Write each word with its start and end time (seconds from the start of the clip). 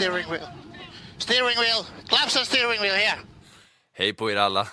steering 0.00 0.30
wheel. 0.30 0.48
Steering 1.18 1.58
wheel, 1.58 1.84
claps 2.08 2.36
on 2.36 2.44
steering 2.44 2.82
wheel 2.82 2.94
here. 2.94 3.18
Hej 3.92 4.12
på 4.12 4.30
er 4.30 4.36
alla. 4.36 4.68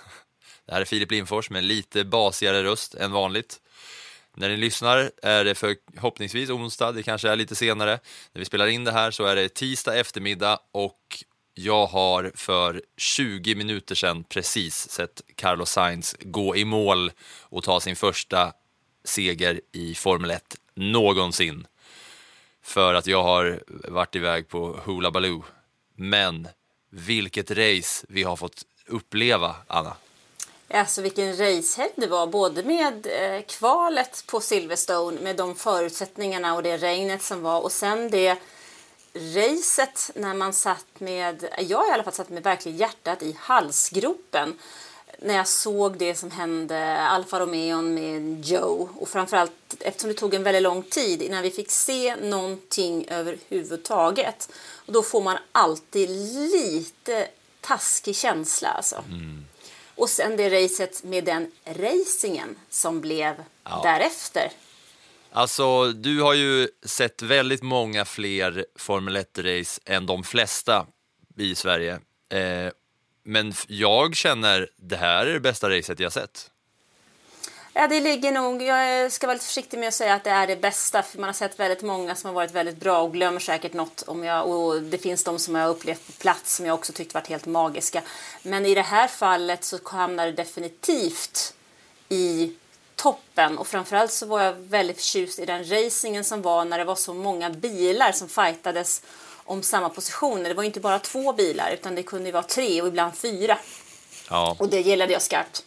Det 0.65 0.73
här 0.73 0.81
är 0.81 0.85
Filip 0.85 1.11
Lindfors 1.11 1.49
med 1.49 1.63
lite 1.63 2.05
basigare 2.05 2.63
röst 2.63 2.95
än 2.95 3.11
vanligt. 3.11 3.59
När 4.35 4.49
ni 4.49 4.57
lyssnar 4.57 5.11
är 5.23 5.45
det 5.45 5.55
förhoppningsvis 5.55 6.49
onsdag, 6.49 6.91
det 6.91 7.03
kanske 7.03 7.29
är 7.29 7.35
lite 7.35 7.55
senare. 7.55 7.99
När 8.33 8.39
vi 8.39 8.45
spelar 8.45 8.67
in 8.67 8.83
det 8.83 8.91
här 8.91 9.11
så 9.11 9.25
är 9.25 9.35
det 9.35 9.49
tisdag 9.53 9.95
eftermiddag 9.95 10.59
och 10.71 11.23
jag 11.53 11.85
har 11.85 12.31
för 12.35 12.81
20 12.97 13.55
minuter 13.55 13.95
sedan 13.95 14.23
precis 14.23 14.89
sett 14.89 15.21
Carlos 15.35 15.69
Sainz 15.69 16.15
gå 16.19 16.55
i 16.55 16.65
mål 16.65 17.11
och 17.41 17.63
ta 17.63 17.79
sin 17.79 17.95
första 17.95 18.53
seger 19.05 19.61
i 19.73 19.95
Formel 19.95 20.31
1 20.31 20.55
någonsin. 20.75 21.67
För 22.67 22.93
att 22.93 23.07
jag 23.07 23.23
har 23.23 23.63
varit 23.67 24.15
iväg 24.15 24.49
på 24.49 24.79
Hula 24.85 25.11
Baloo. 25.11 25.43
Men 25.95 26.47
vilket 26.89 27.51
race 27.51 28.05
vi 28.09 28.23
har 28.23 28.35
fått 28.35 28.61
uppleva, 28.87 29.55
Anna. 29.67 29.95
Alltså 30.69 31.01
vilken 31.01 31.31
racehelg 31.31 31.91
det 31.95 32.07
var, 32.07 32.27
både 32.27 32.63
med 32.63 33.07
eh, 33.07 33.41
kvalet 33.41 34.23
på 34.27 34.39
Silverstone 34.39 35.21
med 35.21 35.35
de 35.35 35.55
förutsättningarna 35.55 36.55
och 36.55 36.63
det 36.63 36.77
regnet 36.77 37.21
som 37.21 37.41
var 37.41 37.61
och 37.61 37.71
sen 37.71 38.09
det 38.09 38.37
racet 39.13 40.11
när 40.15 40.33
man 40.33 40.53
satt 40.53 40.99
med, 40.99 41.49
jag 41.57 41.89
i 41.89 41.91
alla 41.91 42.03
fall 42.03 42.13
satt 42.13 42.29
med 42.29 42.43
verkligen 42.43 42.77
hjärtat 42.77 43.23
i 43.23 43.37
halsgropen 43.39 44.53
när 45.19 45.35
jag 45.35 45.47
såg 45.47 45.97
det 45.97 46.15
som 46.15 46.31
hände 46.31 46.97
Alfa 46.97 47.39
Romeo 47.39 47.81
med 47.81 48.45
Joe 48.45 48.89
och 48.95 49.09
framförallt 49.09 49.51
eftersom 49.79 50.09
det 50.09 50.15
tog 50.15 50.33
en 50.33 50.43
väldigt 50.43 50.63
lång 50.63 50.83
tid 50.83 51.21
innan 51.21 51.43
vi 51.43 51.51
fick 51.51 51.71
se 51.71 52.15
någonting 52.15 53.05
överhuvudtaget 53.09 54.49
och 54.85 54.93
då 54.93 55.03
får 55.03 55.21
man 55.21 55.37
alltid 55.51 56.09
lite 56.53 57.27
taskig 57.61 58.15
känsla 58.15 58.69
alltså. 58.69 59.03
Och 59.95 60.09
sen 60.09 60.37
det 60.37 60.63
racet 60.63 61.03
med 61.03 61.23
den 61.23 61.51
racingen 61.65 62.55
som 62.69 63.01
blev 63.01 63.35
Ja. 63.63 63.81
därefter. 63.83 64.51
Alltså, 65.31 65.91
du 65.91 66.21
har 66.21 66.33
ju 66.33 66.67
sett 66.85 67.21
väldigt 67.21 67.63
många 67.63 68.05
fler 68.05 68.65
Formel 68.75 69.17
1-race 69.17 69.81
än 69.85 70.05
de 70.05 70.23
flesta 70.23 70.85
i 71.37 71.55
Sverige. 71.55 71.99
Eh, 72.29 72.71
men 73.27 73.53
jag 73.67 74.15
känner 74.15 74.69
det 74.75 74.95
här 74.95 75.25
är 75.25 75.33
det 75.33 75.39
bästa 75.39 75.69
racet 75.69 75.99
jag 75.99 76.13
sett. 76.13 76.51
Ja, 77.73 77.87
det 77.87 77.99
ligger 77.99 78.31
nog, 78.31 78.61
jag 78.61 79.11
ska 79.11 79.27
vara 79.27 79.33
lite 79.33 79.45
försiktig 79.45 79.79
med 79.79 79.87
att 79.87 79.93
säga 79.93 80.13
att 80.13 80.23
det 80.23 80.29
är 80.29 80.47
det 80.47 80.55
bästa 80.55 81.03
för 81.03 81.19
man 81.19 81.27
har 81.27 81.33
sett 81.33 81.59
väldigt 81.59 81.81
många 81.81 82.15
som 82.15 82.27
har 82.27 82.35
varit 82.35 82.51
väldigt 82.51 82.77
bra 82.79 83.01
och 83.01 83.13
glömmer 83.13 83.39
säkert 83.39 83.73
något 83.73 84.03
om 84.07 84.23
jag, 84.23 84.49
och 84.49 84.81
det 84.81 84.97
finns 84.97 85.23
de 85.23 85.39
som 85.39 85.55
jag 85.55 85.63
har 85.63 85.69
upplevt 85.69 86.07
på 86.07 86.11
plats 86.11 86.55
som 86.55 86.65
jag 86.65 86.73
också 86.73 86.93
tyckt 86.93 87.13
varit 87.13 87.27
helt 87.27 87.45
magiska. 87.45 88.01
Men 88.43 88.65
i 88.65 88.75
det 88.75 88.81
här 88.81 89.07
fallet 89.07 89.63
så 89.63 89.79
hamnar 89.83 90.25
det 90.25 90.31
definitivt 90.31 91.53
i 92.09 92.53
toppen 92.95 93.57
och 93.57 93.67
framförallt 93.67 94.11
så 94.11 94.25
var 94.25 94.41
jag 94.41 94.53
väldigt 94.53 94.97
förtjust 94.97 95.39
i 95.39 95.45
den 95.45 95.71
racingen 95.71 96.23
som 96.23 96.41
var 96.41 96.65
när 96.65 96.77
det 96.77 96.85
var 96.85 96.95
så 96.95 97.13
många 97.13 97.49
bilar 97.49 98.11
som 98.11 98.29
fightades 98.29 99.01
om 99.47 99.63
samma 99.63 99.89
positioner. 99.89 100.49
Det 100.49 100.53
var 100.55 100.63
inte 100.63 100.79
bara 100.79 100.99
två 100.99 101.33
bilar 101.33 101.71
utan 101.73 101.95
det 101.95 102.03
kunde 102.03 102.25
ju 102.25 102.31
vara 102.33 102.43
tre 102.43 102.81
och 102.81 102.87
ibland 102.87 103.15
fyra 103.17 103.57
Ja. 104.29 104.55
och 104.59 104.69
det 104.69 104.81
gillade 104.81 105.13
jag 105.13 105.21
skarpt. 105.21 105.63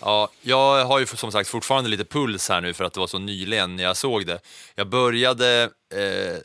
Ja, 0.00 0.28
jag 0.42 0.84
har 0.84 0.98
ju 0.98 1.06
som 1.06 1.32
sagt 1.32 1.48
fortfarande 1.48 1.90
lite 1.90 2.04
puls 2.04 2.48
här 2.48 2.60
nu 2.60 2.74
för 2.74 2.84
att 2.84 2.92
det 2.92 3.00
var 3.00 3.06
så 3.06 3.18
nyligen 3.18 3.76
när 3.76 3.84
jag 3.84 3.96
såg 3.96 4.26
det. 4.26 4.40
Jag 4.74 4.88
började, 4.88 5.62
eh, 5.94 6.36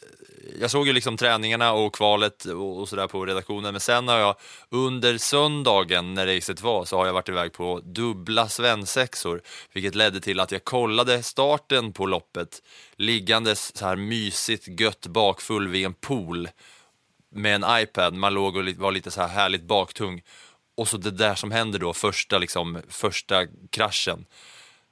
jag 0.59 0.71
såg 0.71 0.87
ju 0.87 0.93
liksom 0.93 1.17
träningarna 1.17 1.73
och 1.73 1.95
kvalet 1.95 2.45
och, 2.45 2.79
och 2.79 2.89
sådär 2.89 3.07
på 3.07 3.25
redaktionen, 3.25 3.73
men 3.73 3.81
sen 3.81 4.07
har 4.07 4.17
jag 4.17 4.35
under 4.69 5.17
söndagen 5.17 6.13
när 6.13 6.35
racet 6.35 6.61
var 6.61 6.85
så 6.85 6.97
har 6.97 7.05
jag 7.05 7.13
varit 7.13 7.29
iväg 7.29 7.53
på 7.53 7.79
dubbla 7.79 8.49
svensexor, 8.49 9.41
vilket 9.73 9.95
ledde 9.95 10.21
till 10.21 10.39
att 10.39 10.51
jag 10.51 10.63
kollade 10.63 11.23
starten 11.23 11.93
på 11.93 12.05
loppet 12.05 12.61
liggandes 12.95 13.75
så 13.75 13.85
här 13.85 13.95
mysigt 13.95 14.79
gött 14.79 15.07
bakfull 15.07 15.67
vid 15.67 15.85
en 15.85 15.93
pool 15.93 16.49
med 17.31 17.55
en 17.55 17.81
iPad, 17.81 18.13
man 18.13 18.33
låg 18.33 18.55
och 18.55 18.63
var 18.77 18.91
lite 18.91 19.11
så 19.11 19.21
här 19.21 19.27
härligt 19.27 19.63
baktung. 19.63 20.21
Och 20.75 20.87
så 20.87 20.97
det 20.97 21.11
där 21.11 21.35
som 21.35 21.51
händer 21.51 21.79
då, 21.79 21.93
första, 21.93 22.37
liksom, 22.37 22.81
första 22.89 23.45
kraschen. 23.69 24.25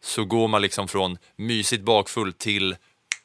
Så 0.03 0.25
går 0.25 0.47
man 0.47 0.61
liksom 0.61 0.87
från 0.87 1.17
mysigt 1.35 1.83
bakfull 1.83 2.33
till 2.33 2.75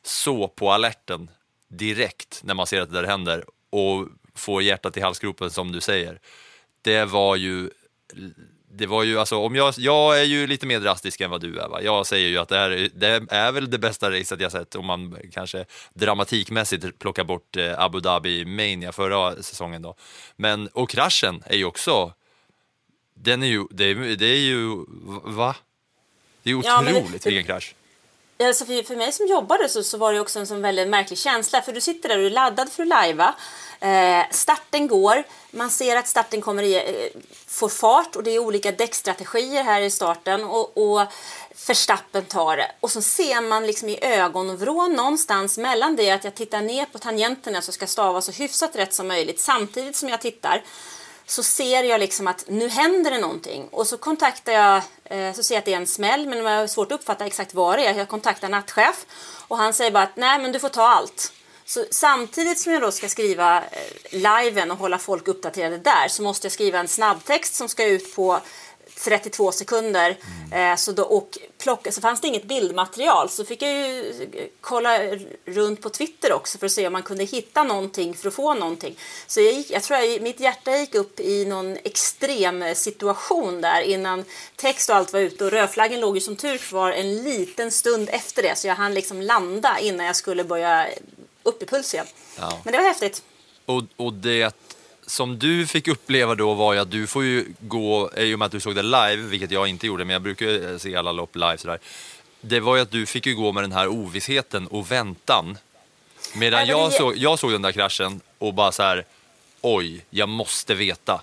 så 0.02 0.48
på 0.48 0.72
alerten 0.72 1.30
direkt 1.68 2.40
när 2.44 2.54
man 2.54 2.66
ser 2.66 2.80
att 2.80 2.92
det 2.92 3.00
där 3.00 3.08
händer 3.08 3.44
och 3.70 4.08
får 4.34 4.62
hjärtat 4.62 4.96
i 4.96 5.00
halsgropen 5.00 5.50
som 5.50 5.72
du 5.72 5.80
säger. 5.80 6.20
Det 6.82 7.04
var 7.04 7.36
ju 7.36 7.70
det 8.72 8.86
var 8.86 9.02
ju 9.02 9.18
alltså, 9.18 9.36
om 9.36 9.54
jag, 9.54 9.74
jag 9.78 10.20
är 10.20 10.24
ju 10.24 10.46
lite 10.46 10.66
mer 10.66 10.80
drastisk 10.80 11.20
än 11.20 11.30
vad 11.30 11.40
du 11.40 11.58
är 11.58 11.68
va? 11.68 11.82
Jag 11.82 12.06
säger 12.06 12.28
ju 12.28 12.38
att 12.38 12.48
det 12.48 12.56
här 12.58 12.70
är- 12.70 12.90
det 12.94 13.26
är 13.30 13.52
väl 13.52 13.70
det 13.70 13.78
bästa 13.78 14.10
racet 14.10 14.40
jag 14.40 14.52
sett 14.52 14.74
om 14.74 14.86
man 14.86 15.16
kanske 15.32 15.64
dramatikmässigt 15.94 16.98
plockar 16.98 17.24
bort 17.24 17.56
eh, 17.56 17.80
Abu 17.80 18.00
Dhabi 18.00 18.44
Mania 18.44 18.92
förra 18.92 19.42
säsongen 19.42 19.82
då. 19.82 19.94
Men, 20.36 20.68
och 20.68 20.90
kraschen 20.90 21.42
är 21.46 21.56
ju 21.56 21.64
också, 21.64 22.12
den 23.14 23.42
är 23.42 23.46
ju, 23.46 23.64
det 23.70 23.84
är, 23.84 23.94
det 24.16 24.26
är 24.26 24.38
ju, 24.40 24.84
va? 25.24 25.56
Det 26.42 26.50
är 26.50 26.54
ju 26.54 26.60
Ja, 26.64 26.80
otroligt 26.82 27.26
vilken 27.26 27.44
krasch. 27.44 27.74
Alltså 28.38 28.64
för, 28.64 28.82
för 28.82 28.96
mig 28.96 29.12
som 29.12 29.26
jobbade 29.26 29.68
så, 29.68 29.82
så 29.82 29.98
var 29.98 30.12
det 30.12 30.20
också 30.20 30.38
en 30.38 30.46
sån 30.46 30.62
väldigt 30.62 30.88
märklig 30.88 31.18
känsla. 31.18 31.62
För 31.62 31.72
du 31.72 31.80
sitter 31.80 32.08
där 32.08 32.18
och 32.18 32.24
är 32.24 32.30
laddad 32.30 32.72
för 32.72 32.82
att 32.82 32.88
lajva. 32.88 33.34
Eh, 33.80 34.22
starten 34.30 34.86
går. 34.86 35.24
Man 35.50 35.70
ser 35.70 35.96
att 35.96 36.08
starten 36.08 36.40
kommer 36.40 36.62
i, 36.62 36.74
eh, 36.74 37.20
får 37.46 37.68
fart 37.68 38.16
och 38.16 38.22
det 38.22 38.30
är 38.30 38.38
olika 38.38 38.72
däckstrategier 38.72 39.62
här 39.62 39.80
i 39.80 39.90
starten. 39.90 40.44
Och, 40.44 40.78
och 40.78 41.06
Verstappen 41.68 42.24
tar 42.24 42.56
det. 42.56 42.72
Och 42.80 42.90
så 42.90 43.02
ser 43.02 43.40
man 43.40 43.66
liksom 43.66 43.88
i 43.88 43.98
ögonvrån 44.04 44.92
någonstans 44.92 45.58
mellan 45.58 45.96
det 45.96 46.10
att 46.10 46.24
jag 46.24 46.34
tittar 46.34 46.60
ner 46.60 46.84
på 46.84 46.98
tangenterna 46.98 47.62
så 47.62 47.72
ska 47.72 47.86
stava 47.86 48.20
så 48.20 48.32
hyfsat 48.32 48.76
rätt 48.76 48.94
som 48.94 49.08
möjligt 49.08 49.40
samtidigt 49.40 49.96
som 49.96 50.08
jag 50.08 50.20
tittar 50.20 50.62
så 51.26 51.42
ser 51.42 51.82
jag 51.82 52.00
liksom 52.00 52.26
att 52.26 52.44
nu 52.48 52.68
händer 52.68 53.10
det 53.10 53.18
någonting 53.18 53.68
och 53.70 53.86
så 53.86 53.96
kontaktar 53.96 54.52
jag, 54.52 54.82
eh, 55.04 55.32
så 55.32 55.42
ser 55.42 55.54
jag 55.54 55.58
att 55.58 55.64
det 55.64 55.72
är 55.72 55.76
en 55.76 55.86
smäll 55.86 56.26
men 56.28 56.44
det 56.44 56.50
har 56.50 56.66
svårt 56.66 56.92
att 56.92 57.00
uppfatta 57.00 57.26
exakt 57.26 57.54
vad 57.54 57.78
det 57.78 57.86
är. 57.86 57.94
Jag 57.94 58.08
kontaktar 58.08 58.48
nattchef 58.48 59.06
och 59.48 59.56
han 59.56 59.74
säger 59.74 59.90
bara 59.90 60.04
att 60.04 60.16
nej 60.16 60.38
men 60.38 60.52
du 60.52 60.58
får 60.58 60.68
ta 60.68 60.82
allt. 60.82 61.32
Så 61.64 61.84
samtidigt 61.90 62.58
som 62.58 62.72
jag 62.72 62.82
då 62.82 62.92
ska 62.92 63.08
skriva 63.08 63.56
eh, 63.58 64.18
liven 64.18 64.70
och 64.70 64.78
hålla 64.78 64.98
folk 64.98 65.28
uppdaterade 65.28 65.78
där 65.78 66.08
så 66.08 66.22
måste 66.22 66.46
jag 66.46 66.52
skriva 66.52 66.78
en 66.78 66.88
snabbtext 66.88 67.54
som 67.54 67.68
ska 67.68 67.84
ut 67.84 68.14
på 68.14 68.40
32 69.04 69.52
sekunder. 69.52 70.16
Eh, 70.52 70.76
så 70.76 70.92
då, 70.92 71.02
och 71.02 71.38
plocka, 71.58 71.92
så 71.92 72.00
fanns 72.00 72.20
det 72.20 72.28
inget 72.28 72.44
bildmaterial 72.44 73.28
så 73.28 73.44
fick 73.44 73.62
jag 73.62 73.72
ju 73.72 74.14
kolla 74.60 74.98
runt 75.44 75.80
på 75.80 75.88
Twitter 75.88 76.32
också 76.32 76.58
för 76.58 76.66
att 76.66 76.72
se 76.72 76.86
om 76.86 76.92
man 76.92 77.02
kunde 77.02 77.24
hitta 77.24 77.64
någonting 77.64 78.14
för 78.14 78.28
att 78.28 78.34
få 78.34 78.54
någonting. 78.54 78.98
Så 79.26 79.40
jag, 79.40 79.52
gick, 79.52 79.70
jag 79.70 79.82
tror 79.82 79.98
jag, 79.98 80.22
mitt 80.22 80.40
hjärta 80.40 80.76
gick 80.76 80.94
upp 80.94 81.20
i 81.20 81.44
någon 81.44 81.76
extrem 81.84 82.74
situation 82.74 83.60
där 83.60 83.80
innan 83.80 84.24
text 84.56 84.90
och 84.90 84.96
allt 84.96 85.12
var 85.12 85.20
ute 85.20 85.44
och 85.44 85.50
rödflaggen 85.50 86.00
låg 86.00 86.16
ju 86.16 86.20
som 86.20 86.36
tur 86.36 86.58
kvar 86.58 86.92
en 86.92 87.22
liten 87.22 87.70
stund 87.70 88.08
efter 88.12 88.42
det 88.42 88.58
så 88.58 88.66
jag 88.66 88.74
hann 88.74 88.94
liksom 88.94 89.22
landa 89.22 89.78
innan 89.80 90.06
jag 90.06 90.16
skulle 90.16 90.44
börja 90.44 90.86
upp 91.42 91.62
i 91.62 91.66
puls 91.66 91.94
igen. 91.94 92.06
Ja. 92.38 92.60
Men 92.64 92.72
det 92.72 92.78
var 92.78 92.86
häftigt. 92.86 93.22
Och, 93.66 93.82
och 93.96 94.12
det 94.12 94.54
som 95.06 95.38
du 95.38 95.66
fick 95.66 95.88
uppleva 95.88 96.34
då 96.34 96.54
var 96.54 96.74
ju 96.74 96.78
att 96.80 96.90
du 96.90 97.06
får 97.06 97.24
ju 97.24 97.44
gå, 97.60 98.10
i 98.16 98.34
och 98.34 98.38
med 98.38 98.46
att 98.46 98.52
du 98.52 98.60
såg 98.60 98.74
det 98.74 98.82
live, 98.82 99.16
vilket 99.16 99.50
jag 99.50 99.68
inte 99.68 99.86
gjorde, 99.86 100.04
men 100.04 100.12
jag 100.12 100.22
brukar 100.22 100.46
ju 100.46 100.78
se 100.78 100.96
alla 100.96 101.12
lopp 101.12 101.36
live 101.36 101.58
sådär. 101.58 101.78
Det 102.40 102.60
var 102.60 102.76
ju 102.76 102.82
att 102.82 102.90
du 102.90 103.06
fick 103.06 103.26
ju 103.26 103.34
gå 103.34 103.52
med 103.52 103.62
den 103.64 103.72
här 103.72 103.88
ovissheten 103.88 104.66
och 104.66 104.90
väntan. 104.90 105.58
Medan 106.34 106.66
jag, 106.66 106.90
det- 106.90 106.96
såg, 106.96 107.16
jag 107.16 107.38
såg 107.38 107.52
den 107.52 107.62
där 107.62 107.72
kraschen 107.72 108.20
och 108.38 108.54
bara 108.54 108.72
så 108.72 108.82
här, 108.82 109.04
oj, 109.60 110.04
jag 110.10 110.28
måste 110.28 110.74
veta. 110.74 111.22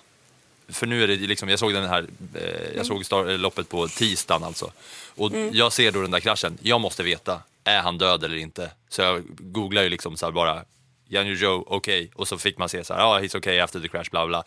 För 0.70 0.88
nu 0.88 1.04
är 1.04 1.08
det 1.08 1.16
liksom, 1.16 1.50
jag 1.50 1.60
såg 1.60 1.74
den 1.74 1.90
här, 1.90 2.06
eh, 2.36 2.76
jag 2.78 2.86
såg 2.86 3.06
star, 3.06 3.30
eh, 3.30 3.38
loppet 3.38 3.70
på 3.70 3.88
tisdagen 3.88 4.44
alltså. 4.44 4.72
Och 5.16 5.32
jag 5.52 5.74
ser 5.74 5.92
då 5.92 6.02
den 6.02 6.12
där 6.12 6.20
kraschen, 6.20 6.58
jag 6.62 6.82
måste 6.82 7.04
veta, 7.04 7.42
är 7.64 7.82
han 7.82 7.98
död 7.98 8.24
eller 8.24 8.38
inte? 8.38 8.72
Så 8.90 9.02
jag 9.02 9.24
googlar 9.40 9.84
ju 9.84 9.90
liksom 9.90 10.18
så 10.18 10.32
bara, 10.32 10.64
Janju 11.08 11.36
Joe, 11.36 11.64
okej. 11.68 12.12
Och 12.16 12.28
så 12.28 12.38
fick 12.38 12.58
man 12.58 12.70
se 12.70 12.84
så 12.84 12.94
här, 12.94 13.02
ja, 13.02 13.08
ah, 13.08 13.20
he's 13.20 13.38
okay 13.38 13.60
after 13.60 13.80
the 13.80 13.88
crash, 13.88 14.10
bla 14.12 14.28
bla. 14.28 14.44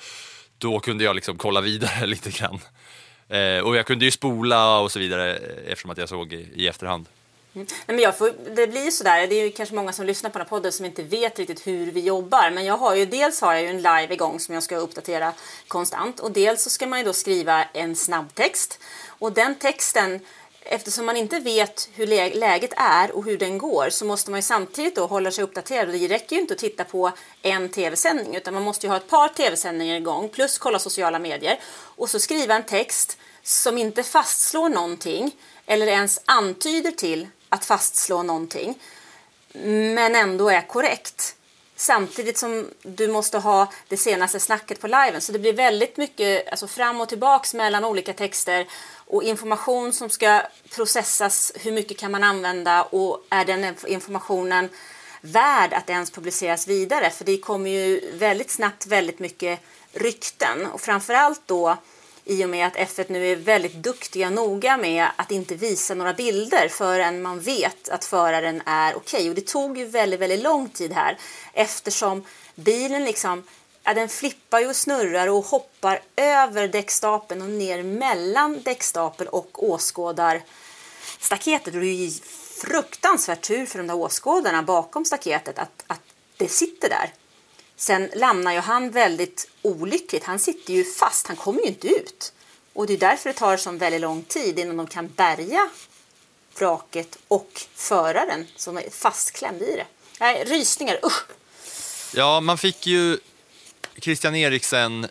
Då 0.58 0.81
kunde 0.81 1.05
jag 1.05 1.17
liksom 1.17 1.38
kolla 1.38 1.61
vidare 1.61 2.06
lite 2.06 2.31
grann. 2.31 2.61
Eh, 3.29 3.58
och 3.58 3.76
jag 3.76 3.87
kunde 3.87 4.05
ju 4.05 4.11
spola 4.11 4.79
och 4.79 4.93
så 4.93 4.99
vidare 4.99 5.37
eh, 5.37 5.73
eftersom 5.73 5.91
att 5.91 5.99
jag 5.99 6.08
såg 6.08 6.32
i, 6.32 6.49
i 6.55 6.69
efterhand. 6.69 7.06
Mm. 7.55 7.67
Nej, 7.87 7.94
men 7.94 7.99
jag 7.99 8.19
får, 8.19 8.32
det 8.55 8.67
blir 8.67 8.85
ju 8.85 8.91
sådär, 8.91 9.26
det 9.26 9.35
är 9.35 9.44
ju 9.44 9.50
kanske 9.50 9.75
många 9.75 9.93
som 9.93 10.06
lyssnar 10.06 10.31
på 10.31 10.38
den 10.38 10.47
här 10.47 10.49
podden 10.49 10.73
som 10.73 10.87
inte 10.87 11.03
vet 11.03 11.38
riktigt 11.38 11.67
hur 11.67 11.91
vi 11.91 12.00
jobbar. 12.00 12.50
Men 12.50 12.64
jag 12.64 12.76
har 12.76 12.94
ju, 12.94 13.06
dels 13.06 13.41
har 13.41 13.55
jag 13.55 13.62
ju 13.62 13.69
en 13.69 13.76
live 13.76 14.08
igång 14.11 14.41
som 14.41 14.55
jag 14.55 14.62
ska 14.62 14.76
uppdatera 14.76 15.32
konstant 15.69 16.20
och 16.20 16.32
dels 16.32 16.62
så 16.62 16.70
ska 16.70 16.87
man 16.87 16.99
ju 16.99 17.05
då 17.05 17.12
skriva 17.12 17.64
en 17.64 17.97
snabbtext. 17.97 18.81
Och 19.06 19.32
den 19.32 19.55
texten, 19.55 20.20
eftersom 20.68 21.06
man 21.06 21.16
inte 21.16 21.38
vet 21.38 21.88
hur 21.94 22.06
lä- 22.06 22.34
läget 22.34 22.72
är 22.76 23.16
och 23.16 23.24
hur 23.24 23.38
den 23.38 23.58
går 23.58 23.90
så 23.90 24.04
måste 24.04 24.30
man 24.30 24.38
ju 24.38 24.42
samtidigt 24.42 24.94
då 24.96 25.06
hålla 25.06 25.30
sig 25.30 25.44
uppdaterad. 25.44 25.88
Det 25.88 26.08
räcker 26.08 26.36
ju 26.36 26.42
inte 26.42 26.54
att 26.54 26.60
titta 26.60 26.84
på 26.84 27.12
en 27.42 27.68
tv-sändning 27.68 28.34
utan 28.36 28.54
man 28.54 28.62
måste 28.62 28.86
ju 28.86 28.90
ha 28.90 28.96
ett 28.96 29.08
par 29.08 29.28
tv-sändningar 29.28 29.96
igång 29.96 30.28
plus 30.28 30.58
kolla 30.58 30.78
sociala 30.78 31.18
medier 31.18 31.60
och 31.74 32.10
så 32.10 32.20
skriva 32.20 32.54
en 32.54 32.62
text 32.62 33.18
som 33.42 33.78
inte 33.78 34.02
fastslår 34.02 34.68
någonting 34.68 35.36
eller 35.66 35.86
ens 35.86 36.20
antyder 36.24 36.90
till 36.90 37.28
att 37.48 37.64
fastslå 37.64 38.22
någonting 38.22 38.78
men 39.94 40.14
ändå 40.14 40.48
är 40.48 40.69
korrekt. 40.69 41.32
Samtidigt 41.78 42.38
som 42.38 42.70
du 42.82 43.08
måste 43.08 43.38
ha 43.38 43.72
det 43.88 43.96
senaste 43.96 44.40
snacket 44.40 44.80
på 44.80 44.86
liven. 44.86 45.20
Så 45.20 45.32
det 45.32 45.38
blir 45.38 45.52
väldigt 45.52 45.96
mycket 45.96 46.48
alltså 46.50 46.66
fram 46.66 47.00
och 47.00 47.08
tillbaks 47.08 47.54
mellan 47.54 47.84
olika 47.84 48.12
texter 48.12 48.66
och 49.06 49.23
information 49.23 49.93
som 49.93 50.11
ska 50.11 50.43
processas. 50.75 51.53
Hur 51.55 51.73
mycket 51.73 51.99
kan 51.99 52.12
man 52.12 52.25
använda 52.25 52.82
och 52.82 53.25
är 53.31 53.44
den 53.44 53.75
informationen 53.87 54.69
värd 55.20 55.73
att 55.73 55.91
ens 55.91 56.11
publiceras 56.11 56.69
vidare? 56.69 57.11
För 57.11 57.25
det 57.25 57.38
kommer 57.38 57.70
ju 57.70 58.11
väldigt 58.12 58.50
snabbt 58.50 58.87
väldigt 58.87 59.19
mycket 59.19 59.61
rykten 59.93 60.67
och 60.67 60.81
framförallt 60.81 61.41
då 61.47 61.76
i 62.29 62.44
och 62.44 62.49
med 62.49 62.67
att 62.67 62.76
F1 62.76 63.05
nu 63.08 63.26
är 63.32 63.37
väldigt 63.37 63.75
duktiga 63.75 64.31
noga 64.31 64.76
med 64.76 65.06
att 65.17 65.31
inte 65.31 65.55
visa 65.55 65.94
några 65.94 66.12
bilder 66.12 66.69
förrän 66.69 67.23
man 67.23 67.41
vet 67.41 67.88
att 67.88 68.05
föraren 68.05 68.62
är 68.67 68.97
okej. 68.97 69.29
Och 69.29 69.35
det 69.35 69.47
tog 69.47 69.79
ju 69.79 69.85
väldigt, 69.85 70.20
väldigt 70.20 70.43
lång 70.43 70.69
tid 70.69 70.93
här 70.93 71.19
eftersom 71.53 72.25
bilen 72.55 73.05
liksom 73.05 73.43
Ja, 73.88 73.94
den 73.94 74.08
flippar 74.08 74.60
ju 74.60 74.66
och 74.66 74.76
snurrar 74.76 75.28
och 75.28 75.44
hoppar 75.44 76.02
över 76.16 76.68
däckstapeln 76.68 77.42
och 77.42 77.50
ner 77.50 77.82
mellan 77.82 78.62
däckstapeln 78.62 79.30
och 79.30 79.70
åskådarstaketet. 79.70 81.74
Och 81.74 81.80
det 81.80 81.86
är 81.86 81.94
ju 81.94 82.10
fruktansvärt 82.60 83.42
tur 83.42 83.66
för 83.66 83.78
de 83.78 83.86
där 83.86 83.96
åskådarna 83.96 84.62
bakom 84.62 85.04
staketet 85.04 85.58
att, 85.58 85.84
att 85.86 86.00
det 86.36 86.48
sitter 86.48 86.88
där. 86.88 87.12
Sen 87.76 88.10
lämnar 88.14 88.52
ju 88.52 88.58
han 88.58 88.90
väldigt 88.90 89.48
olyckligt. 89.62 90.24
Han 90.24 90.38
sitter 90.38 90.72
ju 90.72 90.84
fast, 90.84 91.26
han 91.26 91.36
kommer 91.36 91.60
ju 91.60 91.66
inte 91.66 91.88
ut. 91.88 92.32
Och 92.72 92.86
det 92.86 92.92
är 92.92 92.98
därför 92.98 93.30
det 93.30 93.38
tar 93.38 93.56
så 93.56 93.70
väldigt 93.70 94.00
lång 94.00 94.22
tid 94.22 94.58
innan 94.58 94.76
de 94.76 94.86
kan 94.86 95.08
bärga 95.08 95.68
vraket 96.58 97.18
och 97.28 97.62
föraren 97.74 98.46
som 98.56 98.76
är 98.76 98.90
fastklämd 98.90 99.62
i 99.62 99.76
det. 99.76 99.86
Nej, 100.20 100.44
rysningar, 100.44 101.00
usch! 101.04 101.22
Ja, 102.14 102.40
man 102.40 102.58
fick 102.58 102.86
ju 102.86 103.18
Christian 104.00 104.34
Eriksen 104.34 105.06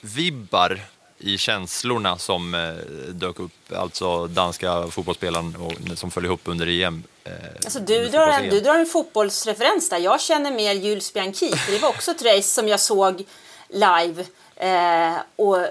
vibbar 0.00 0.80
i 1.18 1.38
känslorna 1.38 2.18
som 2.18 2.54
eh, 2.54 2.74
dök 3.12 3.40
upp, 3.40 3.72
alltså 3.76 4.26
danska 4.26 4.86
fotbollsspelaren 4.90 5.56
och, 5.56 5.98
som 5.98 6.10
föll 6.10 6.24
ihop 6.24 6.40
under 6.44 6.66
EM. 6.68 7.02
Eh, 7.24 7.32
Alltså 7.64 7.80
du, 7.80 8.08
drar 8.08 8.28
en, 8.28 8.50
du 8.50 8.60
drar 8.60 8.74
en 8.78 8.86
fotbollsreferens 8.86 9.88
där. 9.88 9.98
Jag 9.98 10.20
känner 10.20 10.50
mer 10.50 10.72
Jules 10.74 11.12
Bianchi, 11.12 11.56
för 11.56 11.72
det 11.72 11.78
var 11.78 11.88
också 11.88 12.10
ett 12.10 12.22
race 12.22 12.42
som 12.42 12.68
jag 12.68 12.80
såg 12.80 13.24
live. 13.68 14.24
Eh, 14.56 15.16
och 15.36 15.66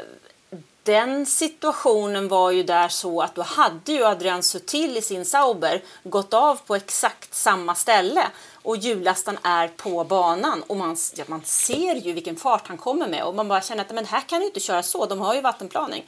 den 0.83 1.25
situationen 1.25 2.27
var 2.27 2.51
ju 2.51 2.63
där 2.63 2.87
så 2.89 3.21
att 3.21 3.35
då 3.35 3.41
hade 3.41 3.91
ju 3.91 4.03
Adrian 4.05 4.43
Sutil 4.43 4.97
i 4.97 5.01
sin 5.01 5.25
Sauber 5.25 5.83
gått 6.03 6.33
av 6.33 6.55
på 6.55 6.75
exakt 6.75 7.35
samma 7.35 7.75
ställe 7.75 8.27
och 8.67 8.77
hjullastaren 8.77 9.39
är 9.43 9.67
på 9.67 10.03
banan 10.03 10.63
och 10.63 10.77
man, 10.77 10.97
ja, 11.15 11.23
man 11.27 11.41
ser 11.45 11.95
ju 11.95 12.13
vilken 12.13 12.35
fart 12.35 12.67
han 12.67 12.77
kommer 12.77 13.07
med 13.07 13.23
och 13.23 13.35
man 13.35 13.47
bara 13.47 13.61
känner 13.61 13.85
att 13.85 13.91
men 13.91 14.05
här 14.05 14.21
kan 14.21 14.39
du 14.39 14.45
inte 14.45 14.59
köra 14.59 14.83
så, 14.83 15.05
de 15.05 15.19
har 15.19 15.35
ju 15.35 15.41
vattenplaning. 15.41 16.05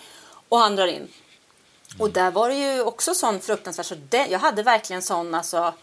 Och 0.50 0.58
han 0.58 0.76
drar 0.76 0.88
in. 0.88 1.08
Och 2.00 2.12
där 2.12 2.32
var 2.32 2.50
det 2.50 2.56
ju 2.56 2.82
också 2.82 3.14
sån 3.14 3.40
fruktansvärt, 3.40 3.86
så 3.86 3.96
det, 4.10 4.28
jag 4.28 4.40
hade 4.40 4.64
verkligen 4.64 5.02
sån 5.02 5.36
alltså, 5.36 5.74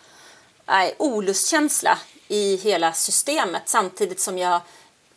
nej, 0.67 0.95
olustkänsla 0.99 1.99
i 2.29 2.57
hela 2.57 2.93
systemet 2.93 3.63
samtidigt 3.67 4.21
som 4.21 4.39
jag 4.39 4.61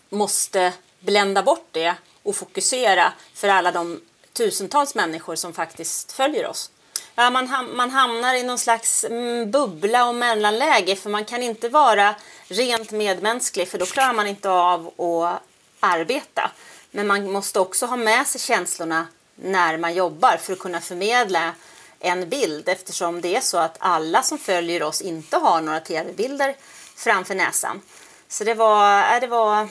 måste 0.10 0.74
blända 1.00 1.44
bort 1.44 1.68
det 1.72 1.96
och 2.24 2.36
fokusera 2.36 3.14
för 3.34 3.48
alla 3.48 3.72
de 3.72 4.02
tusentals 4.34 4.96
människor 4.96 5.36
som 5.36 5.54
faktiskt 5.54 6.12
följer 6.12 6.48
oss. 6.48 6.72
Ja, 7.20 7.30
man, 7.30 7.48
ham- 7.48 7.76
man 7.76 7.92
hamnar 7.92 8.36
i 8.36 8.44
någon 8.44 8.58
slags 8.58 9.04
mm, 9.04 9.52
bubbla 9.52 10.08
och 10.08 10.16
mellanläge 10.16 10.96
för 10.96 11.10
man 11.10 11.26
kan 11.26 11.44
inte 11.44 11.70
vara 11.70 12.16
rent 12.48 12.92
medmänsklig 12.92 13.68
för 13.68 13.78
då 13.78 13.86
klarar 13.86 14.14
man 14.14 14.28
inte 14.28 14.50
av 14.50 14.88
att 14.88 15.42
arbeta. 15.80 16.52
Men 16.92 17.08
man 17.08 17.32
måste 17.32 17.60
också 17.60 17.86
ha 17.86 17.96
med 17.96 18.28
sig 18.28 18.42
känslorna 18.42 19.08
när 19.36 19.78
man 19.78 19.94
jobbar 19.94 20.38
för 20.38 20.54
att 20.54 20.60
kunna 20.60 20.82
förmedla 20.82 21.54
en 22.00 22.30
bild 22.30 22.70
eftersom 22.70 23.22
det 23.22 23.36
är 23.36 23.42
så 23.42 23.58
att 23.58 23.78
alla 23.80 24.24
som 24.24 24.38
följer 24.38 24.84
oss 24.84 25.02
inte 25.02 25.38
har 25.38 25.62
några 25.62 25.80
tv-bilder 25.80 26.56
framför 26.96 27.36
näsan. 27.36 27.82
Så 28.28 28.44
det 28.44 28.54
var, 28.54 29.20
det 29.20 29.28
var... 29.28 29.68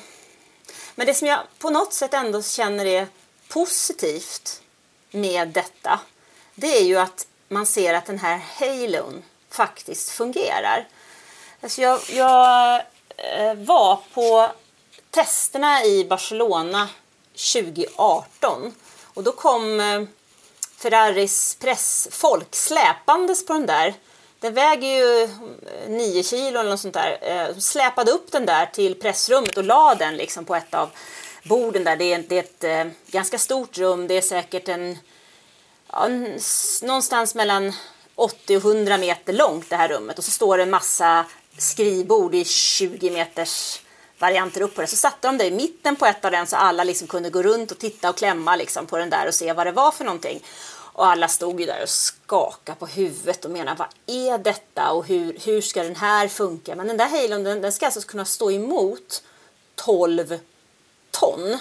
Men 0.94 1.06
det 1.06 1.14
som 1.14 1.28
jag 1.28 1.40
på 1.58 1.70
något 1.70 1.92
sätt 1.92 2.14
ändå 2.14 2.42
känner 2.42 2.86
är 2.86 3.06
positivt 3.48 4.62
med 5.10 5.48
detta 5.48 6.00
det 6.60 6.78
är 6.78 6.84
ju 6.84 6.98
att 6.98 7.26
man 7.48 7.66
ser 7.66 7.94
att 7.94 8.06
den 8.06 8.18
här 8.18 8.40
halon 8.58 9.22
faktiskt 9.50 10.10
fungerar. 10.10 10.88
Alltså 11.60 11.82
jag, 11.82 12.00
jag 12.10 12.82
eh, 13.16 13.54
var 13.54 13.98
på 14.14 14.50
testerna 15.10 15.84
i 15.84 16.04
Barcelona 16.04 16.88
2018 17.54 18.74
och 19.14 19.22
då 19.22 19.32
kom 19.32 19.80
eh, 19.80 20.02
Ferraris 20.76 21.54
pressfolk 21.60 22.54
släpandes 22.54 23.46
på 23.46 23.52
den 23.52 23.66
där. 23.66 23.94
Den 24.40 24.54
väger 24.54 24.88
ju 24.88 25.22
eh, 25.22 25.88
9 25.88 26.22
kilo 26.22 26.60
eller 26.60 26.70
något 26.70 26.80
sånt 26.80 26.94
där. 26.94 27.52
De 27.54 27.60
släpade 27.60 28.10
upp 28.10 28.32
den 28.32 28.46
där 28.46 28.66
till 28.66 28.94
pressrummet 28.94 29.56
och 29.56 29.64
la 29.64 29.94
den 29.94 30.16
liksom 30.16 30.44
på 30.44 30.54
ett 30.54 30.74
av 30.74 30.90
borden 31.44 31.84
där. 31.84 31.96
Det 31.96 32.12
är, 32.12 32.24
det 32.28 32.68
är 32.68 32.86
ett 32.86 32.92
ganska 33.06 33.38
stort 33.38 33.78
rum. 33.78 34.08
Det 34.08 34.14
är 34.14 34.22
säkert 34.22 34.68
en 34.68 34.98
ja, 35.92 36.08
någonstans 36.82 37.34
mellan 37.34 37.72
80 38.14 38.56
och 38.56 38.64
100 38.64 38.98
meter 38.98 39.32
långt 39.32 39.70
det 39.70 39.76
här 39.76 39.88
rummet 39.88 40.18
och 40.18 40.24
så 40.24 40.30
står 40.30 40.56
det 40.56 40.62
en 40.62 40.70
massa 40.70 41.24
skrivbord 41.58 42.34
i 42.34 42.44
20 42.44 43.10
meters 43.10 43.80
varianter 44.18 44.60
upp 44.60 44.74
på 44.74 44.80
det. 44.80 44.86
Så 44.86 44.96
satte 44.96 45.28
de 45.28 45.38
det 45.38 45.44
i 45.44 45.50
mitten 45.50 45.96
på 45.96 46.06
ett 46.06 46.24
av 46.24 46.30
den 46.30 46.46
så 46.46 46.56
alla 46.56 46.84
liksom 46.84 47.08
kunde 47.08 47.30
gå 47.30 47.42
runt 47.42 47.70
och 47.70 47.78
titta 47.78 48.10
och 48.10 48.16
klämma 48.16 48.56
liksom 48.56 48.86
på 48.86 48.98
den 48.98 49.10
där 49.10 49.28
och 49.28 49.34
se 49.34 49.52
vad 49.52 49.66
det 49.66 49.72
var 49.72 49.90
för 49.90 50.04
någonting. 50.04 50.42
Och 50.92 51.06
alla 51.06 51.28
stod 51.28 51.60
ju 51.60 51.66
där 51.66 51.82
och 51.82 51.88
skakade 51.88 52.78
på 52.78 52.86
huvudet 52.86 53.44
och 53.44 53.50
menade 53.50 53.76
vad 53.78 54.16
är 54.16 54.38
detta 54.38 54.90
och 54.90 55.06
hur, 55.06 55.38
hur 55.44 55.60
ska 55.60 55.82
den 55.82 55.96
här 55.96 56.28
funka? 56.28 56.74
Men 56.74 56.86
den 56.86 56.96
där 56.96 57.08
halon 57.08 57.44
den, 57.44 57.60
den 57.60 57.72
ska 57.72 57.86
alltså 57.86 58.00
kunna 58.00 58.24
stå 58.24 58.50
emot 58.50 59.22
12 59.74 60.38
ton. 61.10 61.58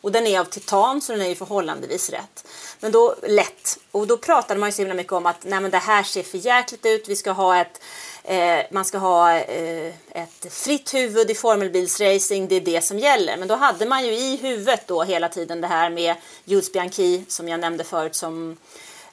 Och 0.00 0.12
den 0.12 0.26
är 0.26 0.40
av 0.40 0.44
titan 0.44 1.00
så 1.00 1.12
den 1.12 1.20
är 1.20 1.28
ju 1.28 1.34
förhållandevis 1.34 2.10
rätt. 2.10 2.46
Men 2.80 2.92
då 2.92 3.14
lätt. 3.22 3.78
Och 3.90 4.06
då 4.06 4.16
pratade 4.16 4.60
man 4.60 4.68
ju 4.68 4.72
så 4.72 4.82
himla 4.82 4.94
mycket 4.94 5.12
om 5.12 5.26
att 5.26 5.44
nej 5.44 5.60
men 5.60 5.70
det 5.70 5.78
här 5.78 6.02
ser 6.02 6.22
för 6.22 6.38
jäkligt 6.38 6.86
ut. 6.86 7.08
Vi 7.08 7.16
ska 7.16 7.30
ha 7.30 7.60
ett, 7.60 7.82
eh, 8.24 8.60
man 8.70 8.84
ska 8.84 8.98
ha 8.98 9.38
eh, 9.38 9.94
ett 10.10 10.52
fritt 10.52 10.94
huvud 10.94 11.30
i 11.30 11.34
formelbilsracing. 11.34 12.48
Det 12.48 12.54
är 12.54 12.60
det 12.60 12.84
som 12.84 12.98
gäller. 12.98 13.36
Men 13.36 13.48
då 13.48 13.54
hade 13.54 13.86
man 13.86 14.06
ju 14.06 14.12
i 14.12 14.36
huvudet 14.36 14.86
då 14.86 15.02
hela 15.02 15.28
tiden 15.28 15.60
det 15.60 15.66
här 15.66 15.90
med 15.90 16.14
Jules 16.44 16.72
Bianchi 16.72 17.24
som 17.28 17.48
jag 17.48 17.60
nämnde 17.60 17.84
förut 17.84 18.14
som 18.14 18.56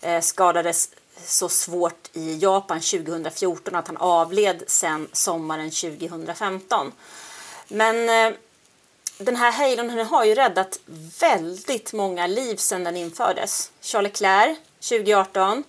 eh, 0.02 0.22
skadades 0.22 0.90
så 1.26 1.50
svårt 1.50 2.10
i 2.14 2.38
Japan 2.38 2.80
2014 2.80 3.76
att 3.76 3.88
han 3.88 3.98
avled 3.98 4.64
sen 4.68 5.08
sommaren 5.12 5.72
2015. 5.72 6.92
Men 7.68 8.10
eh, 8.10 8.38
den 9.26 9.36
här 9.36 9.76
den 9.76 10.06
har 10.06 10.26
ju 10.26 10.36
räddat 10.36 10.80
väldigt 11.20 11.94
många 11.94 12.28
liv 12.28 12.56
sedan 12.56 12.84
den 12.84 12.98
infördes. 12.98 13.72
Charles 13.82 14.12
Leclerc 14.22 14.58
2018, 14.80 15.64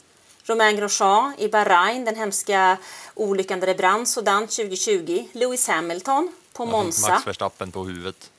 Romain 0.44 0.76
Grosjean 0.76 1.34
i 1.38 1.48
Bahrain, 1.48 2.04
den 2.04 2.16
hemska 2.16 2.76
olyckan 3.14 3.60
där 3.60 3.66
det 3.66 3.74
brann 3.74 4.06
sådant 4.06 4.50
2020, 4.50 5.28
Lewis 5.32 5.68
Hamilton 5.68 6.32
på 6.52 6.66
Monza. 6.66 7.08
Max 7.08 7.26
Verstappen 7.26 7.72
på 7.72 7.84
huvudet. 7.84 8.30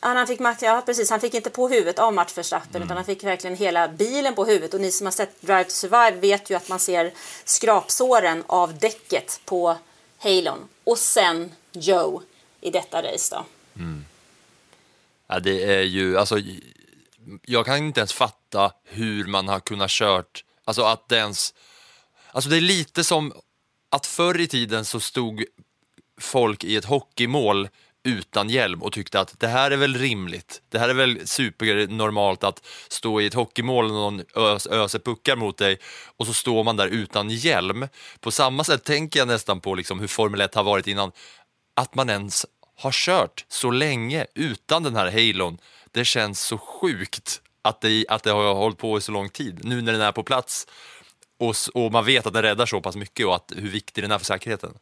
Han, 0.00 0.26
fick, 0.26 0.40
Max- 0.40 0.62
ja, 0.62 0.82
precis, 0.86 1.10
han 1.10 1.20
fick 1.20 1.34
inte 1.34 1.50
på 1.50 1.68
huvudet 1.68 1.98
av 1.98 2.14
Max 2.14 2.38
Verstappen 2.38 2.82
utan 2.82 2.96
han 2.96 3.06
fick 3.06 3.24
verkligen 3.24 3.56
hela 3.56 3.88
bilen 3.88 4.34
på 4.34 4.44
huvudet. 4.44 4.74
Och 4.74 4.80
ni 4.80 4.90
som 4.90 5.06
har 5.06 5.12
sett 5.12 5.42
Drive 5.42 5.64
to 5.64 5.70
Survive 5.70 6.10
vet 6.10 6.50
ju 6.50 6.54
att 6.54 6.68
man 6.68 6.78
ser 6.78 7.12
skrapsåren 7.44 8.44
av 8.46 8.78
däcket 8.78 9.40
på 9.44 9.76
Halon. 10.18 10.68
Och 10.84 10.98
sen 10.98 11.52
Joe 11.72 12.22
i 12.60 12.70
detta 12.70 13.02
race 13.02 13.36
då. 13.36 13.44
Ja, 15.28 15.40
det 15.40 15.74
är 15.74 15.82
ju, 15.82 16.18
alltså, 16.18 16.38
jag 17.46 17.66
kan 17.66 17.76
inte 17.76 18.00
ens 18.00 18.12
fatta 18.12 18.72
hur 18.84 19.26
man 19.26 19.48
har 19.48 19.60
kunnat 19.60 19.90
kört, 19.90 20.44
alltså 20.64 20.82
att 20.82 21.08
det 21.08 21.16
ens, 21.16 21.54
alltså 22.32 22.50
det 22.50 22.56
är 22.56 22.60
lite 22.60 23.04
som 23.04 23.32
att 23.90 24.06
förr 24.06 24.40
i 24.40 24.46
tiden 24.46 24.84
så 24.84 25.00
stod 25.00 25.44
folk 26.20 26.64
i 26.64 26.76
ett 26.76 26.84
hockeymål 26.84 27.68
utan 28.06 28.50
hjälm 28.50 28.82
och 28.82 28.92
tyckte 28.92 29.20
att 29.20 29.40
det 29.40 29.48
här 29.48 29.70
är 29.70 29.76
väl 29.76 29.94
rimligt. 29.94 30.62
Det 30.68 30.78
här 30.78 30.88
är 30.88 30.94
väl 30.94 31.26
supernormalt 31.26 32.44
att 32.44 32.66
stå 32.88 33.20
i 33.20 33.26
ett 33.26 33.34
hockeymål 33.34 33.84
och 33.84 33.90
någon 33.90 34.22
ös, 34.36 34.66
öser 34.66 34.98
puckar 34.98 35.36
mot 35.36 35.58
dig 35.58 35.78
och 36.16 36.26
så 36.26 36.34
står 36.34 36.64
man 36.64 36.76
där 36.76 36.88
utan 36.88 37.30
hjälm. 37.30 37.88
På 38.20 38.30
samma 38.30 38.64
sätt 38.64 38.84
tänker 38.84 39.18
jag 39.18 39.28
nästan 39.28 39.60
på 39.60 39.74
liksom 39.74 40.00
hur 40.00 40.06
Formel 40.06 40.40
1 40.40 40.54
har 40.54 40.64
varit 40.64 40.86
innan. 40.86 41.12
Att 41.74 41.94
man 41.94 42.10
ens 42.10 42.46
har 42.76 42.92
kört 42.92 43.44
så 43.48 43.70
länge 43.70 44.26
utan 44.34 44.82
den 44.82 44.96
här 44.96 45.10
halon. 45.10 45.58
Det 45.90 46.04
känns 46.04 46.40
så 46.40 46.58
sjukt 46.58 47.40
att 47.62 47.80
det, 47.80 48.04
att 48.08 48.22
det 48.22 48.30
har 48.30 48.54
hållit 48.54 48.78
på 48.78 48.98
i 48.98 49.00
så 49.00 49.12
lång 49.12 49.28
tid. 49.28 49.64
Nu 49.64 49.82
när 49.82 49.92
den 49.92 50.00
är 50.00 50.12
på 50.12 50.22
plats 50.22 50.66
och, 51.38 51.54
och 51.74 51.92
man 51.92 52.04
vet 52.04 52.26
att 52.26 52.32
den 52.32 52.42
räddar 52.42 52.66
så 52.66 52.80
pass 52.80 52.96
mycket 52.96 53.26
och 53.26 53.34
att, 53.34 53.52
hur 53.56 53.68
viktig 53.68 54.04
den 54.04 54.10
är 54.10 54.18
för 54.18 54.24
säkerheten. 54.24 54.74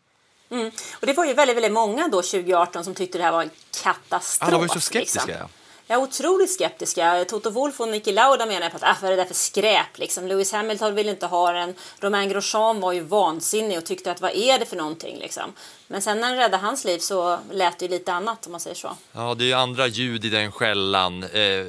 Och 1.00 1.06
det 1.06 1.12
var 1.12 1.24
ju 1.24 1.34
väldigt, 1.34 1.56
väldigt 1.56 1.72
många 1.72 2.08
då 2.08 2.22
2018 2.22 2.84
som 2.84 2.94
tyckte 2.94 3.18
det 3.18 3.24
här 3.24 3.32
var 3.32 3.42
en 3.42 3.50
katastrof. 3.82 4.48
Alla 4.48 4.56
var 4.58 4.64
ju 4.64 4.68
så 4.68 4.80
skeptiska. 4.80 5.26
Liksom. 5.26 5.48
Jag 5.86 5.98
är 5.98 6.02
otroligt 6.02 6.50
skeptiska. 6.50 7.24
Toto 7.28 7.50
Wolff 7.50 7.80
och 7.80 7.88
Niki 7.88 8.12
Lauda 8.12 8.46
menar 8.46 8.70
på 8.70 8.76
att 8.76 8.82
ah, 8.82 8.96
vad 9.02 9.12
är 9.12 9.16
det 9.16 9.22
där 9.22 9.28
för 9.28 9.34
skräp? 9.34 9.98
Liksom. 9.98 10.26
Lewis 10.26 10.52
Hamilton 10.52 10.94
ville 10.94 11.10
inte 11.10 11.26
ha 11.26 11.52
den. 11.52 11.74
Romain 12.00 12.28
Grosjean 12.28 12.80
var 12.80 12.92
ju 12.92 13.00
vansinnig 13.00 13.78
och 13.78 13.86
tyckte 13.86 14.10
att 14.10 14.20
vad 14.20 14.30
är 14.30 14.58
det 14.58 14.66
för 14.66 14.76
någonting? 14.76 15.18
Liksom. 15.18 15.52
Men 15.86 16.02
sen 16.02 16.20
när 16.20 16.28
den 16.28 16.36
räddade 16.36 16.62
hans 16.62 16.84
liv 16.84 16.98
så 16.98 17.38
lät 17.50 17.78
det 17.78 17.84
ju 17.84 17.90
lite 17.90 18.12
annat 18.12 18.46
om 18.46 18.52
man 18.52 18.60
säger 18.60 18.76
så. 18.76 18.96
Ja, 19.12 19.34
det 19.34 19.44
är 19.44 19.46
ju 19.46 19.52
andra 19.52 19.86
ljud 19.86 20.24
i 20.24 20.28
den 20.28 20.52
skällan. 20.52 21.22
Eh, 21.22 21.66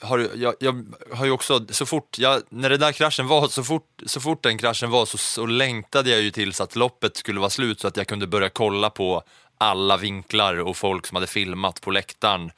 har, 0.00 0.30
jag, 0.34 0.54
jag 0.60 0.84
har 1.12 1.24
ju 1.24 1.30
också, 1.30 1.66
så 1.70 1.86
fort, 1.86 2.18
jag, 2.18 2.42
när 2.48 2.70
den 2.70 2.80
där 2.80 2.92
kraschen 2.92 3.28
var, 3.28 3.48
så 3.48 3.64
fort, 3.64 4.02
så 4.06 4.20
fort 4.20 4.42
den 4.42 4.58
kraschen 4.58 4.90
var 4.90 5.06
så, 5.06 5.18
så 5.18 5.46
längtade 5.46 6.10
jag 6.10 6.20
ju 6.20 6.30
tills 6.30 6.60
att 6.60 6.76
loppet 6.76 7.16
skulle 7.16 7.40
vara 7.40 7.50
slut 7.50 7.80
så 7.80 7.88
att 7.88 7.96
jag 7.96 8.06
kunde 8.06 8.26
börja 8.26 8.48
kolla 8.48 8.90
på 8.90 9.22
alla 9.58 9.96
vinklar 9.96 10.60
och 10.60 10.76
folk 10.76 11.06
som 11.06 11.14
hade 11.14 11.26
filmat 11.26 11.80
på 11.80 11.90
läktaren 11.90 12.50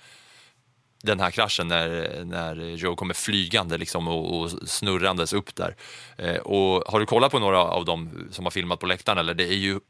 den 1.07 1.21
här 1.21 1.31
kraschen 1.31 1.69
när, 1.69 2.25
när 2.25 2.57
Joe 2.57 2.97
kommer 2.97 3.15
flygande 3.15 3.79
liksom 3.79 4.09
och, 4.09 4.41
och 4.41 4.51
snurrandes 4.67 5.33
upp 5.33 5.55
där. 5.55 5.77
Eh, 6.19 6.37
och 6.37 6.93
har 6.93 7.01
du 7.01 7.07
kollat 7.07 7.33
på 7.33 7.39
några 7.39 7.61
av 7.61 7.85
dem 7.85 8.29
som 8.31 8.45
har 8.45 8.51
filmat 8.51 8.81
på 8.81 8.87
läktaren? 8.87 9.19
Eller? 9.19 9.35
Det 9.35 9.45
är 9.45 9.57
ju, 9.57 9.81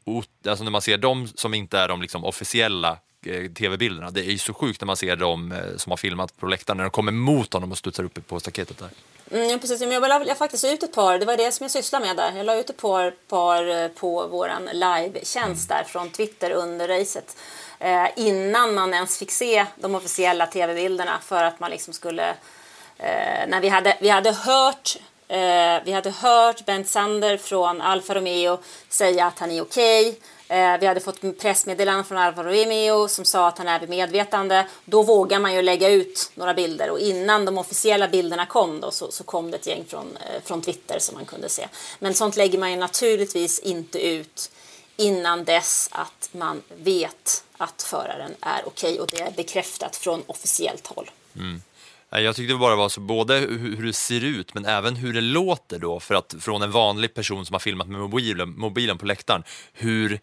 alltså 0.47 0.63
när 0.63 0.71
man 0.71 0.81
ser 0.81 0.97
dem 0.97 1.27
som 1.27 1.53
inte 1.53 1.79
är 1.79 1.87
de 1.87 2.01
liksom 2.01 2.25
officiella 2.25 2.97
eh, 3.25 3.51
tv-bilderna, 3.51 4.11
det 4.11 4.21
är 4.21 4.31
ju 4.31 4.37
så 4.37 4.53
sjukt 4.53 4.81
när 4.81 4.85
man 4.85 4.97
ser 4.97 5.15
dem 5.15 5.51
eh, 5.51 5.77
som 5.77 5.91
har 5.91 5.97
filmat 5.97 6.37
på 6.37 6.47
läktaren 6.47 6.77
när 6.77 6.83
de 6.83 6.91
kommer 6.91 7.11
mot 7.11 7.53
honom 7.53 7.71
och 7.71 7.77
studsar 7.77 8.03
upp 8.03 8.27
på 8.27 8.39
staketet 8.39 8.77
där. 8.77 8.89
Mm, 9.31 9.59
precis. 9.59 9.81
Men 9.81 9.91
jag 9.91 10.27
la 10.27 10.35
faktiskt 10.35 10.65
ut 10.65 10.83
ett 10.83 10.93
par, 10.93 11.19
det 11.19 11.25
var 11.25 11.37
det 11.37 11.51
som 11.51 11.63
jag 11.63 11.71
sysslade 11.71 12.05
med 12.05 12.17
där. 12.17 12.37
Jag 12.37 12.45
la 12.45 12.55
ut 12.55 12.69
ett 12.69 12.77
par, 12.77 13.11
par 13.29 13.83
eh, 13.83 13.87
på 13.87 14.27
våran 14.27 14.69
live-tjänst 14.73 15.69
där 15.69 15.83
från 15.83 16.09
Twitter 16.09 16.51
under 16.51 16.87
racet. 16.87 17.37
Eh, 17.79 18.07
innan 18.15 18.73
man 18.73 18.93
ens 18.93 19.17
fick 19.17 19.31
se 19.31 19.65
de 19.75 19.95
officiella 19.95 20.47
tv-bilderna 20.47 21.19
för 21.25 21.43
att 21.43 21.59
man 21.59 21.71
liksom 21.71 21.93
skulle... 21.93 22.29
Eh, 22.97 23.47
när 23.47 23.61
vi 23.61 23.67
hade, 23.67 23.97
vi 23.99 24.09
hade 24.09 24.31
hört 24.31 24.97
eh, 25.27 25.83
vi 25.85 25.91
hade 25.91 26.09
hört 26.09 26.65
Bent 26.65 26.89
Sander 26.89 27.37
från 27.37 27.81
Alfa 27.81 28.15
Romeo 28.15 28.57
säga 28.89 29.25
att 29.25 29.39
han 29.39 29.51
är 29.51 29.61
okej. 29.61 30.19
Eh, 30.49 30.77
vi 30.79 30.85
hade 30.85 30.99
fått 30.99 31.39
pressmeddelanden 31.39 32.05
från 32.05 32.17
Alfa 32.17 32.43
Romeo 32.43 33.07
som 33.07 33.25
sa 33.25 33.47
att 33.47 33.57
han 33.57 33.67
är 33.67 33.79
vid 33.79 33.89
medvetande. 33.89 34.67
Då 34.85 35.03
vågar 35.03 35.39
man 35.39 35.53
ju 35.53 35.61
lägga 35.61 35.89
ut 35.89 36.31
några 36.35 36.53
bilder 36.53 36.89
och 36.89 36.99
innan 36.99 37.45
de 37.45 37.57
officiella 37.57 38.07
bilderna 38.07 38.45
kom 38.45 38.79
då 38.79 38.91
så, 38.91 39.11
så 39.11 39.23
kom 39.23 39.51
det 39.51 39.57
ett 39.57 39.67
gäng 39.67 39.85
från, 39.87 40.17
eh, 40.17 40.41
från 40.43 40.61
Twitter 40.61 40.99
som 40.99 41.15
man 41.15 41.25
kunde 41.25 41.49
se. 41.49 41.67
Men 41.99 42.13
sånt 42.13 42.35
lägger 42.35 42.59
man 42.59 42.71
ju 42.71 42.77
naturligtvis 42.77 43.59
inte 43.59 44.07
ut 44.07 44.51
innan 44.97 45.43
dess 45.43 45.89
att 45.91 46.29
man 46.31 46.61
vet 46.77 47.43
att 47.57 47.81
föraren 47.81 48.31
är 48.41 48.67
okej 48.67 48.99
och 48.99 49.07
det 49.11 49.21
är 49.21 49.31
bekräftat 49.31 49.95
från 49.95 50.23
officiellt 50.27 50.87
håll. 50.87 51.09
Mm. 51.35 51.61
Jag 52.09 52.35
tyckte 52.35 52.53
det 52.53 52.57
bara 52.57 52.75
var 52.75 52.89
så, 52.89 52.99
både 52.99 53.35
hur 53.37 53.85
det 53.85 53.93
ser 53.93 54.23
ut 54.23 54.53
men 54.53 54.65
även 54.65 54.95
hur 54.95 55.13
det 55.13 55.21
låter 55.21 55.79
då, 55.79 55.99
för 55.99 56.15
att 56.15 56.35
från 56.39 56.61
en 56.61 56.71
vanlig 56.71 57.13
person 57.13 57.45
som 57.45 57.53
har 57.53 57.59
filmat 57.59 57.87
med 57.87 57.99
mobilen, 58.01 58.59
mobilen 58.59 58.97
på 58.97 59.05
läktaren, 59.05 59.43
hur, 59.73 60.19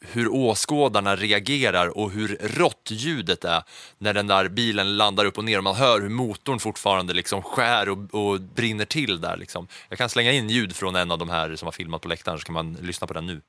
hur 0.00 0.32
åskådarna 0.32 1.16
reagerar 1.16 1.98
och 1.98 2.10
hur 2.10 2.38
rått 2.40 2.88
ljudet 2.90 3.44
är 3.44 3.62
när 3.98 4.14
den 4.14 4.26
där 4.26 4.48
bilen 4.48 4.96
landar 4.96 5.24
upp 5.24 5.38
och 5.38 5.44
ner 5.44 5.58
och 5.58 5.64
man 5.64 5.74
hör 5.74 6.00
hur 6.00 6.08
motorn 6.08 6.58
fortfarande 6.58 7.12
liksom 7.12 7.42
skär 7.42 7.88
och, 7.88 8.14
och 8.14 8.40
brinner 8.40 8.84
till 8.84 9.20
där. 9.20 9.36
Liksom. 9.36 9.68
Jag 9.88 9.98
kan 9.98 10.08
slänga 10.08 10.32
in 10.32 10.50
ljud 10.50 10.76
från 10.76 10.96
en 10.96 11.10
av 11.10 11.18
de 11.18 11.30
här 11.30 11.56
som 11.56 11.66
har 11.66 11.72
filmat 11.72 12.02
på 12.02 12.08
läktaren 12.08 12.38
så 12.38 12.44
kan 12.44 12.54
man 12.54 12.72
lyssna 12.72 13.06
på 13.06 13.14
den 13.14 13.26
nu. 13.26 13.40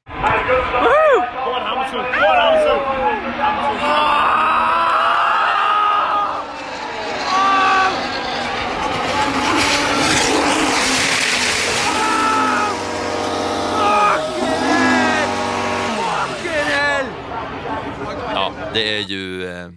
Ja, 3.82 4.15
det 18.76 18.98
är 18.98 19.02
ju... 19.02 19.48
Eh, 19.52 19.70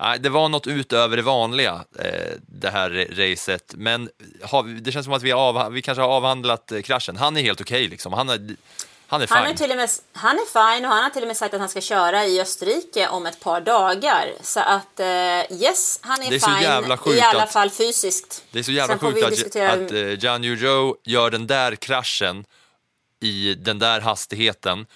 nej, 0.00 0.18
det 0.18 0.28
var 0.28 0.48
något 0.48 0.66
utöver 0.66 1.16
det 1.16 1.22
vanliga, 1.22 1.84
eh, 1.98 2.32
det 2.46 2.70
här 2.70 2.90
racet. 3.30 3.74
Men 3.76 4.10
har, 4.42 4.62
det 4.80 4.92
känns 4.92 5.04
som 5.04 5.12
att 5.14 5.22
vi, 5.22 5.32
av, 5.32 5.72
vi 5.72 5.82
kanske 5.82 6.02
har 6.02 6.08
avhandlat 6.08 6.72
eh, 6.72 6.80
kraschen. 6.82 7.16
Han 7.16 7.36
är 7.36 7.42
helt 7.42 7.60
okej 7.60 7.88
liksom. 7.88 8.12
Han 8.12 8.28
är, 8.28 8.56
han 9.06 9.22
är 9.22 9.26
fine. 9.26 9.36
Han 9.36 9.46
är, 9.46 9.54
till 9.54 9.70
och 9.70 9.76
med, 9.76 9.90
han 10.12 10.36
är 10.36 10.74
fine 10.76 10.84
och 10.86 10.92
han 10.92 11.02
har 11.02 11.10
till 11.10 11.22
och 11.22 11.26
med 11.28 11.36
sagt 11.36 11.54
att 11.54 11.60
han 11.60 11.68
ska 11.68 11.80
köra 11.80 12.24
i 12.26 12.40
Österrike 12.40 13.08
om 13.08 13.26
ett 13.26 13.40
par 13.40 13.60
dagar. 13.60 14.26
Så 14.42 14.60
att 14.60 15.00
eh, 15.00 15.06
yes, 15.62 16.00
han 16.02 16.22
är, 16.22 16.30
Det 16.30 16.36
är 16.36 16.40
så 16.40 16.50
fine 16.50 16.62
jävla 16.62 16.96
sjukt 16.96 17.16
i 17.16 17.20
alla 17.20 17.42
att- 17.42 17.52
fall 17.52 17.70
fysiskt. 17.70 18.44
Det 18.50 18.58
är 18.58 18.62
så 18.62 18.72
jävla 18.72 18.98
Sen 18.98 19.12
sjukt 19.12 19.24
att, 19.24 19.30
diskutera- 19.30 19.72
att 19.72 19.92
eh, 19.92 20.10
John 20.12 20.44
Yu 20.44 20.56
Zhou 20.58 20.94
gör 21.04 21.30
den 21.30 21.46
där 21.46 21.74
kraschen 21.76 22.44
i 23.22 23.54
den 23.54 23.78
där 23.78 24.00
hastigheten 24.00 24.86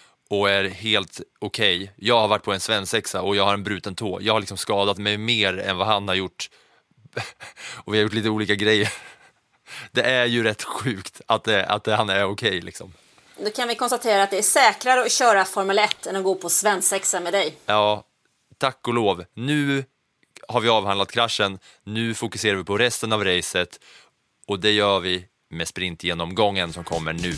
och 0.40 0.50
är 0.50 0.64
helt 0.64 1.20
okej. 1.38 1.92
Jag 1.96 2.20
har 2.20 2.28
varit 2.28 2.42
på 2.42 2.52
en 2.52 2.60
svensexa 2.60 3.22
och 3.22 3.36
jag 3.36 3.44
har 3.44 3.54
en 3.54 3.64
bruten 3.64 3.94
tå. 3.94 4.18
Jag 4.22 4.32
har 4.32 4.40
liksom 4.40 4.56
skadat 4.56 4.98
mig 4.98 5.18
mer 5.18 5.58
än 5.58 5.76
vad 5.76 5.86
han 5.86 6.08
har 6.08 6.14
gjort. 6.14 6.50
och 7.74 7.94
vi 7.94 7.98
har 7.98 8.02
gjort 8.02 8.12
lite 8.12 8.28
olika 8.28 8.54
grejer. 8.54 8.92
Det 9.92 10.02
är 10.02 10.26
ju 10.26 10.42
rätt 10.42 10.62
sjukt 10.62 11.20
att, 11.26 11.44
det, 11.44 11.66
att 11.66 11.84
det, 11.84 11.96
han 11.96 12.10
är 12.10 12.24
okej 12.24 12.60
liksom. 12.60 12.92
Då 13.44 13.50
kan 13.50 13.68
vi 13.68 13.74
konstatera 13.74 14.22
att 14.22 14.30
det 14.30 14.38
är 14.38 14.42
säkrare 14.42 15.00
att 15.00 15.12
köra 15.12 15.44
Formel 15.44 15.78
1 15.78 16.06
än 16.06 16.16
att 16.16 16.24
gå 16.24 16.34
på 16.34 16.50
svensexa 16.50 17.20
med 17.20 17.32
dig. 17.32 17.54
Ja, 17.66 18.04
tack 18.58 18.88
och 18.88 18.94
lov. 18.94 19.24
Nu 19.34 19.84
har 20.48 20.60
vi 20.60 20.68
avhandlat 20.68 21.12
kraschen. 21.12 21.58
Nu 21.84 22.14
fokuserar 22.14 22.56
vi 22.56 22.64
på 22.64 22.78
resten 22.78 23.12
av 23.12 23.24
racet 23.24 23.80
och 24.46 24.60
det 24.60 24.70
gör 24.70 25.00
vi 25.00 25.26
med 25.50 25.68
sprintgenomgången 25.68 26.72
som 26.72 26.84
kommer 26.84 27.12
nu. 27.12 27.34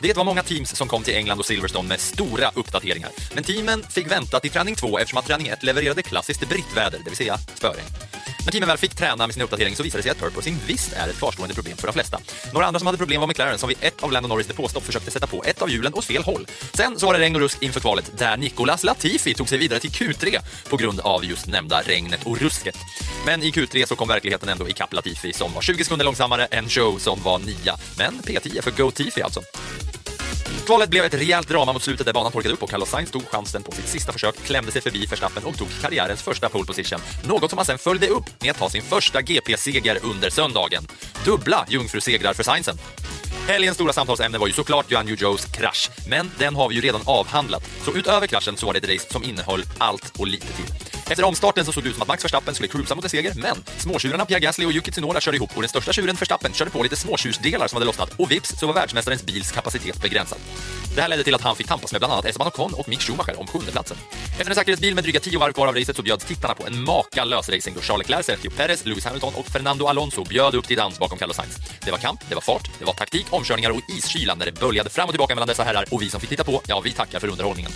Det 0.00 0.16
var 0.16 0.24
många 0.24 0.42
teams 0.42 0.76
som 0.76 0.88
kom 0.88 1.02
till 1.02 1.14
England 1.14 1.38
och 1.38 1.46
Silverstone 1.46 1.88
med 1.88 2.00
stora 2.00 2.50
uppdateringar. 2.54 3.10
Men 3.34 3.44
teamen 3.44 3.82
fick 3.82 4.10
vänta 4.10 4.40
till 4.40 4.50
träning 4.50 4.74
2 4.74 4.98
eftersom 4.98 5.18
att 5.18 5.26
träning 5.26 5.48
1 5.48 5.62
levererade 5.62 6.02
klassiskt 6.02 6.48
brittväder, 6.48 6.98
det 7.04 7.10
vill 7.10 7.16
säga 7.16 7.38
spöregn. 7.38 7.86
När 8.44 8.52
teamen 8.52 8.68
väl 8.68 8.78
fick 8.78 8.94
träna 8.94 9.26
med 9.26 9.34
sin 9.34 9.42
uppdatering 9.42 9.76
så 9.76 9.82
visade 9.82 9.98
det 9.98 10.02
sig 10.02 10.10
att 10.12 10.18
purposing 10.18 10.56
visst 10.66 10.92
är 10.92 11.08
ett 11.08 11.18
kvarstående 11.18 11.54
problem 11.54 11.76
för 11.76 11.86
de 11.86 11.92
flesta. 11.92 12.20
Några 12.52 12.66
andra 12.66 12.78
som 12.78 12.86
hade 12.86 12.98
problem 12.98 13.20
var 13.20 13.28
McLaren 13.28 13.58
som 13.58 13.68
vid 13.68 13.78
ett 13.80 14.02
av 14.02 14.12
Lando 14.12 14.28
Norris 14.28 14.46
depåstopp 14.46 14.84
försökte 14.84 15.10
sätta 15.10 15.26
på 15.26 15.44
ett 15.46 15.62
av 15.62 15.70
hjulen 15.70 15.94
åt 15.94 16.04
fel 16.04 16.22
håll. 16.22 16.46
Sen 16.74 16.98
så 16.98 17.06
var 17.06 17.14
det 17.14 17.20
regn 17.20 17.34
och 17.34 17.40
rusk 17.40 17.62
inför 17.62 17.80
kvalet 17.80 18.12
där 18.18 18.36
Nicolas 18.36 18.84
Latifi 18.84 19.34
tog 19.34 19.48
sig 19.48 19.58
vidare 19.58 19.80
till 19.80 19.90
Q3 19.90 20.38
på 20.70 20.76
grund 20.76 21.00
av 21.00 21.24
just 21.24 21.46
nämnda 21.46 21.82
regnet 21.82 22.26
och 22.26 22.40
rusket. 22.40 22.76
Men 23.26 23.42
i 23.42 23.50
Q3 23.50 23.86
så 23.86 23.96
kom 23.96 24.08
verkligheten 24.08 24.48
ändå 24.48 24.68
ikapp 24.68 24.92
Latifi 24.92 25.32
som 25.32 25.52
var 25.52 25.62
20 25.62 25.84
sekunder 25.84 26.04
långsammare 26.04 26.46
än 26.46 26.64
Joe 26.68 26.98
som 26.98 27.22
var 27.22 27.38
nia. 27.38 27.76
Men 27.98 28.14
P10 28.14 28.62
för 28.62 28.70
Go 28.70 28.90
Tifi 28.90 29.22
alltså. 29.22 29.40
Kvalet 30.70 30.90
blev 30.90 31.04
ett 31.04 31.14
rejält 31.14 31.48
drama 31.48 31.72
mot 31.72 31.82
slutet 31.82 32.06
där 32.06 32.12
banan 32.12 32.32
torkade 32.32 32.54
upp 32.54 32.62
och 32.62 32.70
Carlos 32.70 32.90
Sainz 32.90 33.10
tog 33.10 33.28
chansen 33.28 33.62
på 33.62 33.72
sitt 33.72 33.88
sista 33.88 34.12
försök, 34.12 34.34
klämde 34.44 34.72
sig 34.72 34.82
förbi 34.82 35.06
Verstappen 35.06 35.44
och 35.44 35.58
tog 35.58 35.68
karriärens 35.82 36.22
första 36.22 36.48
pole 36.48 36.64
position. 36.64 37.00
Något 37.24 37.50
som 37.50 37.58
han 37.58 37.66
sen 37.66 37.78
följde 37.78 38.06
upp 38.06 38.24
med 38.42 38.50
att 38.50 38.58
ta 38.58 38.68
sin 38.70 38.82
första 38.82 39.22
GP-seger 39.22 39.98
under 40.02 40.30
söndagen. 40.30 40.86
Dubbla 41.24 41.66
jungfrusegrar 41.68 42.32
för 42.32 42.42
Sainzen. 42.42 42.78
Helgens 43.48 43.74
stora 43.74 43.92
samtalsämne 43.92 44.38
var 44.38 44.46
ju 44.46 44.52
såklart 44.52 44.90
Johan 44.90 45.08
Joes 45.08 45.44
krasch, 45.44 45.90
men 46.08 46.30
den 46.38 46.54
har 46.54 46.68
vi 46.68 46.74
ju 46.74 46.80
redan 46.80 47.00
avhandlat. 47.04 47.62
Så 47.84 47.92
utöver 47.92 48.26
kraschen 48.26 48.56
så 48.56 48.66
var 48.66 48.72
det 48.72 48.78
ett 48.78 48.94
race 48.94 49.12
som 49.12 49.24
innehöll 49.24 49.62
allt 49.78 50.12
och 50.18 50.26
lite 50.26 50.46
till. 50.46 50.99
Efter 51.10 51.24
omstarten 51.24 51.64
så 51.64 51.72
såg 51.72 51.82
det 51.82 51.88
ut 51.88 51.94
som 51.94 52.02
att 52.02 52.08
Max 52.08 52.24
Verstappen 52.24 52.54
skulle 52.54 52.68
cruisa 52.68 52.94
mot 52.94 53.04
en 53.04 53.10
seger, 53.10 53.32
men 53.36 53.56
småtjurarna 53.76 54.24
Pierre 54.26 54.40
Gasly 54.40 54.66
och 54.66 54.72
Yuki 54.72 54.90
Tsunoda 54.90 55.20
körde 55.20 55.36
ihop 55.36 55.50
och 55.56 55.62
den 55.62 55.68
största 55.68 55.92
tjuren 55.92 56.16
Verstappen 56.16 56.52
körde 56.52 56.70
på 56.70 56.82
lite 56.82 56.96
småtjursdelar 56.96 57.68
som 57.68 57.76
hade 57.76 57.86
lossnat 57.86 58.10
och 58.18 58.30
vips 58.30 58.58
så 58.60 58.66
var 58.66 58.74
världsmästarens 58.74 59.26
bils 59.26 59.52
kapacitet 59.52 60.02
begränsad. 60.02 60.38
Det 60.94 61.00
här 61.02 61.08
ledde 61.08 61.24
till 61.24 61.34
att 61.34 61.40
han 61.40 61.56
fick 61.56 61.66
tampas 61.66 61.92
med 61.92 62.00
bland 62.00 62.12
annat 62.12 62.24
Esteban 62.24 62.48
Ocon 62.48 62.74
och 62.74 62.88
Mick 62.88 63.00
Schumacher 63.00 63.40
om 63.40 63.46
sjundeplatsen. 63.46 63.96
Efter 64.38 64.50
en 64.50 64.54
säkerhetsbil 64.54 64.94
med 64.94 65.04
dryga 65.04 65.20
tio 65.20 65.38
varv 65.38 65.52
kvar 65.52 65.66
av 65.66 65.74
racet 65.74 65.96
så 65.96 66.02
bjöds 66.02 66.24
tittarna 66.24 66.54
på 66.54 66.66
en 66.66 66.84
makalös 66.84 67.48
racing 67.48 67.76
då 67.76 67.80
Charles 67.80 68.08
Leclerc, 68.08 68.26
Sergio 68.26 68.50
Perez, 68.50 68.84
Lewis 68.84 69.04
Hamilton 69.04 69.34
och 69.34 69.46
Fernando 69.46 69.86
Alonso 69.86 70.24
bjöd 70.24 70.54
upp 70.54 70.66
till 70.66 70.76
dans 70.76 70.98
bakom 70.98 71.18
Carlos 71.18 71.36
Sainz. 71.36 71.56
Det 71.84 71.90
var 71.90 71.98
kamp, 71.98 72.20
det 72.28 72.34
var 72.34 72.42
fart, 72.42 72.70
det 72.78 72.84
var 72.84 72.92
taktik, 72.92 73.26
omkörningar 73.30 73.70
och 73.70 73.80
iskyla 73.88 74.34
när 74.34 74.46
det 74.46 74.52
böljade 74.52 74.90
fram 74.90 75.04
och 75.04 75.12
tillbaka 75.12 75.34
mellan 75.34 75.48
dessa 75.48 75.64
herrar 75.64 75.84
och 75.90 76.02
vi 76.02 76.10
som 76.10 76.20
fick 76.20 76.30
titta 76.30 76.44
på, 76.44 76.62
ja, 76.66 76.80
vi 76.80 76.92
tackar 76.92 77.20
för 77.20 77.28
underhållningen. 77.28 77.72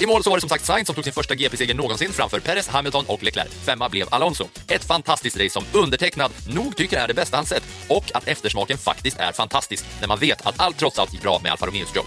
I 0.00 0.06
mål 0.06 0.22
så 0.24 0.30
var 0.30 0.36
det 0.36 0.40
som 0.40 0.48
sagt 0.48 0.64
Sainz 0.64 0.86
som 0.86 0.94
tog 0.94 1.04
sin 1.04 1.12
första 1.12 1.34
GP-seger 1.34 1.74
någonsin 1.74 2.12
framför 2.12 2.40
Perez, 2.40 2.68
Hamilton 2.78 3.04
och 3.08 3.22
Leclerc. 3.22 3.48
Femma 3.64 3.88
blev 3.88 4.06
Alonso. 4.10 4.48
Ett 4.68 4.84
fantastiskt 4.84 5.36
race 5.36 5.50
som 5.50 5.64
undertecknad 5.72 6.32
nog 6.48 6.76
tycker 6.76 6.96
är 6.98 7.08
det 7.08 7.14
bästa 7.14 7.36
han 7.36 7.46
sett 7.46 7.62
och 7.88 8.04
att 8.14 8.28
eftersmaken 8.28 8.78
faktiskt 8.78 9.16
är 9.18 9.32
fantastisk 9.32 9.84
när 10.00 10.08
man 10.08 10.18
vet 10.18 10.46
att 10.46 10.60
allt 10.60 10.78
trots 10.78 10.98
allt 10.98 11.12
gick 11.12 11.22
bra 11.22 11.40
med 11.42 11.52
Alfa 11.52 11.66
Romeos 11.66 11.96
jobb. 11.96 12.06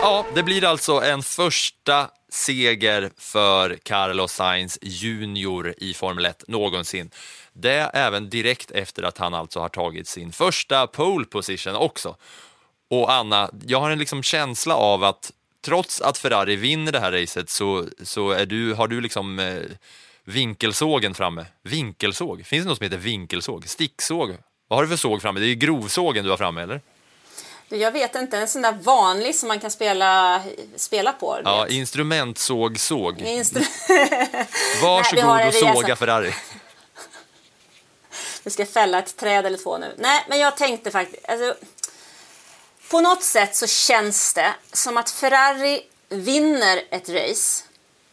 Ja, 0.00 0.26
det 0.34 0.42
blir 0.42 0.64
alltså 0.64 1.00
en 1.00 1.22
första 1.22 2.08
seger 2.32 3.10
för 3.18 3.78
Carlos 3.82 4.32
Sainz 4.32 4.78
Junior 4.82 5.74
i 5.78 5.94
Formel 5.94 6.26
1 6.26 6.44
någonsin. 6.48 7.10
Det 7.52 7.90
även 7.94 8.30
direkt 8.30 8.70
efter 8.70 9.02
att 9.02 9.18
han 9.18 9.34
alltså 9.34 9.60
har 9.60 9.68
tagit 9.68 10.08
sin 10.08 10.32
första 10.32 10.86
pole 10.86 11.24
position 11.24 11.74
också. 11.74 12.16
Och 12.90 13.12
Anna, 13.12 13.50
jag 13.66 13.80
har 13.80 13.90
en 13.90 13.98
liksom 13.98 14.22
känsla 14.22 14.74
av 14.76 15.04
att 15.04 15.32
trots 15.66 16.00
att 16.00 16.18
Ferrari 16.18 16.56
vinner 16.56 16.92
det 16.92 17.00
här 17.00 17.12
racet 17.12 17.50
så, 17.50 17.84
så 18.02 18.30
är 18.30 18.46
du, 18.46 18.74
har 18.74 18.88
du 18.88 19.00
liksom 19.00 19.38
eh, 19.38 19.62
vinkelsågen 20.24 21.14
framme. 21.14 21.46
Vinkelsåg? 21.62 22.46
Finns 22.46 22.64
det 22.64 22.68
något 22.68 22.78
som 22.78 22.84
heter 22.84 22.96
vinkelsåg? 22.96 23.68
Sticksåg? 23.68 24.36
Vad 24.68 24.76
har 24.76 24.82
du 24.82 24.88
för 24.88 24.96
såg 24.96 25.22
framme? 25.22 25.40
Det 25.40 25.46
är 25.46 25.48
ju 25.48 25.54
grovsågen 25.54 26.24
du 26.24 26.30
har 26.30 26.36
framme, 26.36 26.62
eller? 26.62 26.80
Du, 27.68 27.76
Jag 27.76 27.92
vet 27.92 28.14
inte, 28.14 28.38
en 28.38 28.48
sån 28.48 28.62
där 28.62 28.72
vanlig 28.72 29.34
som 29.34 29.48
man 29.48 29.60
kan 29.60 29.70
spela, 29.70 30.42
spela 30.76 31.12
på. 31.12 31.40
Ja, 31.44 31.62
vet. 31.64 31.72
instrumentsåg, 31.72 32.78
såg. 32.78 33.18
Instru- 33.20 33.64
Varsågod 34.82 35.24
har 35.24 35.40
en 35.40 35.48
och 35.48 35.54
såga 35.54 35.96
Ferrari. 35.96 36.32
Vi 38.44 38.50
ska 38.50 38.66
fälla 38.66 38.98
ett 38.98 39.16
träd 39.16 39.46
eller 39.46 39.58
två 39.58 39.78
nu. 39.78 39.94
Nej, 39.98 40.24
men 40.28 40.38
jag 40.38 40.56
tänkte 40.56 40.90
faktiskt... 40.90 41.24
Alltså, 41.28 41.54
på 42.90 43.00
något 43.00 43.22
sätt 43.22 43.56
så 43.56 43.66
känns 43.66 44.34
det 44.34 44.54
som 44.72 44.96
att 44.96 45.10
Ferrari 45.10 45.82
vinner 46.08 46.82
ett 46.90 47.08
race 47.08 47.64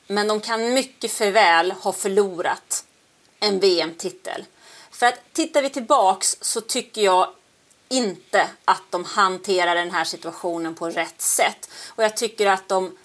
men 0.07 0.27
de 0.27 0.41
kan 0.41 0.73
mycket 0.73 1.11
för 1.11 1.31
väl 1.31 1.71
ha 1.71 1.93
förlorat 1.93 2.85
en 3.39 3.59
VM-titel. 3.59 4.45
För 4.91 5.05
att 5.05 5.33
tittar 5.33 5.61
vi 5.61 5.69
tillbaks 5.69 6.37
så 6.41 6.61
tycker 6.61 7.01
jag 7.01 7.27
inte 7.89 8.49
att 8.65 8.83
de 8.89 9.05
hanterar 9.05 9.75
den 9.75 9.91
här 9.91 10.03
situationen 10.03 10.75
på 10.75 10.89
rätt 10.89 11.21
sätt. 11.21 11.69
Och 11.87 12.03
jag 12.03 12.17
tycker 12.17 12.47
att 12.47 12.69
de 12.69 12.97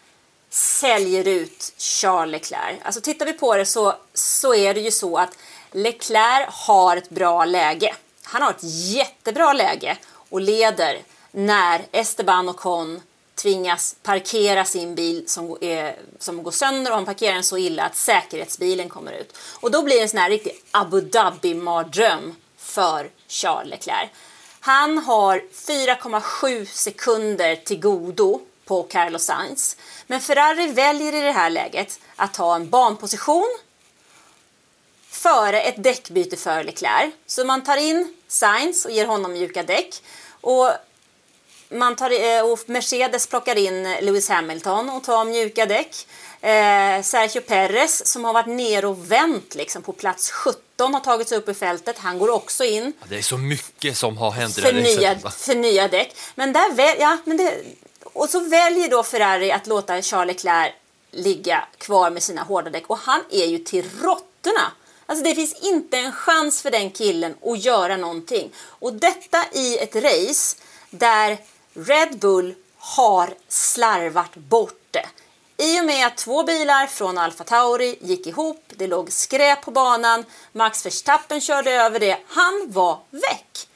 säljer 0.50 1.28
ut 1.28 1.72
Charles 1.78 2.32
Leclerc. 2.32 2.80
Alltså 2.82 3.00
tittar 3.00 3.26
vi 3.26 3.32
på 3.32 3.56
det 3.56 3.66
så, 3.66 3.94
så 4.14 4.54
är 4.54 4.74
det 4.74 4.80
ju 4.80 4.90
så 4.90 5.16
att 5.16 5.36
Leclerc 5.72 6.48
har 6.48 6.96
ett 6.96 7.10
bra 7.10 7.44
läge. 7.44 7.94
Han 8.22 8.42
har 8.42 8.50
ett 8.50 8.62
jättebra 8.62 9.52
läge 9.52 9.96
och 10.28 10.40
leder 10.40 11.02
när 11.30 11.86
Esteban 11.92 12.48
och 12.48 12.56
Con 12.56 13.00
tvingas 13.34 13.96
parkera 14.02 14.64
sin 14.64 14.94
bil 14.94 15.24
som, 15.28 15.48
går- 15.48 15.64
eh, 15.64 15.90
som 16.18 16.42
går 16.42 16.50
sönder 16.50 16.90
och 16.90 16.96
han 16.96 17.04
parkerar 17.04 17.34
den 17.34 17.44
så 17.44 17.58
illa 17.58 17.84
att 17.84 17.96
säkerhetsbilen 17.96 18.88
kommer 18.88 19.12
ut. 19.12 19.36
Och 19.60 19.70
då 19.70 19.82
blir 19.82 19.96
det 19.96 20.02
en 20.02 20.08
sån 20.08 20.18
här 20.20 20.30
riktig 20.30 20.62
Abu 20.70 21.00
Dhabi-mardröm 21.00 22.34
för 22.56 23.10
Charles 23.28 23.70
Leclerc. 23.70 24.08
Han 24.60 24.98
har 24.98 25.42
4,7 25.54 26.64
sekunder 26.64 27.56
till 27.56 27.80
godo 27.80 28.40
på 28.64 28.82
Carlos 28.82 29.24
Sainz. 29.24 29.76
Men 30.06 30.20
Ferrari 30.20 30.66
väljer 30.66 31.14
i 31.14 31.20
det 31.20 31.32
här 31.32 31.50
läget 31.50 32.00
att 32.16 32.36
ha 32.36 32.54
en 32.56 32.70
banposition 32.70 33.58
före 35.10 35.60
ett 35.62 35.82
däckbyte 35.84 36.36
för 36.36 36.64
Leclerc. 36.64 37.12
Så 37.26 37.44
man 37.44 37.64
tar 37.64 37.76
in 37.76 38.14
Sainz 38.28 38.84
och 38.84 38.90
ger 38.90 39.06
honom 39.06 39.32
mjuka 39.32 39.62
däck. 39.62 39.94
Och, 40.40 40.70
man 41.70 41.96
tar, 41.96 42.10
eh, 42.36 42.52
och 42.52 42.58
Mercedes 42.66 43.26
plockar 43.26 43.58
in 43.58 43.82
Lewis 44.00 44.28
Hamilton 44.28 44.90
och 44.90 45.04
tar 45.04 45.24
mjuka 45.24 45.66
däck. 45.66 46.06
Eh, 46.40 47.02
Sergio 47.02 47.40
Perez 47.40 48.06
som 48.06 48.24
har 48.24 48.32
varit 48.32 48.46
ner 48.46 48.84
och 48.84 49.12
vänt 49.12 49.54
liksom, 49.54 49.82
på 49.82 49.92
plats 49.92 50.30
17 50.30 50.94
har 50.94 51.00
tagit 51.00 51.28
sig 51.28 51.38
upp 51.38 51.48
i 51.48 51.54
fältet. 51.54 51.98
Han 51.98 52.18
går 52.18 52.30
också 52.30 52.64
in 52.64 52.92
Ja, 53.00 53.06
Det 53.08 53.18
är 53.18 53.22
så 53.22 53.38
mycket 53.38 53.96
som 53.96 54.16
har 54.16 54.30
hänt 54.30 54.58
i 54.58 54.60
det 54.60 54.66
här 54.66 54.82
förnya, 54.82 55.14
racet. 55.14 55.34
förnya 55.40 55.88
däck. 55.88 56.16
Men 56.34 56.52
där 56.52 56.72
väl, 56.74 56.96
ja, 57.00 57.18
men 57.24 57.36
det, 57.36 57.54
och 58.02 58.28
så 58.28 58.40
väljer 58.40 58.88
då 58.88 59.02
Ferrari 59.02 59.52
att 59.52 59.66
låta 59.66 60.02
Charles 60.02 60.34
Leclerc 60.44 60.72
ligga 61.10 61.64
kvar 61.78 62.10
med 62.10 62.22
sina 62.22 62.42
hårda 62.42 62.70
däck 62.70 62.84
och 62.86 62.98
han 62.98 63.20
är 63.30 63.46
ju 63.46 63.58
till 63.58 63.84
råttorna. 64.02 64.72
Alltså 65.06 65.24
det 65.24 65.34
finns 65.34 65.54
inte 65.62 65.98
en 65.98 66.12
chans 66.12 66.62
för 66.62 66.70
den 66.70 66.90
killen 66.90 67.34
att 67.44 67.64
göra 67.64 67.96
någonting. 67.96 68.50
Och 68.58 68.92
detta 68.92 69.44
i 69.52 69.78
ett 69.78 69.96
race 69.96 70.56
där 70.90 71.38
Red 71.86 72.18
Bull 72.18 72.54
har 72.78 73.34
slarvat 73.48 74.34
bort 74.34 74.80
det. 74.90 75.06
I 75.56 75.80
och 75.80 75.84
med 75.84 76.06
att 76.06 76.16
två 76.16 76.42
bilar 76.42 76.86
från 76.86 77.18
Alfa 77.18 77.44
Tauri 77.44 77.98
gick 78.00 78.26
ihop, 78.26 78.64
det 78.68 78.86
låg 78.86 79.12
skräp 79.12 79.62
på 79.62 79.70
banan, 79.70 80.24
Max 80.52 80.86
Verstappen 80.86 81.40
körde 81.40 81.70
över 81.70 82.00
det, 82.00 82.18
han 82.28 82.66
var 82.68 82.98
väck. 83.10 83.68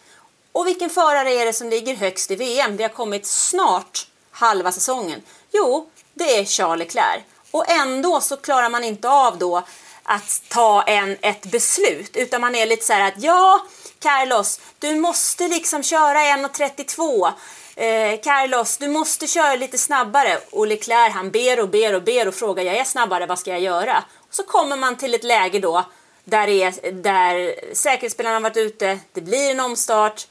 Och 0.53 0.67
vilken 0.67 0.91
förare 0.91 1.33
är 1.33 1.47
det 1.47 1.53
som 1.53 1.69
ligger 1.71 1.95
högst 1.95 2.31
i 2.31 2.37
VM? 2.37 2.77
Vi 2.77 2.83
har 2.83 2.91
kommit 2.91 3.27
snart 3.27 4.07
halva 4.31 4.73
säsongen. 4.73 5.23
Jo, 5.53 5.91
det 6.15 6.39
är 6.39 6.45
Charles 6.45 6.79
Leclerc. 6.79 7.23
Och 7.51 7.71
ändå 7.71 8.21
så 8.21 8.37
klarar 8.37 8.69
man 8.69 8.85
inte 8.85 9.09
av 9.09 9.39
då 9.39 9.63
att 10.03 10.43
ta 10.49 10.83
en, 10.83 11.17
ett 11.21 11.43
beslut, 11.43 12.17
utan 12.17 12.41
man 12.41 12.55
är 12.55 12.67
lite 12.67 12.85
så 12.85 12.93
här 12.93 13.09
att 13.09 13.23
ja, 13.23 13.67
Carlos, 13.99 14.61
du 14.79 14.95
måste 14.95 15.49
liksom 15.49 15.83
köra 15.83 16.19
1.32. 16.19 17.33
Eh, 17.77 18.21
Carlos, 18.21 18.77
du 18.77 18.89
måste 18.89 19.27
köra 19.27 19.57
lite 19.57 19.79
snabbare. 19.79 20.39
Och 20.51 20.67
Leclerc 20.67 21.13
han 21.13 21.31
ber 21.31 21.61
och 21.61 21.69
ber 21.69 21.95
och 21.95 22.03
ber 22.03 22.29
och 22.29 22.35
frågar 22.35 22.65
jag 22.65 22.77
är 22.77 22.85
snabbare, 22.85 23.27
vad 23.27 23.39
ska 23.39 23.51
jag 23.51 23.61
göra? 23.61 24.05
Och 24.19 24.35
så 24.35 24.43
kommer 24.43 24.77
man 24.77 24.97
till 24.97 25.15
ett 25.15 25.25
läge 25.25 25.59
då 25.59 25.85
där, 26.25 26.49
är, 26.49 26.93
där 26.93 27.55
säkerhetsspelarna 27.75 28.37
har 28.37 28.41
varit 28.41 28.57
ute, 28.57 28.99
det 29.13 29.21
blir 29.21 29.51
en 29.51 29.61
omstart. 29.61 30.27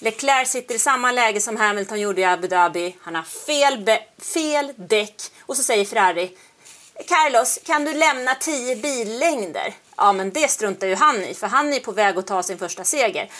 Leclerc 0.00 0.48
sitter 0.48 0.74
i 0.74 0.78
samma 0.78 1.12
läge 1.12 1.40
som 1.40 1.56
Hamilton 1.56 2.00
gjorde 2.00 2.20
i 2.20 2.24
Abu 2.24 2.48
Dhabi. 2.48 2.96
Han 3.00 3.14
har 3.14 3.22
fel, 3.22 3.98
fel 4.34 4.72
däck 4.76 5.22
och 5.40 5.56
så 5.56 5.62
säger 5.62 5.84
Ferrari 5.84 6.36
Carlos, 7.08 7.58
kan 7.64 7.84
du 7.84 7.94
lämna 7.94 8.34
10 8.34 8.76
billängder? 8.76 9.74
Ja, 9.96 10.12
men 10.12 10.30
det 10.30 10.50
struntar 10.50 10.86
ju 10.86 10.94
han 10.94 11.24
i, 11.24 11.34
för 11.34 11.46
han 11.46 11.72
är 11.72 11.80
på 11.80 11.92
väg 11.92 12.18
att 12.18 12.26
ta 12.26 12.42
sin 12.42 12.58
första 12.58 12.84
seger. 12.84 13.30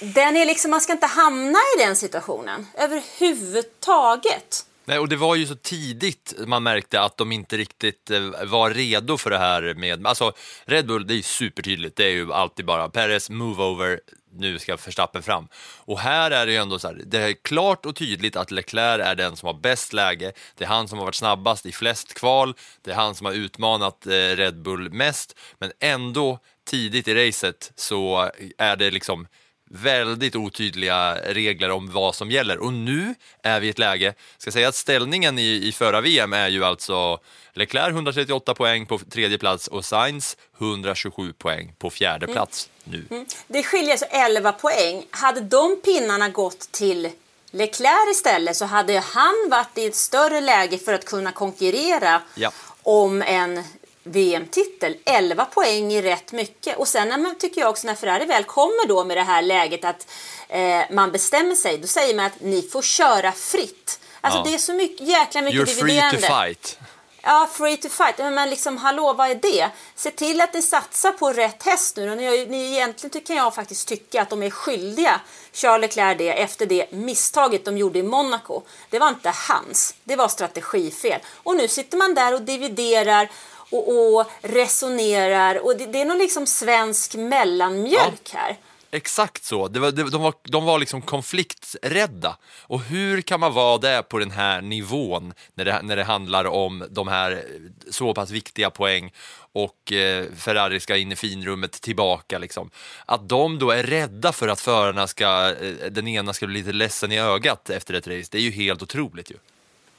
Den 0.00 0.36
är 0.36 0.46
liksom, 0.46 0.70
man 0.70 0.80
ska 0.80 0.92
inte 0.92 1.06
hamna 1.06 1.58
i 1.58 1.82
den 1.82 1.96
situationen 1.96 2.66
överhuvudtaget. 2.74 4.64
Nej, 4.88 4.98
och 4.98 5.08
det 5.08 5.16
var 5.16 5.34
ju 5.34 5.46
så 5.46 5.54
tidigt 5.54 6.34
man 6.46 6.62
märkte 6.62 7.00
att 7.00 7.16
de 7.16 7.32
inte 7.32 7.56
riktigt 7.56 8.10
eh, 8.10 8.20
var 8.46 8.70
redo 8.70 9.18
för 9.18 9.30
det 9.30 9.38
här 9.38 9.74
med, 9.74 10.06
alltså 10.06 10.32
Red 10.64 10.86
Bull, 10.86 11.06
det 11.06 11.14
är 11.14 11.16
ju 11.16 11.22
supertydligt, 11.22 11.96
det 11.96 12.04
är 12.04 12.10
ju 12.10 12.32
alltid 12.32 12.66
bara 12.66 12.88
Perez, 12.88 13.30
move 13.30 13.62
over, 13.62 14.00
nu 14.32 14.58
ska 14.58 14.76
Verstappen 14.76 15.22
fram. 15.22 15.48
Och 15.78 15.98
här 15.98 16.30
är 16.30 16.46
det 16.46 16.52
ju 16.52 16.58
ändå 16.58 16.78
så 16.78 16.88
här, 16.88 17.02
det 17.06 17.18
är 17.18 17.32
klart 17.32 17.86
och 17.86 17.96
tydligt 17.96 18.36
att 18.36 18.50
Leclerc 18.50 19.06
är 19.06 19.14
den 19.14 19.36
som 19.36 19.46
har 19.46 19.54
bäst 19.54 19.92
läge, 19.92 20.32
det 20.54 20.64
är 20.64 20.68
han 20.68 20.88
som 20.88 20.98
har 20.98 21.04
varit 21.04 21.14
snabbast 21.14 21.66
i 21.66 21.72
flest 21.72 22.14
kval, 22.14 22.54
det 22.82 22.90
är 22.90 22.94
han 22.94 23.14
som 23.14 23.26
har 23.26 23.32
utmanat 23.32 24.06
eh, 24.06 24.10
Red 24.10 24.62
Bull 24.62 24.92
mest, 24.92 25.38
men 25.58 25.72
ändå 25.80 26.38
tidigt 26.66 27.08
i 27.08 27.28
racet 27.28 27.72
så 27.76 28.30
är 28.58 28.76
det 28.76 28.90
liksom 28.90 29.26
väldigt 29.70 30.36
otydliga 30.36 31.14
regler 31.14 31.70
om 31.70 31.90
vad 31.90 32.14
som 32.14 32.30
gäller. 32.30 32.58
Och 32.58 32.72
nu 32.72 33.14
är 33.42 33.60
vi 33.60 33.66
i 33.66 33.70
ett 33.70 33.78
läge, 33.78 34.14
ska 34.38 34.50
säga 34.50 34.68
att 34.68 34.74
ställningen 34.74 35.38
i, 35.38 35.68
i 35.68 35.72
förra 35.72 36.00
VM 36.00 36.32
är 36.32 36.48
ju 36.48 36.64
alltså 36.64 37.18
Leclerc 37.52 37.88
138 37.90 38.54
poäng 38.54 38.86
på 38.86 38.98
tredje 38.98 39.38
plats 39.38 39.68
och 39.68 39.84
Sainz 39.84 40.36
127 40.60 41.32
poäng 41.32 41.72
på 41.78 41.90
fjärde 41.90 42.26
plats 42.26 42.68
nu. 42.84 43.26
Det 43.46 43.62
skiljer 43.62 43.96
så 43.96 44.04
11 44.10 44.52
poäng. 44.52 45.04
Hade 45.10 45.40
de 45.40 45.80
pinnarna 45.84 46.28
gått 46.28 46.72
till 46.72 47.10
Leclerc 47.50 48.10
istället 48.16 48.56
så 48.56 48.64
hade 48.64 48.98
han 48.98 49.34
varit 49.50 49.78
i 49.78 49.86
ett 49.86 49.94
större 49.96 50.40
läge 50.40 50.78
för 50.78 50.92
att 50.94 51.04
kunna 51.04 51.32
konkurrera 51.32 52.22
Ja. 52.34 52.52
om 52.82 53.22
en 53.22 53.64
VM-titel. 54.12 54.96
11 55.04 55.44
poäng 55.44 55.92
är 55.92 56.02
rätt 56.02 56.32
mycket. 56.32 56.76
Och 56.78 56.88
sen 56.88 57.08
när 57.08 57.18
man, 57.18 57.38
tycker 57.38 57.60
jag 57.60 57.70
också 57.70 57.86
när 57.86 57.94
Ferrari 57.94 58.24
väl 58.24 58.44
kommer 58.44 58.86
då 58.88 59.04
med 59.04 59.16
det 59.16 59.22
här 59.22 59.42
läget 59.42 59.84
att 59.84 60.06
eh, 60.48 60.80
man 60.90 61.12
bestämmer 61.12 61.54
sig, 61.54 61.78
då 61.78 61.86
säger 61.86 62.14
man 62.14 62.26
att 62.26 62.40
ni 62.40 62.62
får 62.62 62.82
köra 62.82 63.32
fritt. 63.32 64.00
Alltså 64.20 64.38
Ja. 64.40 64.44
det 64.44 64.54
är 64.54 64.58
så 64.58 64.72
mycket, 64.72 65.08
jäkla 65.08 65.42
mycket 65.42 65.60
You're 65.60 65.64
free 65.66 65.78
to 65.80 65.84
dividerande. 65.86 66.18
fight. 66.46 66.78
Ja, 67.22 67.48
free 67.52 67.76
to 67.76 67.88
fight. 67.88 68.18
Men 68.18 68.50
liksom, 68.50 68.76
hallå, 68.76 69.12
vad 69.12 69.30
är 69.30 69.34
det? 69.34 69.68
Se 69.94 70.10
till 70.10 70.40
att 70.40 70.54
ni 70.54 70.62
satsar 70.62 71.12
på 71.12 71.32
rätt 71.32 71.62
häst 71.62 71.96
nu. 71.96 72.10
Och 72.10 72.16
ni, 72.16 72.46
ni 72.46 72.72
egentligen 72.72 73.26
kan 73.26 73.36
jag 73.36 73.54
faktiskt 73.54 73.88
tycka 73.88 74.22
att 74.22 74.30
de 74.30 74.42
är 74.42 74.50
skyldiga 74.50 75.20
Charles 75.52 75.80
Leclerc 75.82 76.18
det 76.18 76.42
efter 76.42 76.66
det 76.66 76.92
misstaget 76.92 77.64
de 77.64 77.78
gjorde 77.78 77.98
i 77.98 78.02
Monaco. 78.02 78.62
Det 78.90 78.98
var 78.98 79.08
inte 79.08 79.32
hans, 79.48 79.94
det 80.04 80.16
var 80.16 80.28
strategifel. 80.28 81.20
Och 81.42 81.56
nu 81.56 81.68
sitter 81.68 81.96
man 81.98 82.14
där 82.14 82.34
och 82.34 82.42
dividerar 82.42 83.28
och, 83.70 84.16
och 84.16 84.26
resonerar 84.42 85.64
och 85.64 85.76
det, 85.76 85.86
det 85.86 86.00
är 86.00 86.04
någon 86.04 86.18
liksom 86.18 86.46
svensk 86.46 87.14
mellanmjölk 87.14 88.30
här. 88.34 88.56
Exakt 88.90 89.44
så. 89.44 89.68
Det 89.68 89.80
var, 89.80 89.92
det, 89.92 90.10
de, 90.10 90.22
var, 90.22 90.34
de 90.42 90.64
var 90.64 90.78
liksom 90.78 91.02
konflikträdda. 91.02 92.36
Och 92.62 92.80
hur 92.80 93.20
kan 93.20 93.40
man 93.40 93.54
vara 93.54 93.78
det 93.78 94.02
på 94.02 94.18
den 94.18 94.30
här 94.30 94.60
nivån 94.60 95.34
när 95.54 95.64
det, 95.64 95.80
när 95.82 95.96
det 95.96 96.04
handlar 96.04 96.44
om 96.44 96.84
de 96.90 97.08
här 97.08 97.44
så 97.90 98.14
pass 98.14 98.30
viktiga 98.30 98.70
poäng 98.70 99.12
och 99.52 99.92
eh, 99.92 100.26
Ferrari 100.36 100.80
ska 100.80 100.96
in 100.96 101.12
i 101.12 101.16
finrummet 101.16 101.72
tillbaka. 101.72 102.38
Liksom. 102.38 102.70
Att 103.06 103.28
de 103.28 103.58
då 103.58 103.70
är 103.70 103.82
rädda 103.82 104.32
för 104.32 104.48
att 104.48 104.60
förarna 104.60 105.06
ska, 105.06 105.54
eh, 105.60 105.90
den 105.90 106.08
ena 106.08 106.32
ska 106.32 106.46
bli 106.46 106.58
lite 106.58 106.72
ledsen 106.72 107.12
i 107.12 107.18
ögat 107.18 107.70
efter 107.70 107.94
ett 107.94 108.06
race, 108.06 108.28
det 108.30 108.38
är 108.38 108.42
ju 108.42 108.50
helt 108.50 108.82
otroligt 108.82 109.30
ju. 109.30 109.36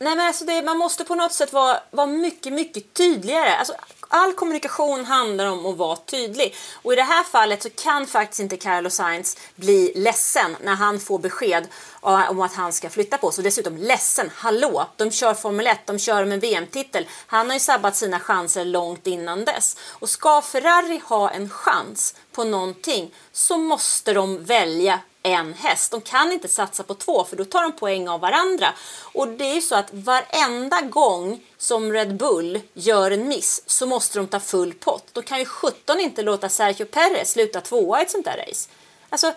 Nej, 0.02 0.16
men 0.16 0.28
alltså 0.28 0.46
det, 0.46 0.62
man 0.62 0.78
måste 0.78 1.04
på 1.04 1.16
något 1.16 1.34
sätt 1.34 1.54
vara, 1.54 1.80
vara 1.92 2.08
mycket, 2.08 2.54
mycket 2.54 2.94
tydligare. 2.94 3.56
Alltså, 3.56 3.74
all 4.08 4.34
kommunikation 4.34 5.06
handlar 5.06 5.46
om 5.46 5.66
att 5.66 5.78
vara 5.78 5.96
tydlig. 5.96 6.56
Och 6.82 6.94
i 6.94 6.96
det 6.96 7.04
här 7.04 7.24
fallet 7.24 7.64
så 7.64 7.70
kan 7.70 8.08
faktiskt 8.08 8.40
inte 8.40 8.58
Carlos 8.58 8.94
Sainz 8.94 9.38
bli 9.56 9.92
ledsen 9.96 10.58
när 10.62 10.76
han 10.76 11.00
får 11.00 11.20
besked 11.20 11.68
om 12.02 12.42
att 12.42 12.54
han 12.54 12.74
ska 12.74 12.90
flytta 12.90 13.18
på 13.18 13.32
sig. 13.32 13.44
Dessutom 13.44 13.78
ledsen, 13.78 14.32
hallå, 14.36 14.88
de 14.96 15.12
kör 15.12 15.34
Formel 15.34 15.68
1, 15.68 15.80
de 15.86 16.00
kör 16.00 16.26
med 16.26 16.34
en 16.34 16.40
VM-titel. 16.40 17.08
Han 17.28 17.48
har 17.48 17.54
ju 17.54 17.60
sabbat 17.60 17.96
sina 17.96 18.20
chanser 18.20 18.66
långt 18.66 19.08
innan 19.08 19.46
dess. 19.46 19.78
Och 19.90 20.10
ska 20.10 20.42
Ferrari 20.42 21.02
ha 21.06 21.30
en 21.30 21.50
chans 21.50 22.16
på 22.32 22.44
någonting 22.44 23.14
så 23.32 23.58
måste 23.58 24.14
de 24.14 24.44
välja 24.44 25.00
en 25.24 25.54
häst. 25.54 25.92
De 25.92 26.02
kan 26.02 26.32
inte 26.32 26.48
satsa 26.48 26.84
på 26.84 26.94
två 26.94 27.24
för 27.26 27.36
då 27.36 27.46
tar 27.46 27.62
de 27.62 27.72
poäng 27.72 28.08
av 28.10 28.20
varandra. 28.20 28.74
Och 29.14 29.28
det 29.28 29.46
är 29.46 29.56
ju 29.56 29.62
så 29.62 29.76
att 29.76 29.94
varenda 29.94 30.82
gång 30.82 31.42
som 31.58 31.94
Red 31.94 32.16
Bull 32.18 32.62
gör 32.74 33.12
en 33.12 33.28
miss 33.28 33.64
så 33.66 33.86
måste 33.86 34.20
de 34.20 34.28
ta 34.28 34.40
full 34.40 34.74
pott. 34.74 35.08
Då 35.14 35.22
kan 35.22 35.40
ju 35.40 35.46
17 35.46 36.00
inte 36.00 36.22
låta 36.22 36.50
Sergio 36.50 36.86
Perez 36.86 37.32
sluta 37.32 37.62
tvåa 37.62 38.00
i 38.00 38.04
ett 38.04 38.12
sånt 38.12 38.26
där 38.26 38.46
race. 38.48 38.70
Alltså, 39.10 39.34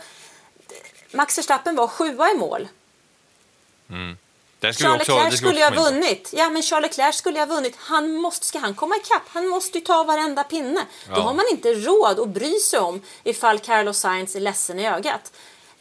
Max 1.12 1.38
Verstappen 1.38 1.76
var 1.76 1.86
sjua 1.88 2.30
i 2.30 2.34
mål. 2.34 2.68
Det 4.60 4.72
skulle 4.74 4.88
Charles 4.88 5.08
Leclerc 5.08 5.38
skulle 5.38 5.58
ju 5.58 5.64
ha 5.64 5.84
vunnit. 5.90 6.30
Ja, 6.32 6.50
men 6.50 6.62
Charles 6.62 6.82
Leclerc 6.90 7.14
skulle 7.16 7.38
ha 7.38 7.46
vunnit. 7.46 7.74
Han 7.78 8.12
måste, 8.16 8.46
ska 8.46 8.58
han 8.58 8.74
komma 8.74 8.96
ikapp? 8.96 9.22
Han 9.28 9.48
måste 9.48 9.78
ju 9.78 9.84
ta 9.84 10.04
varenda 10.04 10.44
pinne. 10.44 10.80
Då 11.08 11.12
Ja. 11.16 11.20
har 11.20 11.34
man 11.34 11.44
inte 11.50 11.74
råd 11.74 12.20
att 12.20 12.28
bry 12.28 12.52
sig 12.60 12.78
om 12.78 13.02
ifall 13.24 13.58
Carlos 13.58 13.98
Sainz 13.98 14.36
är 14.36 14.40
ledsen 14.40 14.78
i 14.78 14.88
ögat. 14.88 15.32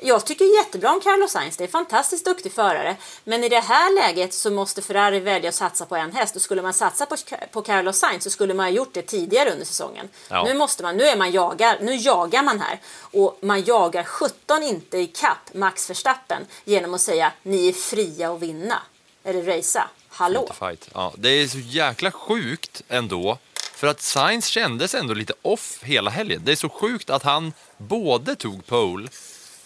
Jag 0.03 0.25
tycker 0.25 0.57
jättebra 0.57 0.91
om 0.91 1.01
Carlos 1.01 1.31
Sainz. 1.31 1.57
Det 1.57 1.63
är 1.63 1.65
en 1.65 1.71
fantastiskt 1.71 2.25
duktig 2.25 2.51
förare. 2.51 2.95
Men 3.23 3.43
i 3.43 3.49
det 3.49 3.59
här 3.59 3.95
läget 3.95 4.33
så 4.33 4.51
måste 4.51 4.81
Ferrari 4.81 5.19
välja 5.19 5.49
att 5.49 5.55
satsa 5.55 5.85
på 5.85 5.95
en 5.95 6.11
häst. 6.11 6.35
Och 6.35 6.41
skulle 6.41 6.61
man 6.61 6.73
satsa 6.73 7.05
på, 7.05 7.15
på 7.51 7.61
Carlos 7.61 7.97
Sainz 7.97 8.23
så 8.23 8.29
skulle 8.29 8.53
man 8.53 8.65
ha 8.65 8.71
gjort 8.71 8.93
det 8.93 9.01
tidigare 9.01 9.51
under 9.51 9.65
säsongen. 9.65 10.09
Ja. 10.29 10.43
Nu 10.43 10.53
måste 10.53 10.83
man, 10.83 10.97
nu 10.97 11.03
är 11.03 11.17
man 11.17 11.31
jagar, 11.31 11.77
nu 11.81 11.95
jagar 11.95 12.43
man 12.43 12.59
här. 12.59 12.79
Och 13.11 13.39
man 13.41 13.63
jagar 13.63 14.03
17 14.03 14.63
inte 14.63 14.97
i 14.97 15.07
kapp 15.07 15.53
Max 15.53 15.89
Verstappen 15.89 16.45
genom 16.65 16.93
att 16.93 17.01
säga 17.01 17.31
ni 17.43 17.67
är 17.67 17.73
fria 17.73 18.33
att 18.33 18.39
vinna. 18.39 18.79
Eller 19.23 19.43
racea. 19.43 19.89
Hallå? 20.09 20.49
Ja, 20.93 21.13
det 21.17 21.29
är 21.29 21.47
så 21.47 21.59
jäkla 21.59 22.11
sjukt 22.11 22.81
ändå. 22.87 23.37
För 23.53 23.87
att 23.87 24.01
Sainz 24.01 24.45
kändes 24.45 24.95
ändå 24.95 25.13
lite 25.13 25.33
off 25.41 25.79
hela 25.83 26.11
helgen. 26.11 26.41
Det 26.45 26.51
är 26.51 26.55
så 26.55 26.69
sjukt 26.69 27.09
att 27.09 27.23
han 27.23 27.53
både 27.77 28.35
tog 28.35 28.65
pole 28.65 29.09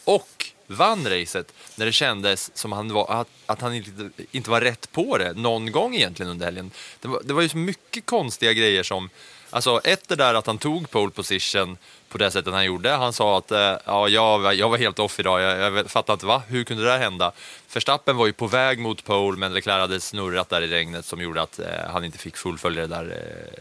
och 0.06 0.46
vann 0.68 1.10
racet 1.10 1.54
när 1.76 1.86
det 1.86 1.92
kändes 1.92 2.58
som 2.58 2.72
han 2.72 2.94
var, 2.94 3.12
att, 3.22 3.28
att 3.46 3.62
han 3.62 3.74
inte, 3.74 4.10
inte 4.32 4.50
var 4.50 4.62
rätt 4.62 4.92
på 4.92 5.18
det 5.18 5.34
någon 5.34 5.72
gång 5.72 5.96
egentligen 5.96 6.32
under 6.32 6.46
helgen. 6.46 6.72
Det 7.02 7.08
var, 7.08 7.22
det 7.24 7.34
var 7.34 7.42
ju 7.42 7.50
så 7.50 7.58
mycket 7.58 8.06
konstiga 8.06 8.54
grejer 8.54 8.84
som, 8.84 9.10
alltså 9.50 9.82
ett 9.84 10.08
det 10.08 10.16
där 10.16 10.34
att 10.34 10.48
han 10.48 10.58
tog 10.58 10.90
pole 10.90 11.12
position 11.12 11.78
på 12.10 12.18
det 12.18 12.32
sättet 12.32 12.54
han 12.54 12.66
gjorde. 12.66 12.90
Han 12.92 13.14
sa 13.14 13.38
att 13.38 13.52
eh, 13.52 13.78
ja, 13.86 14.08
jag, 14.10 14.40
var- 14.40 14.54
jag 14.54 14.70
var 14.70 14.78
helt 14.78 15.00
off 15.00 15.20
idag, 15.20 15.42
jag, 15.42 15.74
jag 15.78 15.92
fattar 15.92 16.14
inte 16.14 16.26
va, 16.26 16.42
hur 16.48 16.64
kunde 16.64 16.84
det 16.84 16.90
där 16.90 17.00
hända? 17.00 17.32
Verstappen 17.74 18.18
var 18.18 18.26
ju 18.26 18.34
på 18.34 18.48
väg 18.48 18.80
mot 18.80 19.04
pole 19.04 19.38
men 19.38 19.54
Leclerc 19.54 19.80
hade 19.82 20.00
snurrat 20.00 20.50
där 20.50 20.62
i 20.62 20.68
regnet 20.68 21.06
som 21.06 21.22
gjorde 21.22 21.42
att 21.42 21.60
eh, 21.60 21.66
han 21.90 22.04
inte 22.04 22.18
fick 22.18 22.38
fullfölja 22.38 22.88
det 22.88 22.96
där 22.96 23.06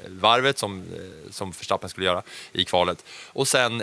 eh, 0.04 0.10
varvet 0.10 0.58
som, 0.58 0.78
eh, 0.80 1.30
som 1.32 1.50
Verstappen 1.50 1.88
skulle 1.90 2.06
göra 2.06 2.22
i 2.52 2.64
kvalet. 2.64 3.04
Och 3.26 3.48
sen 3.48 3.82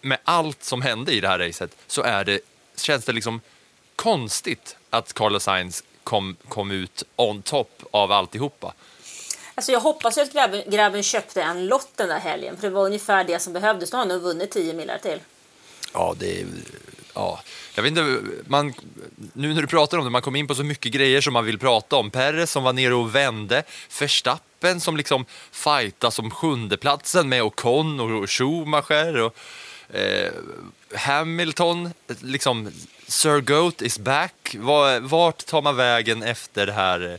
med 0.00 0.18
allt 0.24 0.64
som 0.64 0.82
hände 0.82 1.12
i 1.12 1.20
det 1.20 1.28
här 1.28 1.38
racet 1.38 1.76
så 1.86 2.02
är 2.02 2.24
det, 2.24 2.40
känns 2.76 3.04
det 3.04 3.12
liksom 3.12 3.40
konstigt 3.96 4.76
att 4.90 5.12
Carlos 5.12 5.42
Sainz 5.42 5.84
kom, 6.04 6.36
kom 6.48 6.70
ut 6.70 7.02
on 7.16 7.42
top 7.42 7.82
av 7.90 8.12
alltihopa. 8.12 8.74
Alltså 9.54 9.72
jag 9.72 9.80
hoppas 9.80 10.18
ju 10.18 10.22
att 10.22 10.32
grabben, 10.32 10.62
grabben 10.66 11.02
köpte 11.02 11.42
en 11.42 11.66
lott 11.66 11.90
den 11.96 12.08
där 12.08 12.18
helgen. 12.18 12.56
För 12.56 12.62
det 12.62 12.74
var 12.74 12.86
ungefär 12.86 13.24
det 13.24 13.38
som 13.38 13.52
behövdes. 13.52 13.92
Nu 13.92 13.96
har 13.96 14.04
han 14.04 14.08
nog 14.08 14.22
vunnit 14.22 14.50
10 14.50 14.74
millar 14.74 14.98
till. 14.98 15.20
Ja, 15.92 16.14
det 16.18 16.40
är... 16.40 16.46
Ja, 17.14 17.40
jag 17.74 17.82
vet 17.82 17.90
inte, 17.90 18.20
man, 18.46 18.74
nu 19.32 19.54
när 19.54 19.62
du 19.62 19.66
pratar 19.66 19.98
om 19.98 20.04
det, 20.04 20.10
man 20.10 20.22
kom 20.22 20.36
in 20.36 20.46
på 20.46 20.54
så 20.54 20.64
mycket 20.64 20.92
grejer 20.92 21.20
som 21.20 21.32
man 21.32 21.44
vill 21.44 21.58
prata 21.58 21.96
om. 21.96 22.10
Perez 22.10 22.50
som 22.50 22.62
var 22.62 22.72
nere 22.72 22.94
och 22.94 23.14
vände, 23.14 23.62
Verstappen 24.00 24.80
som 24.80 24.96
liksom 24.96 25.24
fightas 25.50 26.18
om 26.18 26.30
sjundeplatsen 26.30 27.28
med 27.28 27.42
Ocon 27.42 28.00
och 28.00 28.30
Schumacher 28.30 29.16
och 29.16 29.36
eh, 29.92 30.32
Hamilton, 30.94 31.92
liksom 32.20 32.72
Sir 33.08 33.40
Goat 33.40 33.82
is 33.82 33.98
back. 33.98 34.56
Var, 34.58 35.00
vart 35.00 35.46
tar 35.46 35.62
man 35.62 35.76
vägen 35.76 36.22
efter 36.22 36.66
det 36.66 36.72
här? 36.72 37.18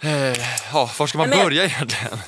Eh, 0.00 0.38
ja, 0.72 0.90
var 0.98 1.06
ska 1.06 1.18
man 1.18 1.28
men- 1.28 1.44
börja 1.44 1.64
egentligen? 1.64 2.18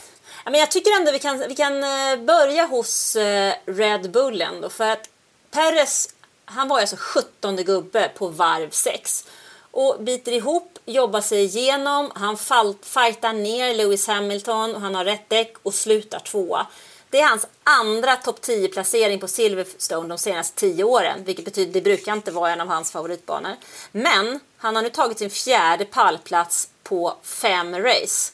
Men 0.44 0.60
jag 0.60 0.70
tycker 0.70 0.90
ändå 0.96 1.12
vi 1.12 1.18
kan, 1.18 1.44
vi 1.48 1.54
kan 1.54 1.84
eh, 1.84 2.16
börja 2.16 2.64
hos 2.64 3.16
eh, 3.16 3.54
Red 3.66 4.10
Bull 4.10 4.42
ändå. 4.42 4.68
För 4.68 4.88
att 4.88 5.08
Perez, 5.50 6.08
han 6.44 6.68
var 6.68 6.80
alltså 6.80 6.96
17 6.98 7.56
gubbe 7.56 8.10
på 8.18 8.28
varv 8.28 8.70
6. 8.70 9.24
Och 9.70 9.96
biter 10.00 10.32
ihop, 10.32 10.78
jobbar 10.86 11.20
sig 11.20 11.44
igenom, 11.44 12.12
han 12.14 12.36
fightar 12.82 13.32
ner 13.32 13.74
Lewis 13.74 14.06
Hamilton 14.06 14.74
och 14.74 14.80
han 14.80 14.94
har 14.94 15.04
rätt 15.04 15.28
däck 15.28 15.54
och 15.62 15.74
slutar 15.74 16.18
tvåa. 16.18 16.66
Det 17.10 17.20
är 17.20 17.28
hans 17.28 17.46
andra 17.64 18.16
topp 18.16 18.40
10-placering 18.40 19.20
på 19.20 19.28
Silverstone 19.28 20.08
de 20.08 20.18
senaste 20.18 20.60
10 20.60 20.84
åren, 20.84 21.24
vilket 21.24 21.44
betyder 21.44 21.72
det 21.72 21.80
brukar 21.80 22.12
inte 22.12 22.30
vara 22.30 22.52
en 22.52 22.60
av 22.60 22.68
hans 22.68 22.92
favoritbanor. 22.92 23.56
Men 23.92 24.40
han 24.56 24.76
har 24.76 24.82
nu 24.82 24.90
tagit 24.90 25.18
sin 25.18 25.30
fjärde 25.30 25.84
pallplats 25.84 26.68
på 26.82 27.16
fem 27.22 27.78
race. 27.78 28.32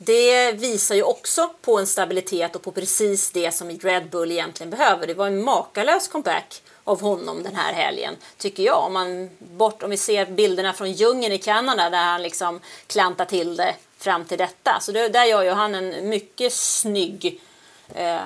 Det 0.00 0.52
visar 0.52 0.94
ju 0.94 1.02
också 1.02 1.50
på 1.62 1.78
en 1.78 1.86
stabilitet 1.86 2.56
och 2.56 2.62
på 2.62 2.72
precis 2.72 3.30
det 3.30 3.54
som 3.54 3.70
Red 3.70 4.10
Bull 4.10 4.32
egentligen 4.32 4.70
behöver. 4.70 5.06
Det 5.06 5.14
var 5.14 5.26
en 5.26 5.44
makalös 5.44 6.08
comeback 6.08 6.62
av 6.84 7.00
honom 7.00 7.42
den 7.42 7.56
här 7.56 7.72
helgen, 7.72 8.16
tycker 8.36 8.62
jag. 8.62 8.84
Om, 8.84 8.92
man 8.92 9.30
bort, 9.38 9.82
om 9.82 9.90
vi 9.90 9.96
ser 9.96 10.26
bilderna 10.26 10.72
från 10.72 10.92
djungeln 10.92 11.32
i 11.32 11.38
Kanada 11.38 11.90
där 11.90 12.04
han 12.04 12.22
liksom 12.22 12.60
klantar 12.86 13.24
till 13.24 13.56
det 13.56 13.74
fram 13.98 14.24
till 14.24 14.38
detta. 14.38 14.78
Så 14.80 14.92
det, 14.92 15.08
där 15.08 15.24
gör 15.24 15.42
ju 15.42 15.50
han 15.50 15.74
en 15.74 16.08
mycket 16.08 16.52
snygg 16.52 17.40
eh, 17.94 18.20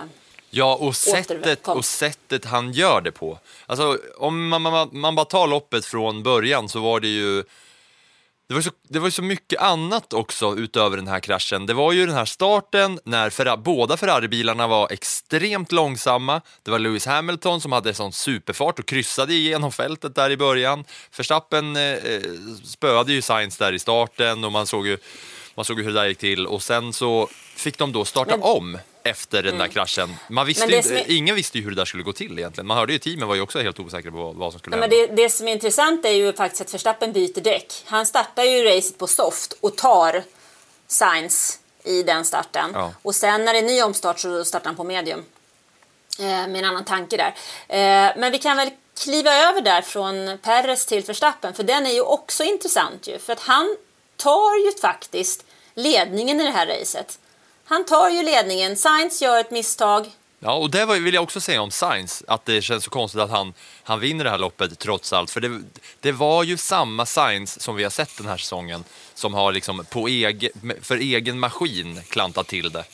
Ja, 0.54 0.74
och 0.80 0.96
sättet, 0.96 1.68
och 1.68 1.84
sättet 1.84 2.44
han 2.44 2.72
gör 2.72 3.00
det 3.00 3.12
på. 3.12 3.38
Alltså, 3.66 3.98
om 4.16 4.48
man, 4.48 4.62
man, 4.62 4.88
man 4.92 5.14
bara 5.14 5.24
tar 5.26 5.46
loppet 5.46 5.84
från 5.84 6.22
början 6.22 6.68
så 6.68 6.80
var 6.80 7.00
det 7.00 7.08
ju 7.08 7.44
Det 8.48 8.54
var, 8.54 8.60
så, 8.60 8.70
det 8.88 8.98
var 8.98 9.10
så 9.10 9.22
mycket 9.22 9.60
annat 9.60 10.12
också 10.12 10.56
utöver 10.56 10.96
den 10.96 11.06
här 11.08 11.20
kraschen. 11.20 11.66
Det 11.66 11.74
var 11.74 11.92
ju 11.92 12.06
den 12.06 12.14
här 12.14 12.24
starten 12.24 13.00
när 13.04 13.30
Ferra, 13.30 13.56
båda 13.56 13.96
Ferrari-bilarna 13.96 14.66
var 14.66 14.92
extremt 14.92 15.72
långsamma. 15.72 16.40
Det 16.62 16.70
var 16.70 16.78
Lewis 16.78 17.06
Hamilton 17.06 17.60
som 17.60 17.72
hade 17.72 17.94
sån 17.94 18.12
superfart 18.12 18.78
och 18.78 18.86
kryssade 18.86 19.34
igenom 19.34 19.72
fältet 19.72 20.14
där 20.14 20.30
i 20.30 20.36
början. 20.36 20.84
Verstappen 21.16 21.76
eh, 21.76 21.98
spöade 22.64 23.12
ju 23.12 23.22
Sainz 23.22 23.56
där 23.56 23.72
i 23.72 23.78
starten 23.78 24.44
och 24.44 24.52
man 24.52 24.66
såg 24.66 24.86
ju, 24.86 24.98
man 25.54 25.64
såg 25.64 25.80
hur 25.80 25.86
det 25.92 26.00
där 26.00 26.06
gick 26.08 26.18
till 26.18 26.46
och 26.46 26.62
sen 26.62 26.92
så 26.92 27.28
fick 27.56 27.78
de 27.78 27.92
då 27.92 28.04
starta 28.04 28.36
Men- 28.36 28.42
om 28.42 28.78
efter 29.04 29.42
den 29.42 29.58
där 29.58 29.68
kraschen. 29.68 30.16
Man 30.28 30.46
visste 30.46 30.66
ju, 30.66 30.76
är- 30.76 31.10
Ingen 31.10 31.34
visste 31.34 31.58
ju 31.58 31.64
hur 31.64 31.70
det 31.70 31.76
där 31.76 31.84
skulle 31.84 32.02
gå 32.02 32.12
till 32.12 32.38
egentligen. 32.38 32.66
Man 32.66 32.76
hörde 32.76 32.92
ju 32.92 32.98
teamen 32.98 33.28
var 33.28 33.34
ju 33.34 33.40
också 33.40 33.60
helt 33.60 33.80
osäkra 33.80 34.10
på 34.10 34.32
vad, 34.32 34.52
som 34.52 34.58
skulle 34.58 34.76
hända. 34.76 34.96
men 34.96 35.16
det, 35.16 35.22
det 35.22 35.28
som 35.30 35.48
är 35.48 35.52
intressant 35.52 36.04
är 36.04 36.10
ju 36.10 36.32
faktiskt 36.32 36.62
att 36.62 36.74
Verstappen 36.74 37.12
byter 37.12 37.40
däck. 37.40 37.72
Han 37.84 38.06
startar 38.06 38.42
ju 38.44 38.64
racet 38.64 38.98
på 38.98 39.06
soft 39.06 39.52
och 39.60 39.76
tar 39.76 40.22
Sainz 40.86 41.58
i 41.84 42.02
den 42.02 42.24
starten. 42.24 42.70
Ja. 42.74 42.92
Och 43.02 43.14
sen 43.14 43.44
när 43.44 43.52
det 43.52 43.58
är 43.58 43.62
ny 43.62 43.82
omstart 43.82 44.18
så 44.20 44.44
startar 44.44 44.66
han 44.66 44.76
på 44.76 44.84
medium. 44.84 45.24
Eh, 46.18 46.24
med 46.24 46.56
en 46.56 46.64
annan 46.64 46.84
tanke 46.84 47.16
där. 47.16 47.34
Eh, 47.68 48.12
men 48.16 48.32
vi 48.32 48.38
kan 48.38 48.56
väl 48.56 48.70
kliva 49.02 49.34
över 49.34 49.60
där 49.60 49.82
från 49.82 50.38
Perez 50.42 50.86
till 50.86 51.02
Verstappen 51.02 51.54
för 51.54 51.62
den 51.62 51.86
är 51.86 51.90
ju 51.90 52.00
också 52.00 52.44
intressant 52.44 53.08
ju. 53.08 53.18
För 53.18 53.32
att 53.32 53.40
han 53.40 53.76
tar 54.16 54.64
ju 54.66 54.72
faktiskt 54.80 55.44
ledningen 55.74 56.40
i 56.40 56.44
det 56.44 56.50
här 56.50 56.66
racet. 56.66 57.18
Han 57.72 57.84
tar 57.84 58.10
ju 58.10 58.22
ledningen, 58.22 58.76
Sainz 58.76 59.22
gör 59.22 59.40
ett 59.40 59.50
misstag, 59.50 60.10
Ja, 60.40 60.54
och 60.54 60.70
det 60.70 60.86
vill 60.86 61.14
jag 61.14 61.22
också 61.22 61.40
säga 61.40 61.62
om 61.62 61.70
Sainz, 61.70 62.24
att 62.28 62.44
det 62.44 62.62
känns 62.62 62.84
så 62.84 62.90
konstigt 62.90 63.20
att 63.20 63.30
han, 63.30 63.54
han 63.82 64.00
vinner 64.00 64.24
det 64.24 64.30
här 64.30 64.38
loppet 64.38 64.78
trots 64.78 65.12
allt. 65.12 65.30
För 65.30 65.40
det, 65.40 65.62
det 66.00 66.12
var 66.12 66.44
ju 66.44 66.56
samma 66.56 67.06
Sainz 67.06 67.60
som 67.60 67.76
vi 67.76 67.82
har 67.82 67.90
sett 67.90 68.16
den 68.16 68.26
här 68.26 68.36
säsongen, 68.36 68.84
som 69.14 69.34
har 69.34 69.52
liksom 69.52 69.84
på 69.90 70.08
egen, 70.08 70.50
för 70.82 70.96
egen 70.96 71.38
maskin 71.40 72.00
klantat 72.08 72.46
till 72.46 72.72
det. 72.72 72.84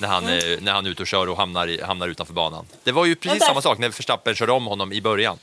När 0.00 0.08
han, 0.08 0.26
är, 0.26 0.60
när 0.60 0.72
han 0.72 0.86
är 0.86 0.90
ute 0.90 1.02
och 1.02 1.08
kör 1.08 1.28
och 1.28 1.36
hamnar, 1.36 1.68
i, 1.68 1.82
hamnar 1.82 2.08
utanför 2.08 2.34
banan. 2.34 2.66
Det 2.84 2.92
var 2.92 3.04
ju 3.04 3.14
precis 3.14 3.40
där- 3.40 3.46
samma 3.46 3.62
sak 3.62 3.78
när 3.78 3.88
Verstappen 3.88 4.34
körde 4.34 4.52
om 4.52 4.66
honom 4.66 4.92
i 4.92 5.00
början. 5.00 5.38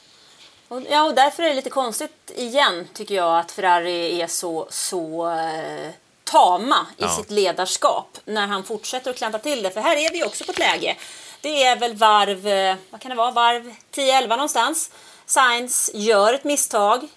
Och, 0.67 0.81
ja, 0.89 1.03
och 1.03 1.15
därför 1.15 1.43
är 1.43 1.49
det 1.49 1.55
lite 1.55 1.69
konstigt 1.69 2.31
igen, 2.35 2.87
tycker 2.93 3.15
jag, 3.15 3.39
att 3.39 3.51
Ferrari 3.51 4.21
är 4.21 4.27
så, 4.27 4.67
så 4.69 5.29
eh, 5.29 5.89
tama 6.33 6.85
i 6.97 7.03
Ja. 7.03 7.09
sitt 7.15 7.31
ledarskap 7.31 8.17
när 8.25 8.47
han 8.47 8.63
fortsätter 8.63 9.11
att 9.11 9.17
klanta 9.17 9.39
till 9.39 9.63
det. 9.63 9.71
För 9.71 9.81
här 9.81 9.95
är 9.95 10.11
vi 10.11 10.23
också 10.23 10.43
på 10.43 10.51
ett 10.51 10.59
läge. 10.59 10.95
Det 11.41 11.63
är 11.63 11.75
väl 11.75 11.95
varv, 11.95 12.47
eh, 12.47 12.75
vad 12.89 13.01
kan 13.01 13.09
det 13.09 13.15
vara, 13.15 13.31
varv 13.31 13.73
10-11 13.91 14.35
någonstans. 14.35 14.91
Sainz 15.25 15.91
gör 15.93 16.33
ett 16.33 16.43
misstag. 16.43 17.07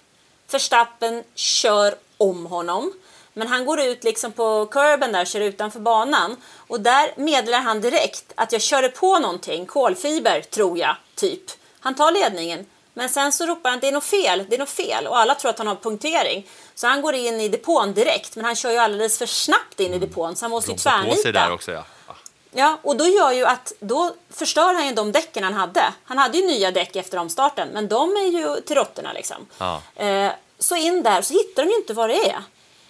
Verstappen 0.51 1.23
kör 1.35 1.95
om 2.17 2.45
honom. 2.45 2.93
Men 3.33 3.47
han 3.47 3.65
går 3.65 3.79
ut 3.81 4.03
liksom 4.03 4.31
på 4.31 4.65
kurben 4.65 5.11
där, 5.11 5.25
kör 5.25 5.41
utanför 5.41 5.79
banan. 5.79 6.35
Och 6.67 6.81
där 6.81 7.13
meddelar 7.17 7.59
han 7.61 7.81
direkt 7.81 8.25
att 8.35 8.51
jag 8.51 8.61
körde 8.61 8.89
på 8.89 9.19
någonting, 9.19 9.65
kolfiber 9.65 10.41
tror 10.41 10.77
jag, 10.77 10.95
typ. 11.15 11.43
Han 11.79 11.95
tar 11.95 12.11
ledningen. 12.11 12.65
Men 12.97 13.09
sen 13.09 13.31
så 13.31 13.45
ropar 13.45 13.69
han 13.69 13.79
det 13.79 13.87
är 13.87 13.91
något 13.91 14.03
fel, 14.03 14.45
det 14.49 14.55
är 14.55 14.59
något 14.59 14.69
fel. 14.69 15.07
Och 15.07 15.17
alla 15.17 15.35
tror 15.35 15.49
att 15.49 15.57
han 15.57 15.67
har 15.67 15.75
punktering. 15.75 16.47
Så 16.75 16.87
han 16.87 17.01
går 17.01 17.15
in 17.15 17.41
i 17.41 17.49
depån 17.49 17.93
direkt. 17.93 18.35
Men 18.35 18.45
han 18.45 18.55
kör 18.55 18.71
ju 18.71 18.77
alldeles 18.77 19.17
för 19.17 19.25
snabbt 19.25 19.79
in 19.79 19.93
i 19.93 19.99
depån 19.99 20.35
så 20.35 20.45
han 20.45 20.51
måste 20.51 20.71
ju 20.71 20.77
tvärnita. 20.77 21.53
också 21.53 21.71
ja. 21.71 21.85
Ja. 22.07 22.15
Ja, 22.51 22.77
och 22.81 22.95
då 22.95 23.07
gör 23.07 23.31
ju 23.31 23.45
att 23.45 23.73
då 23.79 24.13
förstör 24.29 24.73
han 24.73 24.87
ju 24.87 24.93
de 24.93 25.11
däcken 25.11 25.43
han 25.43 25.53
hade. 25.53 25.93
Han 26.03 26.17
hade 26.17 26.37
ju 26.37 26.47
nya 26.47 26.71
däck 26.71 26.95
efter 26.95 27.17
omstarten, 27.17 27.67
men 27.73 27.87
de 27.87 28.11
är 28.11 28.27
ju 28.27 28.61
till 28.61 28.75
råttorna 28.75 29.13
liksom. 29.13 29.47
Ja. 29.57 29.81
Eh, 29.95 30.31
så 30.59 30.75
in 30.75 31.03
där 31.03 31.21
så 31.21 31.33
hittar 31.33 31.63
de 31.63 31.69
ju 31.69 31.75
inte 31.75 31.93
vad 31.93 32.09
det 32.09 32.29
är. 32.29 32.43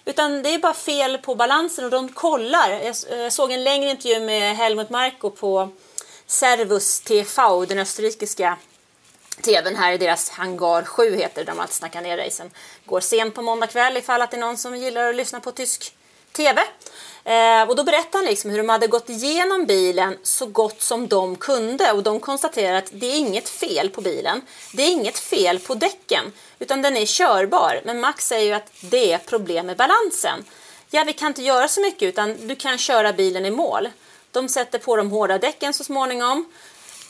Utan 0.06 0.44
det 0.44 0.54
är 0.54 0.60
bara 0.60 0.74
fel 0.74 1.18
på 1.18 1.36
balansen 1.36 1.86
och 1.86 1.92
de 1.92 2.10
kollar. 2.10 2.70
Jag, 2.70 2.96
jag 3.20 3.34
såg 3.34 3.52
en 3.52 3.64
längre 3.64 3.90
intervju 3.90 4.20
med 4.20 4.56
Helmut 4.56 4.90
Marko 4.90 5.30
på 5.30 5.70
Servus 6.28 7.02
TV, 7.02 7.66
den 7.68 7.80
österrikiska 7.80 8.58
tvn 9.42 9.76
här 9.76 9.92
i 9.92 9.98
deras 9.98 10.30
Hangar 10.30 10.84
7 10.84 11.16
heter 11.16 11.36
det, 11.36 11.44
där 11.44 11.54
man 11.54 11.62
alltid 11.62 11.76
snackar 11.76 12.02
ner 12.02 12.18
racen. 12.18 12.52
Går 12.86 13.00
sent 13.00 13.36
på 13.36 13.42
måndag 13.42 13.68
kväll 13.68 13.98
ifall 13.98 14.22
att 14.22 14.32
det 14.32 14.38
är 14.38 14.42
någon 14.42 14.58
som 14.58 14.78
gillar 14.78 15.10
att 15.10 15.16
lyssna 15.16 15.40
på 15.40 15.52
tysk 15.52 15.94
TV. 16.32 16.62
Eh, 17.24 17.70
och 17.70 17.76
då 17.76 17.84
berättar 17.84 18.20
han 18.20 18.26
liksom 18.26 18.52
hur 18.52 18.58
de 18.58 18.70
hade 18.70 18.88
gått 18.88 19.10
igenom 19.10 19.66
bilen 19.66 20.18
så 20.24 20.46
gott 20.46 20.82
som 20.82 21.08
de 21.08 21.36
kunde 21.36 21.92
och 21.92 22.04
de 22.04 22.20
konstaterar 22.20 22.78
att 22.78 22.90
det 22.92 23.06
är 23.06 23.18
inget 23.18 23.50
fel 23.50 23.90
på 23.90 24.02
bilen. 24.02 24.42
Det 24.74 24.84
är 24.84 24.92
inget 24.92 25.20
fel 25.20 25.60
på 25.60 25.74
däcken 25.74 26.34
utan 26.60 26.82
den 26.82 26.98
är 26.98 27.06
körbar. 27.06 27.82
Men 27.86 28.00
Max 28.00 28.28
säger 28.28 28.46
ju 28.46 28.54
att 28.54 28.72
det 28.82 29.14
är 29.14 29.18
problem 29.18 29.66
med 29.66 29.78
balansen. 29.78 30.46
Ja, 30.90 31.04
vi 31.04 31.14
kan 31.14 31.28
inte 31.28 31.42
göra 31.42 31.68
så 31.68 31.82
mycket 31.82 32.04
utan 32.04 32.48
du 32.48 32.56
kan 32.56 32.78
köra 32.78 33.14
bilen 33.14 33.46
i 33.46 33.52
mål. 33.52 33.90
De 34.32 34.50
sätter 34.50 34.80
på 34.80 34.96
de 34.96 35.12
hårda 35.12 35.38
däcken 35.38 35.74
så 35.74 35.84
småningom 35.84 36.46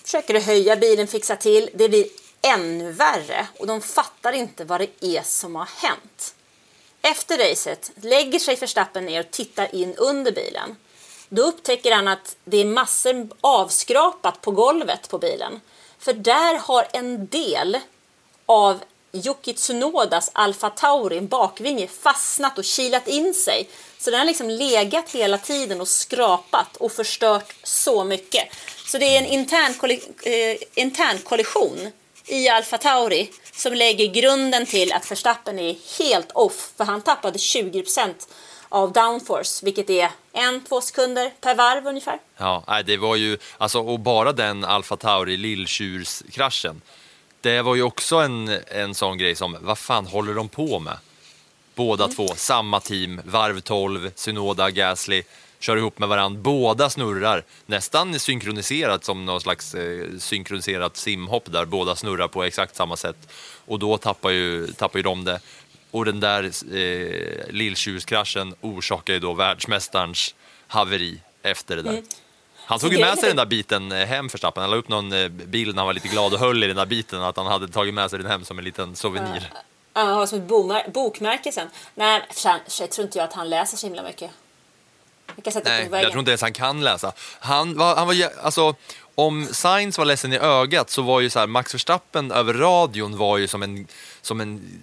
försöker 0.07 0.33
du 0.33 0.39
höja 0.39 0.75
bilen, 0.75 1.07
fixa 1.07 1.35
till. 1.35 1.69
Det 1.73 1.89
blir 1.89 2.07
ännu 2.41 2.91
värre 2.91 3.47
och 3.59 3.67
de 3.67 3.81
fattar 3.81 4.33
inte 4.33 4.65
vad 4.65 4.79
det 4.79 5.05
är 5.05 5.21
som 5.21 5.55
har 5.55 5.69
hänt. 5.75 6.35
Efter 7.01 7.37
racet 7.37 7.91
lägger 8.01 8.39
sig 8.39 8.55
Verstappen 8.55 9.05
ner 9.05 9.19
och 9.19 9.31
tittar 9.31 9.75
in 9.75 9.95
under 9.95 10.31
bilen. 10.31 10.75
Då 11.29 11.41
upptäcker 11.41 11.95
han 11.95 12.07
att 12.07 12.35
det 12.45 12.57
är 12.57 12.65
massor 12.65 13.29
avskrapat 13.41 14.41
på 14.41 14.51
golvet 14.51 15.09
på 15.09 15.17
bilen. 15.17 15.61
För 15.99 16.13
där 16.13 16.59
har 16.59 16.87
en 16.93 17.27
del 17.27 17.79
av 18.45 18.79
Yuki 19.25 19.53
Tsunodas 19.53 20.31
Alfa 20.33 20.69
Tauri, 20.69 21.17
en 21.17 21.27
bakvinge, 21.27 21.87
fastnat 21.87 22.57
och 22.57 22.65
kilat 22.65 23.07
in 23.07 23.33
sig. 23.33 23.69
Så 23.97 24.11
den 24.11 24.19
har 24.19 24.25
liksom 24.25 24.49
legat 24.49 25.09
hela 25.11 25.37
tiden 25.37 25.81
och 25.81 25.87
skrapat 25.87 26.77
och 26.77 26.91
förstört 26.91 27.55
så 27.63 28.03
mycket. 28.03 28.43
Så 28.85 28.97
det 28.97 29.05
är 29.05 29.17
en 29.17 29.25
intern, 29.25 29.73
eh, 30.23 30.57
intern 30.83 31.17
kollision 31.17 31.91
i 32.25 32.49
Alfa 32.49 32.77
Tauri 32.77 33.31
som 33.51 33.73
lägger 33.73 34.07
grunden 34.07 34.65
till 34.65 34.93
att 34.93 35.11
Verstappen 35.11 35.59
är 35.59 35.75
helt 35.99 36.31
off. 36.31 36.71
För 36.77 36.83
han 36.83 37.01
tappade 37.01 37.39
20 37.39 37.81
procent 37.81 38.27
av 38.69 38.93
downforce, 38.93 39.65
vilket 39.65 39.89
är 39.89 40.09
en, 40.33 40.63
två 40.63 40.81
sekunder 40.81 41.31
per 41.41 41.55
varv 41.55 41.87
ungefär. 41.87 42.19
Ja, 42.37 42.81
det 42.85 42.97
var 42.97 43.15
ju, 43.15 43.37
alltså, 43.57 43.79
och 43.79 43.99
bara 43.99 44.31
den 44.31 44.65
Alfa 44.65 44.97
Tauri 44.97 45.37
lilltjurskraschen, 45.37 46.81
det 47.41 47.61
var 47.61 47.75
ju 47.75 47.83
också 47.83 48.15
en, 48.15 48.59
en 48.67 48.95
sån 48.95 49.17
grej 49.17 49.35
som, 49.35 49.57
vad 49.61 49.77
fan 49.77 50.05
håller 50.05 50.33
de 50.33 50.49
på 50.49 50.79
med? 50.79 50.97
Båda 51.75 52.03
Mm. 52.03 52.15
två, 52.15 52.27
samma 52.35 52.79
team, 52.79 53.21
varv 53.25 53.59
12, 53.59 54.11
Synoda, 54.15 54.71
Gasly, 54.71 55.23
kör 55.59 55.77
ihop 55.77 55.99
med 55.99 56.09
varandra, 56.09 56.41
båda 56.41 56.89
snurrar, 56.89 57.43
nästan 57.65 58.19
synkroniserat 58.19 59.03
som 59.03 59.25
någon 59.25 59.41
slags 59.41 59.75
eh, 59.75 60.05
synkroniserat 60.19 60.97
simhopp 60.97 61.51
där, 61.51 61.65
båda 61.65 61.95
snurrar 61.95 62.27
på 62.27 62.43
exakt 62.43 62.75
samma 62.75 62.95
sätt. 62.97 63.17
Och 63.65 63.79
då 63.79 63.97
tappar 63.97 64.29
ju, 64.29 64.67
tappar 64.67 64.99
ju 64.99 65.03
de 65.03 65.23
det. 65.23 65.39
Och 65.91 66.05
den 66.05 66.19
där 66.19 66.43
eh, 66.43 67.53
lilltjurskraschen 67.53 68.55
orsakar 68.61 69.13
ju 69.13 69.19
då 69.19 69.33
världsmästarens 69.33 70.35
haveri 70.67 71.19
efter 71.43 71.75
det 71.75 71.81
där. 71.81 72.03
Han 72.67 72.79
tog 72.79 72.93
ju 72.93 72.99
med 72.99 73.19
sig 73.19 73.27
den 73.27 73.37
där 73.37 73.45
biten 73.45 73.91
eh, 73.91 74.07
hem 74.07 74.29
för 74.29 74.37
Stappen. 74.37 74.61
Han 74.61 74.71
la 74.71 74.77
upp 74.77 74.89
någon 74.89 75.13
eh, 75.13 75.27
bild 75.27 75.75
när 75.75 75.81
han 75.81 75.87
var 75.87 75.93
lite 75.93 76.07
glad 76.07 76.33
och 76.33 76.39
höll 76.39 76.63
i 76.63 76.67
den 76.67 76.75
där 76.75 76.85
biten, 76.85 77.21
att 77.21 77.37
han 77.37 77.47
hade 77.47 77.67
tagit 77.67 77.93
med 77.93 78.09
sig 78.09 78.19
den 78.19 78.27
hem 78.31 78.45
som 78.45 78.57
en 78.57 78.65
liten 78.65 78.95
souvenir. 78.95 79.51
Ja, 79.93 80.27
som 80.27 80.71
ett 80.71 80.93
bokmärke 80.93 81.51
sen. 81.51 81.69
Nej, 81.95 82.21
jag 82.79 82.91
tror 82.91 83.05
inte 83.05 83.17
jag 83.17 83.25
att 83.25 83.33
han 83.33 83.49
läser 83.49 83.77
så 83.77 83.87
himla 83.87 84.03
mycket. 84.03 84.31
Jag 85.43 85.63
Nej, 85.65 85.89
jag 85.91 86.11
tror 86.11 86.19
inte 86.19 86.31
ens 86.31 86.41
han 86.41 86.53
kan 86.53 86.83
läsa. 86.83 87.13
Han 87.39 87.77
var, 87.77 87.95
han 87.95 88.07
var, 88.07 88.15
alltså, 88.41 88.75
om 89.15 89.47
Sainz 89.51 89.97
var 89.97 90.05
ledsen 90.05 90.33
i 90.33 90.37
ögat 90.37 90.89
så 90.89 91.01
var 91.01 91.19
ju 91.19 91.29
så 91.29 91.39
här, 91.39 91.47
Max 91.47 91.73
Verstappen 91.73 92.31
över 92.31 92.53
radion 92.53 93.17
var 93.17 93.37
ju 93.37 93.47
som 93.47 93.63
en, 93.63 93.87
som 94.21 94.41
en 94.41 94.81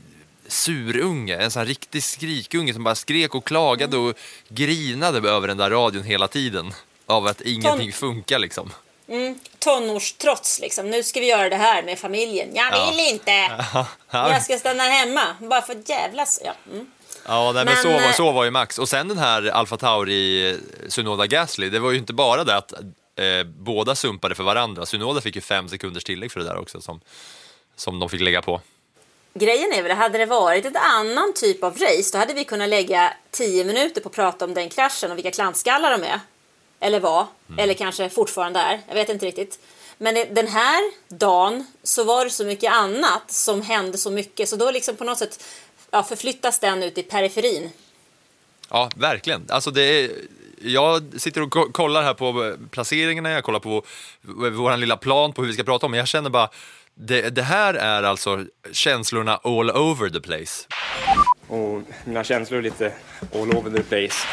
surunge, 0.49 1.37
en 1.37 1.51
sån 1.51 1.61
här 1.61 1.67
riktig 1.67 2.03
skrikunge 2.05 2.75
som 2.75 2.85
bara 2.85 2.95
skrek 2.95 3.35
och 3.35 3.45
klagade 3.45 3.97
och 3.97 4.15
grinade 4.49 5.31
över 5.31 5.49
den 5.49 5.57
där 5.57 5.71
radion 5.71 6.03
hela 6.03 6.29
tiden. 6.29 6.73
Av 7.07 7.27
att 7.27 7.41
ingenting 7.41 7.93
funkar 7.93 8.39
liksom. 8.39 8.73
Tonårstrots 9.59 10.61
liksom. 10.61 10.91
Nu 10.91 11.03
ska 11.03 11.21
vi 11.21 11.27
göra 11.27 11.49
det 11.49 11.57
här 11.57 11.83
med 11.83 11.99
familjen. 11.99 12.49
Jag 12.55 12.67
Ja. 12.73 12.91
vill 12.91 13.01
inte! 13.15 13.31
Jag 14.11 14.43
ska 14.43 14.59
stanna 14.59 14.83
hemma. 14.83 15.23
Bara 15.41 15.63
för 15.63 15.73
att 15.73 15.89
jävlas. 15.89 16.41
Ja. 16.45 16.53
Mm. 16.73 16.87
Ja, 17.27 17.53
nej, 17.53 17.65
men, 17.65 17.75
Men, 17.75 17.83
så, 17.83 17.89
var, 17.89 18.03
eh, 18.09 18.13
så 18.13 18.33
var 18.33 18.45
ju 18.45 18.51
Max. 18.51 18.79
Och 18.79 18.89
sen 18.89 19.09
den 19.09 19.19
här 19.19 19.47
Alfa 19.47 19.77
Tauri 19.77 20.51
eh, 20.51 20.57
Sunoda 20.89 21.27
Gasly, 21.27 21.71
det 21.71 21.79
var 21.79 21.91
ju 21.91 21.99
inte 21.99 22.13
bara 22.13 22.45
det 22.45 22.57
att 22.57 22.73
eh, 22.73 23.45
båda 23.45 23.95
sumpade 23.95 24.35
för 24.35 24.43
varandra. 24.43 24.87
Sunoda 24.87 25.21
fick 25.21 25.35
ju 25.35 25.41
fem 25.41 25.69
sekunders 25.69 26.05
tillägg 26.05 26.33
för 26.33 26.41
det 26.41 26.47
där 26.47 26.57
också 26.59 26.81
som, 26.81 27.01
som 27.77 28.01
de 28.01 28.09
fick 28.09 28.21
lägga 28.21 28.43
på. 28.43 28.61
Grejen 29.35 29.73
är 29.73 29.83
väl, 29.83 29.93
hade 29.97 30.19
det 30.19 30.27
varit 30.27 30.65
ett 30.67 30.77
annan 30.77 31.33
typ 31.35 31.65
av 31.65 31.73
race 31.79 32.11
då 32.13 32.19
hade 32.19 32.35
vi 32.35 32.45
kunnat 32.45 32.69
lägga 32.69 33.13
10 33.31 33.65
minuter 33.65 34.01
på 34.01 34.09
att 34.09 34.15
prata 34.15 34.45
om 34.45 34.55
den 34.55 34.69
kraschen 34.69 35.11
och 35.11 35.17
vilka 35.17 35.31
klantskallar 35.31 35.99
de 35.99 36.05
är. 36.07 36.21
Eller 36.85 37.01
var. 37.01 37.27
Mm. 37.49 37.59
Eller 37.59 37.75
kanske 37.75 38.09
fortfarande 38.09 38.61
är. 38.61 38.81
Jag 38.89 38.95
vet 38.95 39.09
inte 39.09 39.27
riktigt. 39.27 39.59
Men 39.99 40.15
den 40.35 40.47
här 40.47 40.83
dagen 41.09 41.67
så 41.83 42.05
var 42.05 42.25
det 42.25 42.31
så 42.31 42.45
mycket 42.45 42.73
annat 42.73 43.31
som 43.31 43.63
hände 43.63 43.99
så 43.99 44.11
mycket. 44.11 44.49
Så 44.49 44.57
då 44.57 44.71
liksom 44.71 44.97
på 44.97 45.05
något 45.05 45.19
sätt 45.19 45.45
ja, 45.91 46.03
förflyttas 46.03 46.61
den 46.61 46.83
ut 46.83 46.99
i 46.99 47.03
periferin. 47.03 47.71
Ja, 48.71 48.91
verkligen. 48.97 49.47
Alltså 49.49 49.71
det 49.71 49.83
är, 49.83 50.11
jag 50.63 51.03
sitter 51.21 51.43
och 51.43 51.51
ko- 51.51 51.73
kollar 51.73 52.03
här 52.03 52.15
på 52.15 52.57
placeringarna, 52.71 53.31
jag 53.31 53.45
kollar 53.45 53.61
på 53.61 53.85
vår 54.53 54.77
lilla 54.77 54.97
plan 54.97 55.33
på 55.33 55.43
hur 55.43 55.49
vi 55.49 55.55
ska 55.55 55.63
prata 55.65 55.87
om, 55.87 55.91
men 55.93 55.99
jag 55.99 56.09
känner 56.09 56.31
bara, 56.31 56.49
det, 56.95 57.31
det 57.31 57.43
här 57.43 57.75
är 57.75 58.03
alltså 58.03 58.45
känslorna 58.73 59.37
all 59.45 59.71
over 59.71 60.09
the 60.11 60.21
place. 60.21 60.67
Och 61.49 61.83
mina 62.05 62.25
känslor 62.25 62.59
är 62.59 62.63
lite 62.63 62.93
all 63.35 63.51
over 63.57 63.71
the 63.71 63.83
place. 63.83 64.27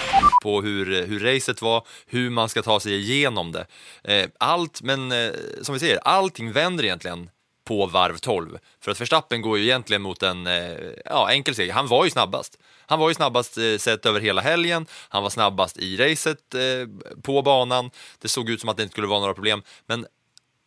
på 0.43 0.61
hur, 0.61 0.93
eh, 0.93 1.05
hur 1.05 1.19
racet 1.19 1.61
var, 1.61 1.87
hur 2.05 2.29
man 2.29 2.49
ska 2.49 2.61
ta 2.61 2.79
sig 2.79 2.93
igenom 2.93 3.51
det. 3.51 3.65
Eh, 4.03 4.29
Allt, 4.37 4.81
men 4.81 5.11
eh, 5.11 5.31
som 5.61 5.73
vi 5.73 5.79
ser, 5.79 5.97
allting 5.97 6.51
vänder 6.51 6.83
egentligen 6.83 7.29
på 7.65 7.85
varv 7.85 8.17
12. 8.17 8.57
För 8.79 8.91
att 8.91 9.01
Verstappen 9.01 9.41
går 9.41 9.57
ju 9.57 9.63
egentligen 9.63 10.01
mot 10.01 10.23
en 10.23 10.47
eh, 10.47 10.77
ja, 11.05 11.31
enkel 11.31 11.55
seger. 11.55 11.73
Han 11.73 11.87
var 11.87 12.05
ju 12.05 12.11
snabbast. 12.11 12.57
Han 12.85 12.99
var 12.99 13.09
ju 13.09 13.15
snabbast 13.15 13.57
eh, 13.57 13.77
sett 13.77 14.05
över 14.05 14.19
hela 14.19 14.41
helgen. 14.41 14.85
Han 15.09 15.23
var 15.23 15.29
snabbast 15.29 15.77
i 15.77 15.97
racet 15.97 16.53
eh, 16.53 16.61
på 17.21 17.41
banan. 17.41 17.91
Det 18.19 18.27
såg 18.27 18.49
ut 18.49 18.59
som 18.61 18.69
att 18.69 18.77
det 18.77 18.83
inte 18.83 18.93
skulle 18.93 19.07
vara 19.07 19.19
några 19.19 19.33
problem. 19.33 19.63
Men 19.85 20.07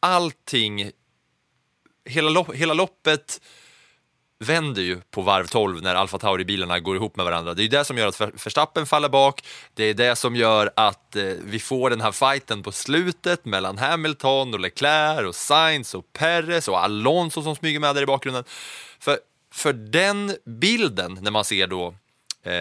allting, 0.01 0.91
hela, 2.05 2.31
lopp, 2.31 2.55
hela 2.55 2.75
loppet 2.75 3.41
vänder 4.39 4.83
ju 4.83 5.01
på 5.11 5.23
varv 5.23 5.47
12 5.47 5.83
när 5.83 5.95
Alfa 5.95 6.19
Tauri-bilarna 6.19 6.79
går 6.79 6.97
ihop 6.97 7.17
med 7.17 7.25
varandra. 7.25 7.55
Det 7.55 7.63
är 7.63 7.69
det 7.69 7.85
som 7.85 7.99
gör 7.99 8.07
att 8.07 8.21
Ver- 8.21 8.45
Verstappen 8.45 8.87
faller 8.87 9.09
bak, 9.09 9.45
det 9.75 9.85
är 9.85 9.95
det 9.95 10.17
som 10.17 10.37
gör 10.37 10.71
att 10.77 11.17
eh, 11.17 11.23
vi 11.45 11.59
får 11.59 11.91
den 11.91 12.01
här 12.01 12.13
fighten 12.13 12.63
på 12.63 12.73
slutet 12.73 13.45
mellan 13.45 13.79
Hamilton 13.79 14.55
och 14.55 14.61
Leclerc 14.61 15.29
och 15.29 15.35
Sainz 15.35 15.95
och 15.95 16.13
Perez 16.13 16.69
och 16.69 16.85
Alonso 16.85 17.43
som 17.43 17.57
smyger 17.57 17.81
med 17.81 17.95
där 17.95 18.03
i 18.03 18.07
bakgrunden. 18.07 18.45
För, 19.01 19.19
för 19.55 19.73
den 19.73 20.37
bilden 20.45 21.19
när 21.21 21.31
man 21.31 21.45
ser 21.45 21.67
då 21.67 21.95
Eh, 22.47 22.53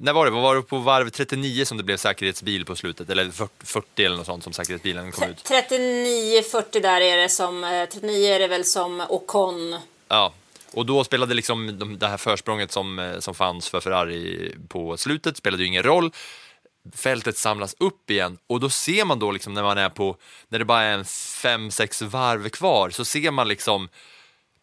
när 0.00 0.12
var 0.12 0.24
det? 0.24 0.30
Var 0.30 0.56
det 0.56 0.62
på 0.62 0.78
varv 0.78 1.10
39 1.10 1.64
som 1.64 1.76
det 1.76 1.82
blev 1.84 1.96
säkerhetsbil 1.96 2.64
på 2.64 2.76
slutet? 2.76 3.10
Eller 3.10 3.30
40, 3.30 3.66
40 3.66 4.04
eller 4.04 4.16
något 4.16 4.26
sånt 4.26 4.44
som 4.44 4.52
säkerhetsbilen 4.52 5.12
kom 5.12 5.28
ut? 5.28 5.50
39-40 5.50 6.80
där 6.80 7.00
är 7.00 7.16
det 7.16 7.28
som, 7.28 7.64
eh, 7.64 7.88
39 7.88 8.28
är 8.34 8.38
det 8.38 8.48
väl 8.48 8.64
som 8.64 9.02
Ocon. 9.08 9.76
Ja, 10.08 10.32
och 10.72 10.86
då 10.86 11.04
spelade 11.04 11.34
liksom 11.34 11.78
de, 11.78 11.98
det 11.98 12.08
här 12.08 12.16
försprånget 12.16 12.72
som, 12.72 12.98
eh, 12.98 13.18
som 13.18 13.34
fanns 13.34 13.68
för 13.68 13.80
Ferrari 13.80 14.54
på 14.68 14.96
slutet 14.96 15.36
spelade 15.36 15.62
ju 15.62 15.66
ingen 15.66 15.82
roll. 15.82 16.12
Fältet 16.94 17.36
samlas 17.36 17.74
upp 17.78 18.10
igen 18.10 18.38
och 18.46 18.60
då 18.60 18.70
ser 18.70 19.04
man 19.04 19.18
då 19.18 19.30
liksom 19.30 19.54
när 19.54 19.62
man 19.62 19.78
är 19.78 19.88
på, 19.88 20.16
när 20.48 20.58
det 20.58 20.64
bara 20.64 20.82
är 20.82 20.92
en 20.92 21.04
fem 21.42 21.70
sex 21.70 22.02
varv 22.02 22.48
kvar, 22.48 22.90
så 22.90 23.04
ser 23.04 23.30
man 23.30 23.48
liksom 23.48 23.88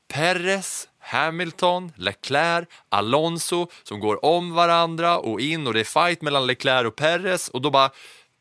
Perez, 0.07 0.87
Hamilton, 0.99 1.91
Leclerc, 1.95 2.67
Alonso 2.89 3.67
som 3.83 3.99
går 3.99 4.25
om 4.25 4.53
varandra 4.53 5.17
och 5.17 5.41
in 5.41 5.67
och 5.67 5.73
det 5.73 5.79
är 5.79 6.07
fight 6.07 6.21
mellan 6.21 6.47
Leclerc 6.47 6.87
och 6.87 6.95
Perez 6.95 7.49
och 7.49 7.61
då 7.61 7.69
bara 7.69 7.91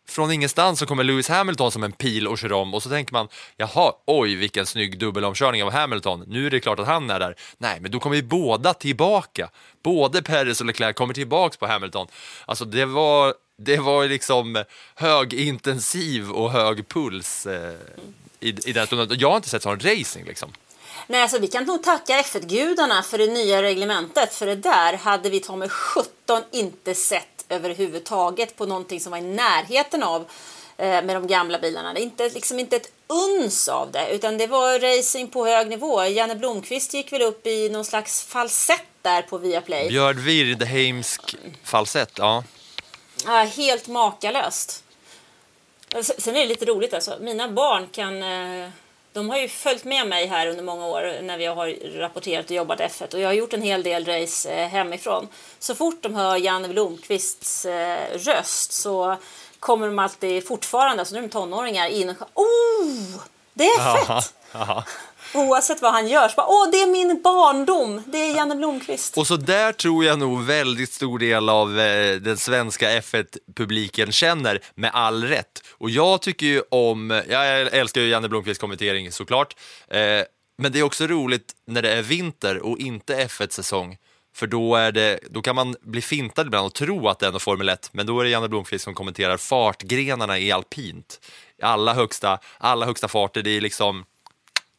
från 0.09 0.33
ingenstans 0.33 0.79
så 0.79 0.87
kommer 0.87 1.05
Lewis 1.05 1.29
Hamilton 1.29 1.73
som 1.73 1.83
en 1.83 1.93
pil 1.93 2.29
och 2.29 2.39
kör 2.39 2.53
om 2.53 2.75
och 2.75 2.83
så 2.83 2.89
tänker 2.89 3.13
man 3.13 3.29
jaha, 3.57 3.93
oj 4.07 4.35
vilken 4.35 4.67
snygg 4.67 4.99
dubbelomkörning 4.99 5.63
av 5.63 5.73
Hamilton, 5.73 6.25
nu 6.27 6.47
är 6.47 6.51
det 6.51 6.61
klart 6.61 6.79
att 6.79 6.87
han 6.87 7.11
är 7.11 7.21
där. 7.21 7.37
Nej, 7.59 7.81
men 7.81 7.91
då 7.91 8.01
kommer 8.01 8.17
vi 8.17 8.23
båda 8.23 8.75
tillbaka. 8.75 9.51
Både 9.83 10.23
Perez 10.23 10.61
och 10.61 10.67
Leclerc 10.67 10.97
kommer 10.97 11.15
tillbaks 11.15 11.57
på 11.57 11.67
Hamilton. 11.67 12.07
Alltså 12.47 12.65
det 12.65 12.85
var, 12.85 13.35
det 13.59 13.77
var 13.77 14.09
liksom 14.09 14.65
högintensiv 14.95 16.31
och 16.31 16.53
hög 16.53 16.89
puls 16.89 17.47
eh, 17.47 17.75
i, 18.41 18.49
i 18.49 18.73
den 18.73 18.87
stunden. 18.87 19.19
Jag 19.21 19.29
har 19.29 19.37
inte 19.37 19.49
sett 19.49 19.63
sån 19.63 19.81
racing 19.81 20.27
liksom. 20.27 20.53
Nej, 21.07 21.23
alltså 21.23 21.39
vi 21.39 21.49
kan 21.49 21.65
nog 21.65 21.83
tacka 21.83 22.23
F1-gudarna 22.23 23.03
för 23.03 23.19
det 23.19 23.27
nya 23.27 23.63
reglementet, 23.63 24.35
för 24.35 24.47
det 24.47 24.57
där 24.57 24.97
hade 24.97 25.31
vi 25.31 25.41
ta 25.41 25.57
med 25.57 25.73
17 25.73 26.43
inte 26.53 26.95
sett 26.95 27.36
överhuvudtaget 27.49 28.57
på 28.57 28.67
någonting 28.67 29.01
som 29.01 29.11
var 29.11 29.19
i 29.19 29.23
närheten 29.23 30.03
av 30.03 30.21
eh, 30.77 30.87
med 30.87 31.09
de 31.17 31.27
gamla 31.27 31.59
bilarna. 31.59 31.93
Det 31.93 32.01
är 32.01 32.03
inte, 32.03 32.29
liksom 32.29 32.59
inte 32.59 32.77
ett 32.77 32.93
uns 33.07 33.69
av 33.69 33.91
det, 33.93 34.09
utan 34.11 34.39
det 34.39 34.47
var 34.47 34.99
racing 34.99 35.33
på 35.33 35.47
hög 35.47 35.69
nivå. 35.69 36.05
Janne 36.05 36.35
Blomqvist 36.35 36.95
gick 36.95 37.13
väl 37.13 37.23
upp 37.23 37.47
i 37.47 37.69
någon 37.69 37.85
slags 37.85 38.23
falsett 38.25 38.87
där 39.03 39.23
på 39.23 39.39
Viaplay. 39.39 39.89
Björn 39.89 40.25
Wirdheimsk 40.25 41.37
falsett, 41.65 42.13
ja. 42.19 42.45
Ja, 43.25 43.33
helt 43.57 43.89
makalöst. 43.89 44.85
Sen 46.19 46.37
är 46.37 46.41
det 46.41 46.47
lite 46.47 46.65
roligt 46.65 46.95
alltså. 46.95 47.17
Mina 47.21 47.49
barn 47.49 47.89
kan... 47.93 48.23
De 49.17 49.31
har 49.31 49.39
ju 49.39 49.49
följt 49.49 49.85
med 49.85 50.09
mig 50.09 50.27
här 50.27 50.47
under 50.47 50.65
många 50.65 50.87
år 50.87 51.23
när 51.23 51.39
vi 51.39 51.47
har 51.47 51.99
rapporterat 51.99 52.45
och 52.45 52.51
jobbat 52.51 52.81
F1 52.81 53.15
och 53.15 53.21
jag 53.21 53.29
har 53.29 53.33
gjort 53.33 53.53
en 53.53 53.63
hel 53.63 53.83
del 53.83 54.05
race 54.05 54.51
eh, 54.51 54.69
hemifrån. 54.69 55.29
Så 55.59 55.75
fort 55.75 56.03
de 56.03 56.15
hör 56.15 56.37
Janne 56.37 56.69
Blomqvists 56.69 57.65
eh, 57.65 58.19
röst 58.19 58.73
så 58.73 59.17
kommer 59.61 59.87
de 59.87 59.99
alltid 59.99 60.49
fortfarande, 60.49 61.01
alltså 61.01 61.15
nu 61.15 61.19
är 61.19 61.23
de 61.23 61.29
tonåringar, 61.29 61.89
in 61.89 62.09
och 62.09 62.17
oh, 62.35 63.21
det 63.55 63.65
är 63.65 64.05
fett! 64.05 64.35
Oavsett 65.37 65.83
vad 65.83 65.93
han 65.93 66.09
gör 66.09 66.29
så 66.29 66.35
bara, 66.37 66.47
åh 66.47 66.71
det 66.73 66.83
är 66.83 66.87
min 66.87 67.23
barndom, 67.23 68.03
det 68.07 68.19
är 68.19 68.37
Janne 68.37 68.55
Blomqvist. 68.55 69.19
Och 69.19 69.27
så 69.27 69.37
där 69.37 69.73
tror 69.73 70.05
jag 70.05 70.19
nog 70.19 70.43
väldigt 70.45 70.93
stor 70.93 71.19
del 71.19 71.49
av 71.49 71.81
eh, 71.81 72.17
den 72.17 72.37
svenska 72.37 73.01
F1-publiken 73.01 74.13
känner, 74.13 74.61
med 74.75 74.91
all 74.95 75.25
rätt. 75.25 75.63
Och 75.71 75.91
jag 75.91 76.23
tycker 76.23 76.47
ju 76.47 76.63
om, 76.71 77.23
jag 77.29 77.61
älskar 77.61 78.01
ju 78.01 78.09
Janne 78.09 78.29
Blomqvists 78.29 78.61
kommentering 78.61 79.13
såklart, 79.13 79.57
eh, 79.89 80.01
men 80.59 80.73
det 80.73 80.79
är 80.79 80.83
också 80.83 81.07
roligt 81.07 81.53
när 81.67 81.83
det 81.83 81.93
är 81.93 82.03
vinter 82.03 82.67
och 82.67 82.79
inte 82.79 83.25
F1-säsong. 83.25 83.97
För 84.37 84.47
då, 84.47 84.77
är 84.77 84.93
det, 84.93 85.19
då 85.31 85.43
kan 85.43 85.55
man 85.55 85.77
bli 85.81 86.03
fintad 86.03 86.47
ibland 86.47 86.67
och 86.67 86.75
tro 86.75 87.09
att 87.09 87.19
det 87.19 87.27
är 87.27 87.39
Formel 87.39 87.69
1, 87.69 87.89
men 87.93 88.07
då 88.07 88.21
är 88.21 88.25
det 88.25 88.31
Janne 88.31 88.49
Blomqvist 88.49 88.85
som 88.85 88.95
kommenterar 88.95 89.37
fartgrenarna 89.37 90.39
i 90.39 90.53
alpint. 90.53 91.21
Alla 91.63 91.95
högsta, 91.95 92.39
alla 92.59 92.87
högsta 92.87 93.09
farter, 93.09 93.43
det 93.43 93.51
är 93.51 93.61
liksom 93.61 94.05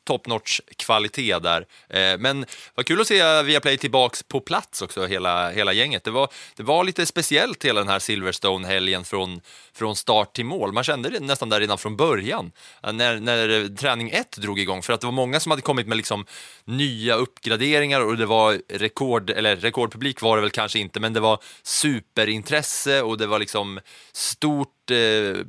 top 0.07 0.27
notch 0.27 0.59
kvalitet 0.75 1.39
där. 1.39 1.65
Eh, 1.89 2.17
men 2.17 2.45
vad 2.75 2.85
kul 2.85 3.01
att 3.01 3.07
se 3.07 3.41
Viaplay 3.43 3.77
tillbaks 3.77 4.23
på 4.23 4.39
plats 4.39 4.81
också, 4.81 5.05
hela, 5.05 5.49
hela 5.51 5.73
gänget. 5.73 6.03
Det 6.03 6.11
var, 6.11 6.29
det 6.55 6.63
var 6.63 6.83
lite 6.83 7.05
speciellt 7.05 7.65
hela 7.65 7.79
den 7.79 7.89
här 7.89 7.99
Silverstone-helgen 7.99 9.03
från, 9.03 9.41
från 9.73 9.95
start 9.95 10.33
till 10.33 10.45
mål. 10.45 10.73
Man 10.73 10.83
kände 10.83 11.09
det 11.09 11.19
nästan 11.19 11.49
där 11.49 11.59
redan 11.59 11.77
från 11.77 11.95
början, 11.95 12.51
eh, 12.83 12.93
när, 12.93 13.19
när 13.19 13.75
träning 13.75 14.09
1 14.09 14.37
drog 14.37 14.59
igång, 14.59 14.81
för 14.81 14.93
att 14.93 15.01
det 15.01 15.07
var 15.07 15.11
många 15.11 15.39
som 15.39 15.51
hade 15.51 15.61
kommit 15.61 15.87
med 15.87 15.97
liksom 15.97 16.25
nya 16.65 17.15
uppgraderingar 17.15 18.01
och 18.01 18.17
det 18.17 18.25
var 18.25 18.61
rekord, 18.69 19.29
eller 19.29 19.55
rekordpublik 19.55 20.21
var 20.21 20.37
det 20.37 20.41
väl 20.41 20.51
kanske 20.51 20.79
inte, 20.79 20.99
men 20.99 21.13
det 21.13 21.19
var 21.19 21.39
superintresse 21.63 23.01
och 23.01 23.17
det 23.17 23.27
var 23.27 23.39
liksom 23.39 23.79
stort 24.11 24.91
eh, 24.91 24.95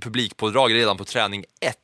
publikpådrag 0.00 0.74
redan 0.74 0.96
på 0.96 1.04
träning 1.04 1.44
1. 1.60 1.76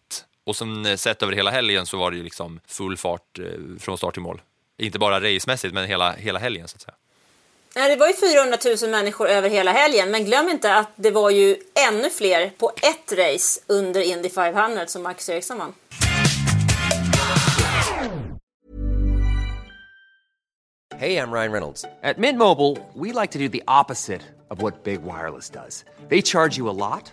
Och 0.46 0.57
som 0.57 0.87
eh, 0.87 0.96
sett 0.96 1.22
över 1.22 1.33
hela 1.33 1.50
helgen 1.50 1.87
så 1.87 1.96
var 1.96 2.11
det 2.11 2.16
ju 2.16 2.22
liksom 2.22 2.61
full 2.66 2.96
fart 2.96 3.38
eh, 3.38 3.44
från 3.80 3.98
start 3.98 4.14
till 4.14 4.22
mål. 4.22 4.42
Inte 4.78 4.98
bara 4.98 5.20
racemässigt, 5.20 5.74
men 5.74 5.87
hela, 5.87 6.12
hela 6.12 6.38
helgen 6.38 6.68
så 6.68 6.76
att 6.76 6.83
säga. 6.83 6.94
Nej, 7.76 7.90
det 7.90 7.96
var 7.96 8.07
ju 8.07 8.14
400 8.14 8.59
000 8.83 8.90
människor 8.90 9.28
över 9.28 9.48
hela 9.48 9.72
helgen, 9.72 10.11
men 10.11 10.24
glöm 10.24 10.48
inte 10.48 10.74
att 10.74 10.90
det 10.96 11.11
var 11.11 11.30
ju 11.30 11.57
ännu 11.88 12.11
fler 12.11 12.50
på 12.59 12.72
ett 12.83 13.12
race 13.18 13.61
under 13.66 14.00
Indy 14.00 14.28
500 14.28 14.87
som 14.87 15.02
Marcus 15.02 15.28
Ericsson 15.28 15.59
vann. 15.59 15.74
Hey, 20.96 21.16
I'm 21.16 21.33
Ryan 21.33 21.52
Reynolds. 21.52 21.85
At 22.02 22.18
Mint 22.18 22.38
Mobile, 22.38 22.78
we 22.94 23.12
like 23.12 23.33
to 23.33 23.38
do 23.38 23.48
the 23.48 23.62
opposite 23.66 24.22
of 24.48 24.62
what 24.62 24.85
Big 24.85 25.02
Wireless 25.02 25.50
does. 25.50 25.85
They 26.09 26.22
charge 26.22 26.57
you 26.57 26.68
a 26.70 26.72
lot, 26.72 27.12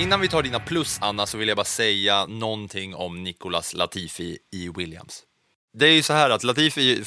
Innan 0.00 0.20
vi 0.20 0.28
tar 0.28 0.42
dina 0.42 0.60
plus, 0.60 0.98
Anna, 1.00 1.26
så 1.26 1.38
vill 1.38 1.48
jag 1.48 1.56
bara 1.56 1.64
säga 1.64 2.26
någonting 2.26 2.94
om 2.94 3.22
Nicolas 3.22 3.74
Latifi 3.74 4.38
i 4.52 4.68
Williams. 4.68 5.22
Det 5.72 5.86
är 5.86 5.92
ju 5.92 6.02
så 6.02 6.12
här 6.12 6.30
att 6.30 6.44
Latifi 6.44 7.04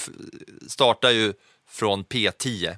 startar 0.67 1.09
ju 1.09 1.33
från 1.69 2.05
P10 2.05 2.77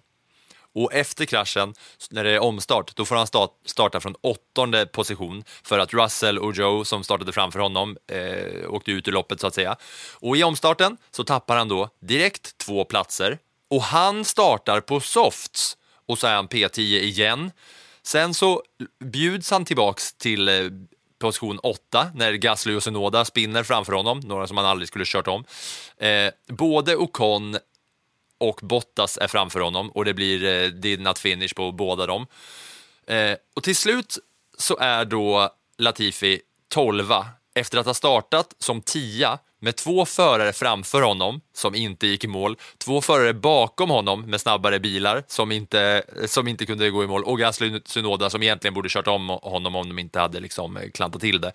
och 0.74 0.94
efter 0.94 1.26
kraschen, 1.26 1.74
när 2.10 2.24
det 2.24 2.32
är 2.32 2.39
omstart, 2.39 2.96
då 2.96 3.06
får 3.06 3.16
han 3.16 3.28
starta 3.66 4.00
från 4.00 4.16
åttonde 4.22 4.86
position 4.86 5.44
för 5.64 5.80
att 5.80 5.94
Russell 5.94 6.39
och 6.39 6.54
Joe, 6.56 6.86
som 6.86 7.04
startade 7.04 7.32
framför 7.32 7.60
honom, 7.60 7.98
eh, 8.08 8.70
åkte 8.70 8.92
ut 8.92 9.08
ur 9.08 9.12
loppet 9.12 9.39
så 9.39 9.48
att 9.48 9.56
säga. 9.56 9.76
Och 10.14 10.38
i 10.38 10.44
omstarten 10.44 10.98
så 11.12 11.24
tappar 11.24 11.58
han 11.58 11.68
då 11.68 11.89
direkt 12.02 12.58
två 12.58 12.86
platser 12.86 13.38
och 13.70 13.82
han 13.82 14.26
startar 14.26 14.82
på 14.82 15.00
softs 15.00 15.78
och 16.06 16.18
så 16.18 16.28
är 16.28 16.36
han 16.36 16.48
P10 16.48 16.80
igen. 16.82 17.52
Sen 18.06 18.34
så 18.34 18.64
bjuds 18.99 19.51
han 19.51 19.66
tillbaks 19.66 20.14
till 20.14 20.47
eh, 20.47 20.56
position 21.20 21.60
8 21.60 22.12
när 22.16 22.34
Gasly 22.34 22.76
och 22.76 22.84
Sunoda 22.84 23.26
spinner 23.26 23.64
framför 23.64 23.93
honom, 23.93 24.20
några 24.20 24.47
som 24.47 24.58
han 24.58 24.66
aldrig 24.66 24.88
skulle 24.88 25.06
kört 25.08 25.28
om. 25.28 25.43
Eh, 25.97 26.34
både 26.47 26.95
Ocon 26.95 27.58
och 28.38 28.60
Bottas 28.64 29.18
är 29.18 29.28
framför 29.28 29.60
honom 29.60 29.89
och 29.89 30.06
det 30.06 30.14
blir 30.14 30.43
eh, 30.43 30.70
did 30.70 31.18
finish 31.18 31.56
på 31.56 31.72
båda 31.72 32.06
dem. 32.06 32.28
Eh, 33.08 33.38
och 33.56 33.64
till 33.64 33.76
slut 33.76 34.18
så 34.58 34.78
är 34.78 35.06
då 35.06 35.49
Latifi 35.78 36.41
12 36.68 37.14
efter 37.56 37.78
att 37.78 37.86
ha 37.86 37.93
startat 37.93 38.56
som 38.60 38.82
tia 38.82 39.39
med 39.66 39.76
två 39.76 40.05
förare 40.05 40.53
framför 40.53 41.01
honom 41.01 41.41
som 41.53 41.76
inte 41.76 42.07
gick 42.07 42.24
i 42.24 42.28
mål, 42.28 42.57
två 42.78 43.01
förare 43.01 43.34
bakom 43.34 43.89
honom 43.89 44.22
med 44.22 44.41
snabbare 44.41 44.80
bilar 44.80 45.24
som 45.28 45.51
inte, 45.51 46.03
som 46.28 46.47
inte 46.47 46.66
kunde 46.66 46.89
gå 46.89 47.03
i 47.03 47.07
mål 47.07 47.24
och 47.24 47.39
Gasly 47.39 47.82
Sunoda 47.86 48.30
som 48.30 48.43
egentligen 48.43 48.74
borde 48.74 48.89
kört 48.89 49.07
om 49.07 49.30
honom 49.30 49.76
om 49.76 49.88
de 49.88 49.99
inte 49.99 50.20
hade 50.20 50.39
liksom 50.39 50.78
eh, 50.78 50.89
klantat 50.89 51.22
till 51.22 51.41
det. 51.41 51.51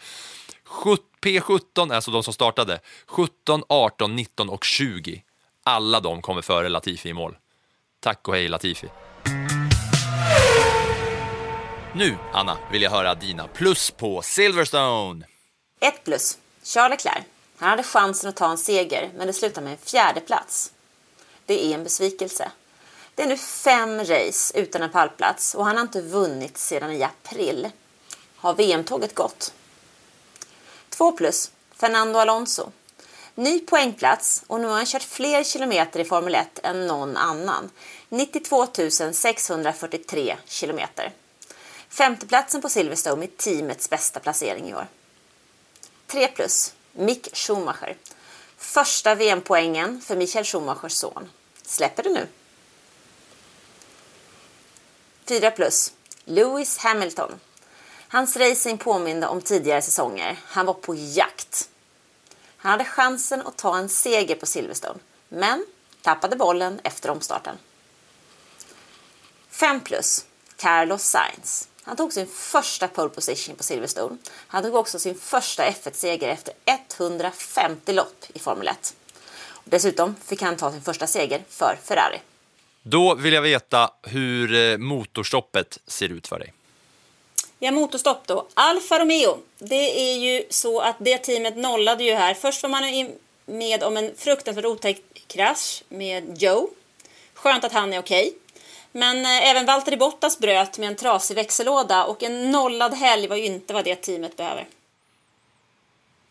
P17, 1.23 1.95
alltså 1.95 2.11
de 2.11 2.23
som 2.23 2.35
startade, 2.35 2.81
17, 3.07 3.63
18, 3.69 4.17
19 4.17 4.49
och 4.49 4.65
20. 4.65 5.23
Alla 5.65 6.01
de 6.01 6.23
kommer 6.23 6.43
före 6.43 6.69
Latifi 6.69 7.09
i 7.09 7.13
mål. 7.13 7.37
Tack 8.01 8.29
och 8.29 8.35
hej 8.35 8.49
Latifi. 8.49 8.89
Nu, 11.95 12.17
Anna, 12.33 12.59
vill 12.73 12.83
jag 12.83 12.91
höra 12.91 13.15
dina 13.15 13.47
plus 13.47 13.91
på 13.91 14.23
Silverstone. 14.23 15.27
Ett 15.81 16.05
plus. 16.05 16.39
Charles 16.63 17.05
Leclerc. 17.05 17.40
Han 17.61 17.71
hade 17.71 17.83
chansen 17.83 18.29
att 18.29 18.37
ta 18.37 18.51
en 18.51 18.59
seger, 18.59 19.11
men 19.17 19.27
det 19.27 19.33
slutade 19.33 19.65
med 19.65 19.73
en 19.73 19.79
fjärde 19.79 20.21
plats. 20.21 20.73
Det 21.47 21.65
är 21.65 21.75
en 21.75 21.85
besvikelse. 21.85 22.51
Det 23.15 23.23
är 23.23 23.27
nu 23.27 23.37
fem 23.37 23.99
race 23.99 24.59
utan 24.59 24.83
en 24.83 24.91
pallplats 24.91 25.55
och 25.55 25.65
han 25.65 25.77
har 25.77 25.83
inte 25.83 26.03
vunnit 26.03 26.59
sedan 26.59 26.93
i 26.93 27.03
april. 27.03 27.71
Har 28.37 28.55
VM-tåget 28.55 29.15
gått? 29.15 29.53
2 30.89 31.13
plus. 31.13 31.51
Fernando 31.77 32.19
Alonso. 32.19 32.71
Ny 33.35 33.61
poängplats 33.61 34.43
och 34.47 34.61
nu 34.61 34.67
har 34.67 34.77
han 34.77 34.87
kört 34.87 35.03
fler 35.03 35.45
kilometer 35.45 36.01
i 36.01 36.05
Formel 36.05 36.35
1 36.35 36.61
än 36.63 36.87
någon 36.87 37.17
annan. 37.17 37.71
92 38.09 38.67
643 39.13 40.37
kilometer. 40.47 41.13
Femteplatsen 41.89 42.63
på 42.63 42.69
Silverstone 42.69 43.25
är 43.25 43.31
teamets 43.37 43.91
bästa 43.91 44.21
placering 44.21 44.69
i 44.69 44.75
år. 44.75 44.87
3 46.07 46.29
plus. 46.29 46.73
Mick 47.01 47.37
Schumacher. 47.37 47.97
Första 48.57 49.15
VM-poängen 49.15 50.01
för 50.01 50.17
Michael 50.17 50.45
Schumachers 50.45 50.93
son. 50.93 51.31
Släpper 51.63 52.03
det 52.03 52.11
nu? 52.11 52.27
4 55.25 55.51
plus. 55.51 55.93
Lewis 56.25 56.79
Hamilton. 56.79 57.41
Hans 58.09 58.37
racing 58.37 58.79
påminde 58.79 59.27
om 59.27 59.43
tidigare 59.43 59.83
säsonger. 59.83 60.39
Han 60.45 60.67
var 60.67 60.75
på 60.75 60.95
jakt. 60.95 61.69
Han 62.57 62.73
hade 62.73 62.85
chansen 62.85 63.47
att 63.47 63.59
ta 63.59 63.79
en 63.79 63.89
seger 63.89 64.37
på 64.37 64.47
Silverstone, 64.47 64.99
men 65.29 65.67
tappade 66.03 66.37
bollen 66.37 66.81
efter 66.85 67.11
omstarten. 67.11 67.57
5 69.49 69.81
plus. 69.81 70.25
Carlos 70.57 71.03
Sainz. 71.03 71.69
Han 71.83 71.97
tog 71.97 72.13
sin 72.13 72.27
första 72.27 72.89
pole 72.89 73.09
position 73.09 73.57
på 73.57 73.63
Silverstone. 73.63 74.17
Han 74.47 74.63
tog 74.63 74.75
också 74.75 74.99
sin 74.99 75.15
första 75.15 75.65
F1-seger 75.65 76.29
efter 76.29 76.55
150 76.67 77.93
lopp 77.93 78.25
i 78.35 78.39
Formel 78.39 78.69
1. 78.69 78.95
Dessutom 79.65 80.17
fick 80.25 80.43
han 80.43 80.57
ta 80.57 80.73
sin 80.73 80.83
första 80.83 81.07
seger 81.07 81.43
för 81.49 81.79
Ferrari. 81.85 82.19
Då 82.83 83.15
vill 83.15 83.33
jag 83.33 83.43
veta 83.43 83.91
hur 84.03 84.55
eh, 84.55 84.79
motorstoppet 84.79 85.79
ser 85.87 86.09
ut 86.09 86.27
för 86.27 86.39
dig. 86.39 86.53
Ja, 87.59 87.71
motorstopp 87.71 88.27
då. 88.27 88.47
Alfa 88.55 88.99
Romeo. 88.99 89.39
Det 89.59 90.13
är 90.13 90.19
ju 90.19 90.45
så 90.51 90.81
att 90.81 90.97
det 90.99 91.19
teamet 91.19 91.57
nollade 91.57 92.05
ju 92.05 92.15
här. 92.15 92.35
Först 92.35 92.63
var 92.63 92.71
man 92.71 93.11
med 93.47 93.83
om 93.83 93.97
en 93.97 94.15
fruktansvärt 94.17 94.65
otäck 94.65 95.03
krasch 95.27 95.83
med 95.89 96.43
Joe. 96.43 96.69
Skönt 97.35 97.65
att 97.65 97.73
han 97.73 97.93
är 97.93 97.99
okej. 97.99 98.35
Men 98.93 99.25
eh, 99.25 99.51
även 99.51 99.67
Valtteri 99.67 99.97
Bottas 99.97 100.39
bröt 100.39 100.79
med 100.79 100.89
en 100.89 100.97
trasig 100.97 101.35
växellåda 101.35 102.05
och 102.05 102.23
en 102.23 102.51
nollad 102.51 102.95
helg 102.95 103.29
var 103.29 103.37
ju 103.37 103.45
inte 103.45 103.75
vad 103.75 103.85
det 103.85 103.97
teamet 103.97 104.37
behöver. 104.37 104.67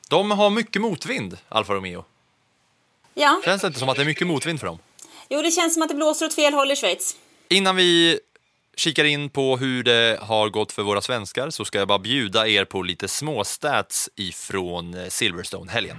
De 0.09 0.31
har 0.31 0.49
mycket 0.49 0.81
motvind, 0.81 1.37
Alfa 1.49 1.73
Romeo. 1.73 2.05
Ja. 3.13 3.41
Känns 3.45 3.61
det 3.61 3.67
inte 3.67 3.79
som 3.79 3.89
att 3.89 3.95
det 3.95 4.03
är 4.03 4.05
mycket 4.05 4.27
motvind 4.27 4.59
för 4.59 4.67
dem? 4.67 4.79
Jo, 5.29 5.41
det 5.41 5.51
känns 5.51 5.73
som 5.73 5.83
att 5.83 5.89
det 5.89 5.95
blåser 5.95 6.25
åt 6.25 6.33
fel 6.33 6.53
håll 6.53 6.71
i 6.71 6.75
Schweiz. 6.75 7.15
Innan 7.47 7.75
vi 7.75 8.19
kikar 8.75 9.05
in 9.05 9.29
på 9.29 9.57
hur 9.57 9.83
det 9.83 10.19
har 10.21 10.49
gått 10.49 10.71
för 10.71 10.83
våra 10.83 11.01
svenskar 11.01 11.49
så 11.49 11.65
ska 11.65 11.77
jag 11.77 11.87
bara 11.87 11.99
bjuda 11.99 12.47
er 12.47 12.65
på 12.65 12.81
lite 12.81 13.07
småstats 13.07 14.09
ifrån 14.15 14.93
eh, 14.93 15.07
Silverstone-helgen. 15.09 15.97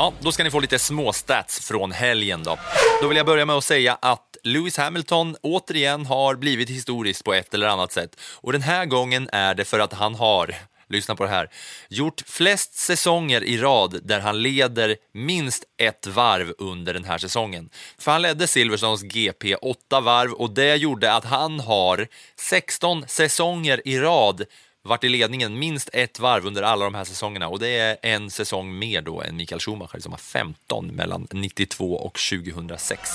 Ja, 0.00 0.12
då 0.20 0.32
ska 0.32 0.44
ni 0.44 0.50
få 0.50 0.60
lite 0.60 0.78
småstats 0.78 1.60
från 1.60 1.92
helgen 1.92 2.42
då. 2.42 2.58
Då 3.02 3.08
vill 3.08 3.16
jag 3.16 3.26
börja 3.26 3.46
med 3.46 3.56
att 3.56 3.64
säga 3.64 3.98
att 4.02 4.36
Lewis 4.42 4.76
Hamilton 4.76 5.36
återigen 5.42 6.06
har 6.06 6.34
blivit 6.34 6.70
historisk 6.70 7.24
på 7.24 7.34
ett 7.34 7.54
eller 7.54 7.68
annat 7.68 7.92
sätt. 7.92 8.16
Och 8.34 8.52
den 8.52 8.62
här 8.62 8.86
gången 8.86 9.28
är 9.32 9.54
det 9.54 9.64
för 9.64 9.78
att 9.78 9.92
han 9.92 10.14
har, 10.14 10.54
lyssna 10.88 11.16
på 11.16 11.22
det 11.22 11.30
här, 11.30 11.50
gjort 11.88 12.22
flest 12.26 12.74
säsonger 12.74 13.44
i 13.44 13.58
rad 13.58 14.00
där 14.02 14.20
han 14.20 14.42
leder 14.42 14.96
minst 15.14 15.64
ett 15.82 16.06
varv 16.06 16.54
under 16.58 16.94
den 16.94 17.04
här 17.04 17.18
säsongen. 17.18 17.70
För 17.98 18.12
han 18.12 18.22
ledde 18.22 18.46
Silverstones 18.46 19.02
GP 19.02 19.54
åtta 19.54 20.00
varv 20.00 20.32
och 20.32 20.50
det 20.50 20.76
gjorde 20.76 21.14
att 21.14 21.24
han 21.24 21.60
har 21.60 22.06
16 22.36 23.04
säsonger 23.08 23.88
i 23.88 23.98
rad 23.98 24.44
varit 24.82 25.04
i 25.04 25.08
ledningen 25.08 25.58
minst 25.58 25.90
ett 25.92 26.18
varv 26.18 26.46
under 26.46 26.62
alla 26.62 26.84
de 26.84 26.94
här 26.94 27.04
säsongerna 27.04 27.48
och 27.48 27.58
det 27.58 27.68
är 27.68 27.96
en 28.02 28.30
säsong 28.30 28.78
mer 28.78 29.02
då 29.02 29.22
än 29.22 29.36
Mikael 29.36 29.60
Schumacher 29.60 30.00
som 30.00 30.12
har 30.12 30.18
15 30.18 30.86
mellan 30.86 31.26
92 31.30 31.96
och 31.96 32.18
2006. 32.30 33.10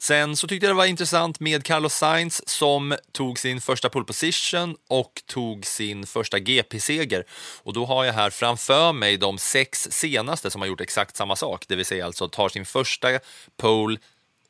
Sen 0.00 0.36
så 0.36 0.48
tyckte 0.48 0.66
jag 0.66 0.74
det 0.74 0.78
var 0.78 0.84
intressant 0.84 1.40
med 1.40 1.64
Carlos 1.64 1.94
Sainz 1.94 2.48
som 2.48 2.96
tog 3.12 3.38
sin 3.38 3.60
första 3.60 3.88
pole 3.88 4.04
position 4.04 4.76
och 4.88 5.22
tog 5.26 5.66
sin 5.66 6.06
första 6.06 6.38
GP-seger. 6.38 7.24
Och 7.62 7.72
då 7.72 7.86
har 7.86 8.04
jag 8.04 8.12
här 8.12 8.30
framför 8.30 8.92
mig 8.92 9.16
de 9.16 9.38
sex 9.38 9.88
senaste 9.90 10.50
som 10.50 10.60
har 10.60 10.68
gjort 10.68 10.80
exakt 10.80 11.16
samma 11.16 11.36
sak, 11.36 11.64
det 11.68 11.76
vill 11.76 11.86
säga 11.86 12.06
alltså 12.06 12.28
tar 12.28 12.48
sin 12.48 12.66
första 12.66 13.08
pole 13.56 13.98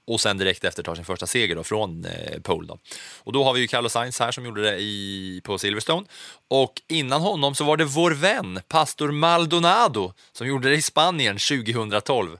och 0.09 0.21
sen 0.21 0.39
direkt 0.39 0.65
efter 0.65 0.83
tar 0.83 0.95
sin 0.95 1.05
första 1.05 1.27
seger 1.27 1.57
då, 1.57 1.65
från 1.65 2.05
eh, 2.05 2.41
pole. 2.41 2.69
Då. 2.69 2.79
Och 3.19 3.33
då 3.33 3.45
har 3.45 3.55
vi 3.55 3.61
ju 3.61 3.67
Carlos 3.67 3.93
Sainz 3.93 4.21
här 4.21 4.33
som 4.33 4.45
gjorde 4.45 4.63
det 4.63 4.77
i, 4.77 5.41
på 5.45 5.59
Silverstone. 5.59 6.07
Och 6.49 6.83
innan 6.89 7.21
honom 7.21 7.55
så 7.55 7.65
var 7.65 7.77
det 7.77 7.85
vår 7.85 8.11
vän, 8.11 8.61
pastor 8.69 9.11
Maldonado, 9.11 10.13
som 10.33 10.47
gjorde 10.47 10.69
det 10.69 10.77
i 10.77 10.83
Spanien 10.83 11.39
2012. 11.39 12.39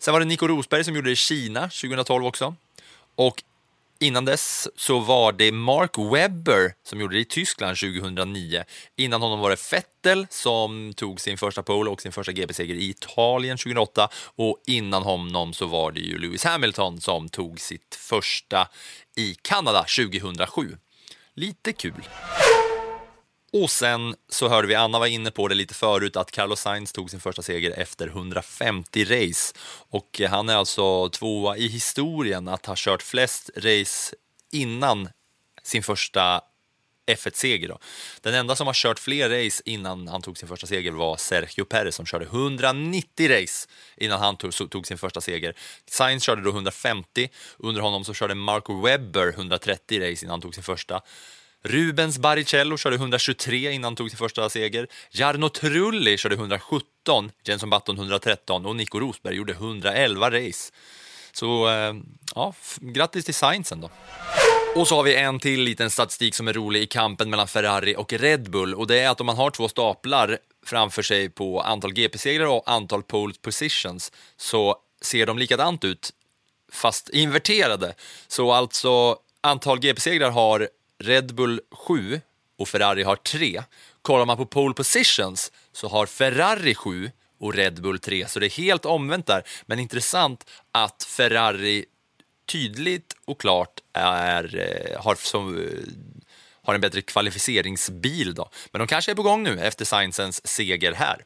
Sen 0.00 0.12
var 0.12 0.20
det 0.20 0.26
Nico 0.26 0.48
Rosberg 0.48 0.84
som 0.84 0.94
gjorde 0.94 1.08
det 1.08 1.12
i 1.12 1.16
Kina 1.16 1.60
2012 1.60 2.26
också. 2.26 2.54
Och 3.14 3.42
Innan 4.02 4.24
dess 4.24 4.68
så 4.76 4.98
var 4.98 5.32
det 5.32 5.52
Mark 5.52 5.98
Webber 5.98 6.74
som 6.84 7.00
gjorde 7.00 7.14
det 7.14 7.20
i 7.20 7.24
Tyskland 7.24 7.76
2009. 7.76 8.64
Innan 8.96 9.22
honom 9.22 9.40
var 9.40 9.50
det 9.50 9.72
Vettel 9.72 10.26
som 10.30 10.92
tog 10.96 11.20
sin 11.20 11.38
första 11.38 11.62
pole 11.62 11.90
och 11.90 12.02
sin 12.02 12.12
första 12.12 12.32
GP-seger 12.32 12.74
i 12.74 12.88
Italien 12.88 13.58
2008 13.58 14.08
och 14.36 14.62
innan 14.66 15.02
honom 15.02 15.52
så 15.52 15.66
var 15.66 15.92
det 15.92 16.00
ju 16.00 16.18
Lewis 16.18 16.44
Hamilton 16.44 17.00
som 17.00 17.28
tog 17.28 17.60
sitt 17.60 17.94
första 17.94 18.68
i 19.16 19.34
Kanada 19.42 19.84
2007. 19.84 20.76
Lite 21.34 21.72
kul. 21.72 22.02
Och 23.52 23.70
sen 23.70 24.14
så 24.28 24.48
hörde 24.48 24.68
vi, 24.68 24.74
Anna 24.74 24.98
var 24.98 25.06
inne 25.06 25.30
på 25.30 25.48
det 25.48 25.54
lite 25.54 25.74
förut, 25.74 26.16
att 26.16 26.30
Carlos 26.30 26.60
Sainz 26.60 26.92
tog 26.92 27.10
sin 27.10 27.20
första 27.20 27.42
seger 27.42 27.70
efter 27.70 28.06
150 28.06 29.04
race. 29.04 29.54
Och 29.90 30.20
eh, 30.20 30.30
han 30.30 30.48
är 30.48 30.56
alltså 30.56 31.08
tvåa 31.08 31.56
i 31.56 31.68
historien 31.68 32.48
att 32.48 32.66
ha 32.66 32.74
kört 32.76 33.02
flest 33.02 33.50
race 33.56 34.14
innan 34.50 35.08
sin 35.62 35.82
första 35.82 36.40
F1-seger. 37.06 37.76
Den 38.20 38.34
enda 38.34 38.56
som 38.56 38.66
har 38.66 38.74
kört 38.74 38.98
fler 38.98 39.44
race 39.44 39.62
innan 39.64 40.08
han 40.08 40.22
tog 40.22 40.38
sin 40.38 40.48
första 40.48 40.66
seger 40.66 40.92
var 40.92 41.16
Sergio 41.16 41.64
Perez 41.64 41.94
som 41.94 42.06
körde 42.06 42.24
190 42.24 43.28
race 43.28 43.68
innan 43.96 44.20
han 44.20 44.36
tog, 44.36 44.70
tog 44.70 44.86
sin 44.86 44.98
första 44.98 45.20
seger. 45.20 45.54
Sainz 45.86 46.22
körde 46.22 46.42
då 46.42 46.50
150, 46.50 47.28
under 47.58 47.80
honom 47.80 48.04
så 48.04 48.14
körde 48.14 48.34
Marco 48.34 48.80
Webber 48.80 49.28
130 49.28 50.00
race 50.00 50.24
innan 50.24 50.30
han 50.30 50.40
tog 50.40 50.54
sin 50.54 50.64
första. 50.64 51.02
Rubens 51.62 52.18
Barrichello 52.18 52.76
körde 52.76 52.96
123 52.96 53.72
innan 53.72 53.84
han 53.84 53.96
tog 53.96 54.10
sin 54.10 54.18
första 54.18 54.50
seger. 54.50 54.86
Jarno 55.10 55.48
Trulli 55.48 56.16
körde 56.16 56.34
117, 56.34 57.30
Jenson 57.44 57.70
Button 57.70 57.96
113 57.96 58.66
och 58.66 58.76
Nico 58.76 59.00
Rosberg 59.00 59.34
gjorde 59.34 59.52
111 59.52 60.30
race. 60.30 60.72
Så 61.32 61.68
eh, 61.68 61.94
ja, 62.34 62.54
grattis 62.80 63.24
till 63.24 63.34
Sainz 63.34 63.72
då. 63.76 63.90
Och 64.74 64.88
så 64.88 64.96
har 64.96 65.02
vi 65.02 65.16
en 65.16 65.40
till 65.40 65.60
liten 65.60 65.90
statistik 65.90 66.34
som 66.34 66.48
är 66.48 66.52
rolig 66.52 66.82
i 66.82 66.86
kampen 66.86 67.30
mellan 67.30 67.48
Ferrari 67.48 67.94
och 67.96 68.12
Red 68.12 68.50
Bull 68.50 68.74
och 68.74 68.86
det 68.86 68.98
är 68.98 69.10
att 69.10 69.20
om 69.20 69.26
man 69.26 69.36
har 69.36 69.50
två 69.50 69.68
staplar 69.68 70.38
framför 70.66 71.02
sig 71.02 71.28
på 71.28 71.60
antal 71.60 71.92
GP-segrar 71.92 72.46
och 72.46 72.70
antal 72.70 73.02
pole 73.02 73.34
positions 73.42 74.12
så 74.36 74.76
ser 75.02 75.26
de 75.26 75.38
likadant 75.38 75.84
ut, 75.84 76.10
fast 76.72 77.08
inverterade. 77.08 77.94
Så 78.28 78.52
alltså 78.52 79.16
antal 79.40 79.78
GP-segrar 79.78 80.30
har 80.30 80.68
Red 80.98 81.34
Bull 81.34 81.60
7 81.70 82.20
och 82.58 82.68
Ferrari 82.68 83.02
har 83.02 83.16
3. 83.16 83.62
Kollar 84.02 84.26
man 84.26 84.36
på 84.36 84.46
pole 84.46 84.74
positions 84.74 85.52
så 85.72 85.88
har 85.88 86.06
Ferrari 86.06 86.74
7 86.74 87.10
och 87.40 87.54
Red 87.54 87.82
Bull 87.82 87.98
3, 87.98 88.28
så 88.28 88.40
det 88.40 88.46
är 88.46 88.50
helt 88.50 88.84
omvänt 88.84 89.26
där. 89.26 89.42
Men 89.66 89.78
intressant 89.78 90.50
att 90.72 91.02
Ferrari 91.02 91.84
tydligt 92.52 93.16
och 93.24 93.40
klart 93.40 93.80
är, 93.92 94.56
eh, 94.56 95.02
har, 95.02 95.14
som, 95.14 95.58
eh, 95.58 95.64
har 96.62 96.74
en 96.74 96.80
bättre 96.80 97.02
kvalificeringsbil. 97.02 98.34
Då. 98.34 98.50
Men 98.70 98.78
de 98.78 98.86
kanske 98.86 99.10
är 99.10 99.14
på 99.14 99.22
gång 99.22 99.42
nu 99.42 99.60
efter 99.60 99.84
Sciences 99.84 100.46
seger 100.46 100.92
här. 100.92 101.24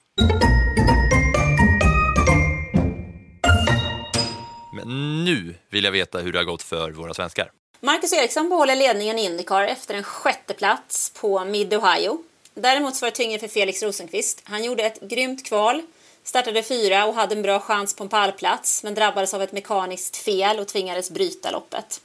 Men 4.72 5.24
nu 5.24 5.54
vill 5.70 5.84
jag 5.84 5.92
veta 5.92 6.18
hur 6.18 6.32
det 6.32 6.38
har 6.38 6.44
gått 6.44 6.62
för 6.62 6.90
våra 6.90 7.14
svenskar. 7.14 7.50
Marcus 7.80 8.12
Eriksson 8.12 8.48
behåller 8.48 8.76
ledningen 8.76 9.18
i 9.18 9.24
Indycar 9.24 9.62
efter 9.64 9.94
en 9.94 10.02
sjätte 10.02 10.54
plats 10.54 11.10
på 11.10 11.44
Mid-Ohio. 11.44 12.18
Däremot 12.54 13.02
var 13.02 13.10
det 13.10 13.16
tyngre 13.16 13.38
för 13.38 13.48
Felix 13.48 13.82
Rosenqvist. 13.82 14.40
Han 14.44 14.64
gjorde 14.64 14.82
ett 14.82 15.00
grymt 15.00 15.46
kval, 15.46 15.82
startade 16.24 16.62
fyra 16.62 17.06
och 17.06 17.14
hade 17.14 17.34
en 17.34 17.42
bra 17.42 17.60
chans 17.60 17.96
på 17.96 18.04
en 18.04 18.08
pallplats 18.08 18.82
men 18.82 18.94
drabbades 18.94 19.34
av 19.34 19.42
ett 19.42 19.52
mekaniskt 19.52 20.16
fel 20.16 20.58
och 20.58 20.68
tvingades 20.68 21.10
bryta 21.10 21.50
loppet. 21.50 22.00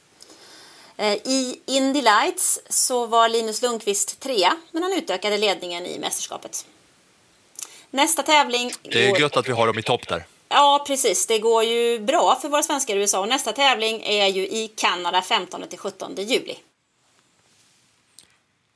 Eh, 0.96 1.12
I 1.12 1.60
Indy 1.66 2.02
Lights 2.02 2.60
så 2.68 3.06
var 3.06 3.28
Linus 3.28 3.62
Lundqvist 3.62 4.20
trea, 4.20 4.56
men 4.70 4.82
han 4.82 4.92
utökade 4.92 5.38
ledningen 5.38 5.86
i 5.86 5.98
mästerskapet. 5.98 6.66
Nästa 7.90 8.22
tävling... 8.22 8.72
Det 8.82 9.06
är 9.06 9.10
går- 9.10 9.20
gött 9.20 9.36
att 9.36 9.48
vi 9.48 9.52
har 9.52 9.66
dem 9.66 9.78
i 9.78 9.82
topp 9.82 10.08
där. 10.08 10.24
Ja, 10.54 10.84
precis. 10.86 11.26
Det 11.26 11.38
går 11.38 11.64
ju 11.64 11.98
bra 11.98 12.38
för 12.42 12.48
våra 12.48 12.62
svenskar 12.62 12.96
i 12.96 12.98
USA. 12.98 13.20
Och 13.20 13.28
nästa 13.28 13.52
tävling 13.52 14.02
är 14.02 14.26
ju 14.26 14.42
i 14.48 14.68
Kanada 14.76 15.20
15-17 15.20 16.20
juli. 16.20 16.56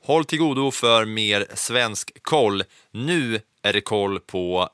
Håll 0.03 0.25
till 0.25 0.39
godo 0.39 0.71
för 0.71 1.05
mer 1.05 1.47
svensk 1.53 2.23
koll. 2.23 2.63
Nu 2.91 3.41
är 3.61 3.73
det 3.73 3.81
koll 3.81 4.19
på 4.19 4.69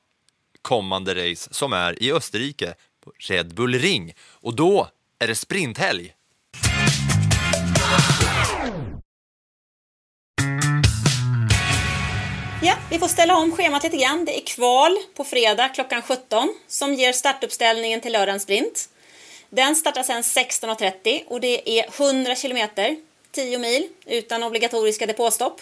kommande 0.62 1.32
race 1.32 1.54
som 1.54 1.74
är 1.74 2.04
i 2.04 2.12
Österrike, 2.12 2.74
på 3.04 3.12
Red 3.18 3.54
Bull 3.54 3.74
Ring. 3.80 4.14
Och 4.32 4.56
då 4.56 4.88
är 5.20 5.28
det 5.28 5.36
sprinthelg. 5.36 6.14
Ja, 12.66 12.76
vi 12.90 13.00
får 13.00 13.08
ställa 13.08 13.36
om 13.36 13.52
schemat 13.52 13.84
lite 13.84 13.98
grann. 13.98 14.26
Det 14.26 14.38
är 14.38 14.42
kval 14.46 14.98
på 15.16 15.24
fredag 15.24 15.70
klockan 15.70 16.02
17 16.02 16.50
som 16.68 16.94
ger 16.94 17.12
startuppställningen 17.12 18.02
till 18.02 18.12
lördagens 18.14 18.44
sprint. 18.44 18.90
Den 19.50 19.76
startar 19.76 20.04
sedan 20.04 20.22
16.30 20.22 21.24
och 21.28 21.42
det 21.42 21.80
är 21.80 21.86
100 22.02 22.36
kilometer, 22.36 22.98
10 23.32 23.58
mil, 23.58 23.88
utan 24.06 24.44
obligatoriska 24.44 25.06
depåstopp. 25.06 25.62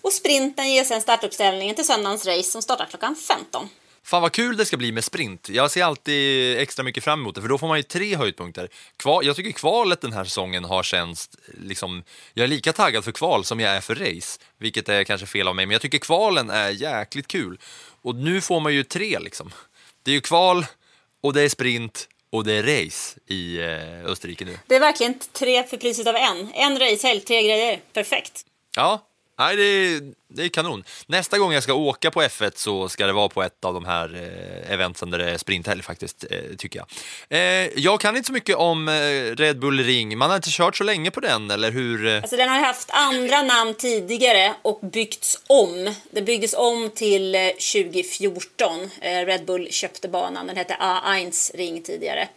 Och 0.00 0.12
sprinten 0.12 0.72
ger 0.72 0.84
sedan 0.84 1.00
startuppställningen 1.00 1.74
till 1.74 1.86
söndagens 1.86 2.26
race 2.26 2.50
som 2.50 2.62
startar 2.62 2.86
klockan 2.86 3.16
15. 3.16 3.68
Fan 4.04 4.22
vad 4.22 4.32
kul 4.32 4.56
det 4.56 4.66
ska 4.66 4.76
bli 4.76 4.92
med 4.92 5.04
sprint. 5.04 5.48
Jag 5.48 5.70
ser 5.70 5.84
alltid 5.84 6.58
extra 6.58 6.82
mycket 6.82 7.04
fram 7.04 7.20
emot 7.20 7.34
det, 7.34 7.40
för 7.40 7.48
då 7.48 7.58
får 7.58 7.68
man 7.68 7.76
ju 7.76 7.82
tre 7.82 8.16
höjdpunkter. 8.16 8.68
Kval, 8.96 9.26
jag 9.26 9.36
tycker 9.36 9.52
kvalet 9.52 10.00
den 10.00 10.12
här 10.12 10.24
säsongen 10.24 10.64
har 10.64 10.82
känts 10.82 11.30
liksom... 11.54 12.02
Jag 12.34 12.44
är 12.44 12.48
lika 12.48 12.72
taggad 12.72 13.04
för 13.04 13.12
kval 13.12 13.44
som 13.44 13.60
jag 13.60 13.76
är 13.76 13.80
för 13.80 13.94
race, 13.94 14.40
vilket 14.58 14.88
är 14.88 15.04
kanske 15.04 15.26
fel 15.26 15.48
av 15.48 15.56
mig, 15.56 15.66
men 15.66 15.72
jag 15.72 15.82
tycker 15.82 15.98
kvalen 15.98 16.50
är 16.50 16.70
jäkligt 16.70 17.28
kul. 17.28 17.58
Och 18.02 18.14
nu 18.14 18.40
får 18.40 18.60
man 18.60 18.74
ju 18.74 18.84
tre 18.84 19.18
liksom. 19.18 19.52
Det 20.02 20.10
är 20.10 20.14
ju 20.14 20.20
kval, 20.20 20.66
och 21.22 21.32
det 21.32 21.42
är 21.42 21.48
sprint, 21.48 22.08
och 22.30 22.44
det 22.44 22.52
är 22.52 22.62
race 22.62 23.20
i 23.26 23.58
eh, 23.58 24.04
Österrike 24.04 24.44
nu. 24.44 24.58
Det 24.66 24.74
är 24.74 24.80
verkligen 24.80 25.18
tre 25.32 25.64
för 25.64 25.76
priset 25.76 26.06
av 26.06 26.16
en. 26.16 26.52
En 26.54 26.78
racehelg, 26.78 27.20
tre 27.20 27.42
grejer. 27.42 27.80
Perfekt. 27.92 28.46
Ja, 28.76 29.06
nej, 29.38 29.56
det, 29.56 29.62
är, 29.62 30.00
det 30.28 30.42
är 30.42 30.48
kanon. 30.48 30.84
Nästa 31.06 31.38
gång 31.38 31.52
jag 31.52 31.62
ska 31.62 31.74
åka 31.74 32.10
på 32.10 32.22
F1 32.22 32.52
så 32.56 32.88
ska 32.88 33.06
det 33.06 33.12
vara 33.12 33.28
på 33.28 33.42
ett 33.42 33.64
av 33.64 33.74
de 33.74 33.84
här 33.84 34.14
eh, 34.14 34.72
eventen 34.72 35.10
där 35.10 35.18
det 35.18 35.30
är 35.30 35.38
sprinthelg 35.38 35.82
faktiskt, 35.82 36.24
eh, 36.30 36.56
tycker 36.58 36.78
jag. 36.78 36.86
Eh, 37.38 37.68
jag 37.76 38.00
kan 38.00 38.16
inte 38.16 38.26
så 38.26 38.32
mycket 38.32 38.56
om 38.56 38.88
eh, 38.88 38.92
Red 39.36 39.58
Bull 39.58 39.84
Ring. 39.84 40.18
Man 40.18 40.30
har 40.30 40.36
inte 40.36 40.50
kört 40.50 40.76
så 40.76 40.84
länge 40.84 41.10
på 41.10 41.20
den, 41.20 41.50
eller 41.50 41.70
hur? 41.70 42.06
Eh? 42.06 42.16
Alltså 42.16 42.36
den 42.36 42.48
har 42.48 42.60
haft 42.60 42.90
andra 42.90 43.42
namn 43.42 43.74
tidigare 43.74 44.54
och 44.62 44.80
byggts 44.82 45.38
om. 45.46 45.94
Det 46.10 46.22
byggdes 46.22 46.54
om 46.54 46.90
till 46.94 47.34
eh, 47.34 47.40
2014. 47.40 48.90
Eh, 49.00 49.26
Red 49.26 49.44
Bull 49.44 49.68
köpte 49.70 50.08
banan. 50.08 50.46
Den 50.46 50.56
hette 50.56 50.74
A1 50.80 51.56
Ring 51.56 51.82
tidigare. 51.82 52.28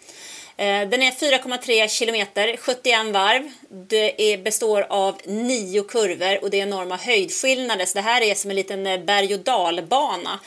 Eh, 0.60 0.89
den 0.89 1.03
är 1.03 1.12
4,3 1.12 1.88
kilometer, 1.88 2.58
71 2.58 3.14
varv. 3.14 3.51
Det 3.70 4.34
är, 4.34 4.38
består 4.38 4.86
av 4.89 5.16
nio 5.26 5.84
kurvor 5.84 6.43
och 6.43 6.49
det 6.49 6.60
är 6.60 6.64
enorma 6.64 6.95
höjdskillnader. 6.95 7.86
Så 7.86 7.97
det 7.97 8.01
här 8.01 8.22
är 8.22 8.36
som 8.36 8.49
en 8.49 8.55
liten 8.55 8.88
eh, 8.88 8.99
berg 8.99 9.34
och 9.34 9.39
dalbana. 9.39 10.39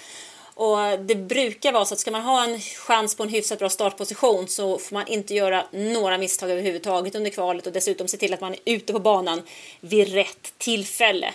Och 0.55 0.99
det 0.99 1.15
brukar 1.15 1.73
vara 1.73 1.85
så 1.85 1.95
att 1.95 2.01
ska 2.01 2.11
man 2.11 2.23
ha 2.23 2.45
en 2.45 2.61
chans 2.61 3.15
på 3.15 3.23
en 3.23 3.29
hyfsat 3.29 3.59
bra 3.59 3.69
startposition 3.69 4.49
så 4.49 4.79
får 4.79 4.95
man 4.95 5.07
inte 5.07 5.35
göra 5.35 5.65
några 5.73 6.19
misstag 6.19 6.51
överhuvudtaget 6.51 7.15
under 7.15 7.31
kvalet 7.31 7.67
och 7.67 7.73
dessutom 7.73 8.09
se 8.09 8.17
till 8.17 8.35
att 8.35 8.41
man 8.41 8.53
är 8.53 8.59
ute 8.65 8.93
på 8.93 8.99
banan 8.99 9.43
vid 9.81 10.13
rätt 10.13 10.53
tillfälle. 10.59 11.35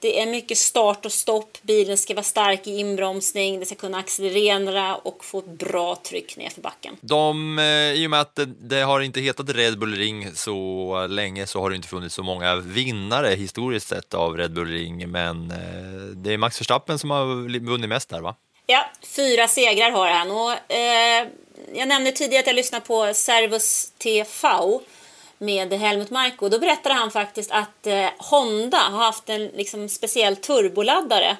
Det 0.00 0.20
är 0.20 0.26
mycket 0.26 0.58
start 0.58 1.06
och 1.06 1.12
stopp, 1.12 1.58
bilen 1.62 1.98
ska 1.98 2.14
vara 2.14 2.22
stark 2.22 2.66
i 2.66 2.78
inbromsning, 2.78 3.60
det 3.60 3.66
ska 3.66 3.74
kunna 3.74 3.98
accelerera 3.98 4.96
och 4.96 5.24
få 5.24 5.38
ett 5.38 5.46
bra 5.46 5.96
tryck 5.96 6.36
ner 6.36 6.50
för 6.50 6.60
backen. 6.60 6.96
De, 7.00 7.58
eh, 7.58 7.64
I 7.92 8.06
och 8.06 8.10
med 8.10 8.20
att 8.20 8.34
det, 8.34 8.44
det 8.44 8.80
har 8.80 9.00
inte 9.00 9.20
hetat 9.20 9.50
Red 9.50 9.78
Bull 9.78 9.96
Ring 9.96 10.30
så 10.34 11.06
länge 11.10 11.46
så 11.46 11.60
har 11.60 11.70
det 11.70 11.76
inte 11.76 11.88
funnits 11.88 12.14
så 12.14 12.22
många 12.22 12.56
vinnare 12.56 13.28
historiskt 13.28 13.88
sett 13.88 14.14
av 14.14 14.36
Red 14.36 14.52
Bull 14.52 14.68
Ring, 14.68 15.10
men 15.10 15.50
eh, 15.50 16.16
det 16.16 16.32
är 16.32 16.38
Max 16.38 16.60
Verstappen 16.60 16.98
som 16.98 17.10
har 17.10 17.60
vunnit 17.66 17.88
mest 17.88 18.08
där 18.08 18.20
va? 18.20 18.34
Ja, 18.66 18.90
fyra 19.02 19.48
segrar 19.48 19.90
har 19.90 20.08
han. 20.08 20.30
Och, 20.30 20.72
eh, 20.72 21.28
jag 21.74 21.88
nämnde 21.88 22.12
tidigare 22.12 22.40
att 22.40 22.46
jag 22.46 22.56
lyssnade 22.56 22.84
på 22.86 23.14
Servus 23.14 23.92
TV 23.98 24.24
med 25.38 25.72
Helmut 25.72 26.10
Marko. 26.10 26.48
Då 26.48 26.58
berättade 26.58 26.94
han 26.94 27.10
faktiskt 27.10 27.50
att 27.50 27.86
eh, 27.86 28.06
Honda 28.18 28.78
har 28.78 29.04
haft 29.04 29.28
en 29.28 29.46
liksom, 29.46 29.88
speciell 29.88 30.36
turboladdare 30.36 31.36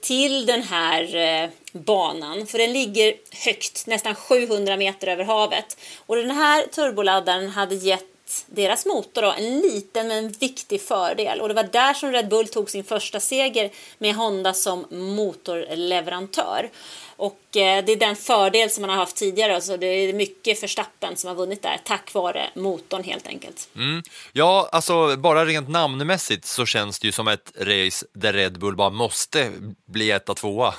till 0.00 0.46
den 0.46 0.62
här 0.62 1.16
eh, 1.16 1.50
banan. 1.72 2.46
För 2.46 2.58
den 2.58 2.72
ligger 2.72 3.14
högt, 3.44 3.86
nästan 3.86 4.14
700 4.14 4.76
meter 4.76 5.06
över 5.06 5.24
havet. 5.24 5.78
Och 6.06 6.16
den 6.16 6.30
här 6.30 6.66
turboladdaren 6.66 7.48
hade 7.48 7.74
gett 7.74 8.17
deras 8.46 8.86
motor 8.86 9.22
då, 9.22 9.32
en 9.32 9.60
liten 9.60 10.08
men 10.08 10.32
viktig 10.32 10.82
fördel. 10.82 11.40
Och 11.40 11.48
det 11.48 11.54
var 11.54 11.62
där 11.62 11.94
som 11.94 12.12
Red 12.12 12.28
Bull 12.28 12.48
tog 12.48 12.70
sin 12.70 12.84
första 12.84 13.20
seger 13.20 13.70
med 13.98 14.14
Honda 14.14 14.54
som 14.54 14.86
motorleverantör. 14.90 16.70
Och 17.16 17.56
eh, 17.56 17.84
det 17.84 17.92
är 17.92 17.96
den 17.96 18.16
fördel 18.16 18.70
som 18.70 18.80
man 18.80 18.90
har 18.90 18.96
haft 18.96 19.16
tidigare. 19.16 19.60
så 19.60 19.76
det 19.76 19.86
är 19.86 20.12
mycket 20.12 20.60
förstappen 20.60 21.16
som 21.16 21.28
har 21.28 21.34
vunnit 21.34 21.62
där 21.62 21.80
tack 21.84 22.14
vare 22.14 22.50
motorn 22.54 23.04
helt 23.04 23.26
enkelt. 23.26 23.68
Mm. 23.76 24.02
Ja, 24.32 24.68
alltså 24.72 25.16
bara 25.16 25.44
rent 25.44 25.68
namnmässigt 25.68 26.44
så 26.44 26.66
känns 26.66 26.98
det 26.98 27.06
ju 27.06 27.12
som 27.12 27.28
ett 27.28 27.52
race 27.60 28.06
där 28.12 28.32
Red 28.32 28.58
Bull 28.58 28.76
bara 28.76 28.90
måste 28.90 29.52
bli 29.86 30.10
etta, 30.10 30.34
tvåa. 30.34 30.74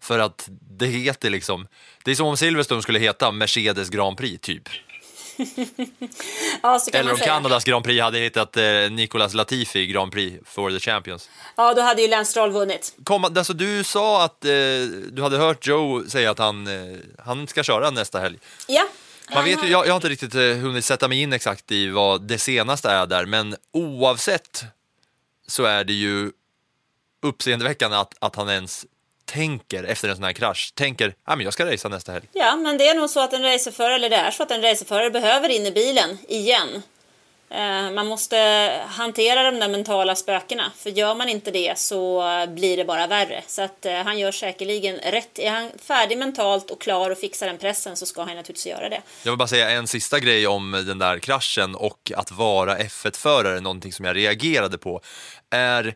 För 0.00 0.18
att 0.18 0.48
det 0.78 0.86
heter 0.86 1.30
liksom, 1.30 1.66
det 2.04 2.10
är 2.10 2.14
som 2.14 2.26
om 2.26 2.36
Silverstone 2.36 2.82
skulle 2.82 2.98
heta 2.98 3.32
Mercedes 3.32 3.88
Grand 3.88 4.16
Prix 4.16 4.40
typ. 4.40 4.68
Ja, 6.62 6.80
Eller 6.92 7.12
om. 7.12 7.18
Kanadas 7.18 7.64
Grand 7.64 7.84
Prix 7.84 8.02
hade 8.02 8.18
hetat 8.18 8.56
eh, 8.56 8.64
Nicolas 8.90 9.34
Latifi 9.34 9.86
Grand 9.86 10.12
Prix 10.12 10.38
for 10.44 10.70
the 10.70 10.80
Champions. 10.80 11.30
Ja, 11.56 11.74
då 11.74 11.82
hade 11.82 12.02
ju 12.02 12.08
Lance 12.08 12.30
Stroll 12.30 12.50
vunnit. 12.50 12.94
Kom, 13.04 13.24
alltså, 13.24 13.52
du 13.52 13.84
sa 13.84 14.24
att 14.24 14.44
eh, 14.44 14.50
du 15.12 15.22
hade 15.22 15.36
hört 15.36 15.66
Joe 15.66 16.04
säga 16.08 16.30
att 16.30 16.38
han, 16.38 16.66
eh, 16.66 16.98
han 17.24 17.46
ska 17.46 17.62
köra 17.62 17.90
nästa 17.90 18.20
helg. 18.20 18.38
Ja. 18.68 18.88
Man 19.34 19.44
vet 19.44 19.64
ju, 19.64 19.68
jag, 19.68 19.86
jag 19.86 19.92
har 19.92 19.96
inte 19.96 20.08
riktigt 20.08 20.34
eh, 20.34 20.40
hunnit 20.40 20.84
sätta 20.84 21.08
mig 21.08 21.20
in 21.20 21.32
exakt 21.32 21.72
i 21.72 21.88
vad 21.88 22.22
det 22.22 22.38
senaste 22.38 22.90
är 22.90 23.06
där, 23.06 23.26
men 23.26 23.56
oavsett 23.72 24.64
så 25.46 25.64
är 25.64 25.84
det 25.84 25.92
ju 25.92 26.30
uppseendeväckande 27.22 27.96
att, 27.96 28.14
att 28.18 28.36
han 28.36 28.48
ens 28.50 28.86
tänker 29.24 29.84
efter 29.84 30.08
en 30.08 30.14
sån 30.14 30.24
här 30.24 30.32
krasch, 30.32 30.72
tänker 30.74 31.14
ah, 31.24 31.36
men 31.36 31.44
jag 31.44 31.52
ska 31.52 31.66
racea 31.72 31.88
nästa 31.88 32.12
helg. 32.12 32.24
Ja, 32.32 32.56
men 32.56 32.78
det 32.78 32.88
är 32.88 32.94
nog 32.94 33.10
så 33.10 33.20
att 33.20 33.32
en 33.32 33.42
racerförare, 33.42 33.94
eller 33.94 34.10
det 34.10 34.16
är 34.16 34.30
så 34.30 34.42
att 34.42 34.50
en 34.50 34.62
racerförare 34.62 35.10
behöver 35.10 35.48
in 35.48 35.66
i 35.66 35.72
bilen 35.72 36.18
igen. 36.28 36.82
Eh, 37.50 37.90
Man 37.90 38.06
måste 38.06 38.36
hantera 38.88 39.50
de 39.50 39.60
där 39.60 39.68
mentala 39.68 40.14
spökena, 40.14 40.72
för 40.76 40.90
gör 40.90 41.14
man 41.14 41.28
inte 41.28 41.50
det 41.50 41.78
så 41.78 42.22
blir 42.48 42.76
det 42.76 42.84
bara 42.84 43.06
värre. 43.06 43.42
Så 43.46 43.62
att 43.62 43.86
eh, 43.86 43.94
han 43.94 44.18
gör 44.18 44.32
säkerligen 44.32 44.96
rätt. 44.96 45.38
Är 45.38 45.50
han 45.50 45.70
färdig 45.82 46.18
mentalt 46.18 46.70
och 46.70 46.80
klar 46.80 47.10
och 47.10 47.18
fixar 47.18 47.46
den 47.46 47.58
pressen 47.58 47.96
så 47.96 48.06
ska 48.06 48.20
han 48.22 48.36
naturligtvis 48.36 48.66
göra 48.66 48.88
det. 48.88 49.02
Jag 49.22 49.32
vill 49.32 49.38
bara 49.38 49.48
säga 49.48 49.70
en 49.70 49.86
sista 49.86 50.20
grej 50.20 50.46
om 50.46 50.72
den 50.86 50.98
där 50.98 51.18
kraschen 51.18 51.74
och 51.74 52.12
att 52.16 52.30
vara 52.32 52.78
F1-förare, 52.78 53.60
någonting 53.60 53.92
som 53.92 54.04
jag 54.04 54.16
reagerade 54.16 54.78
på, 54.78 55.00
är 55.50 55.94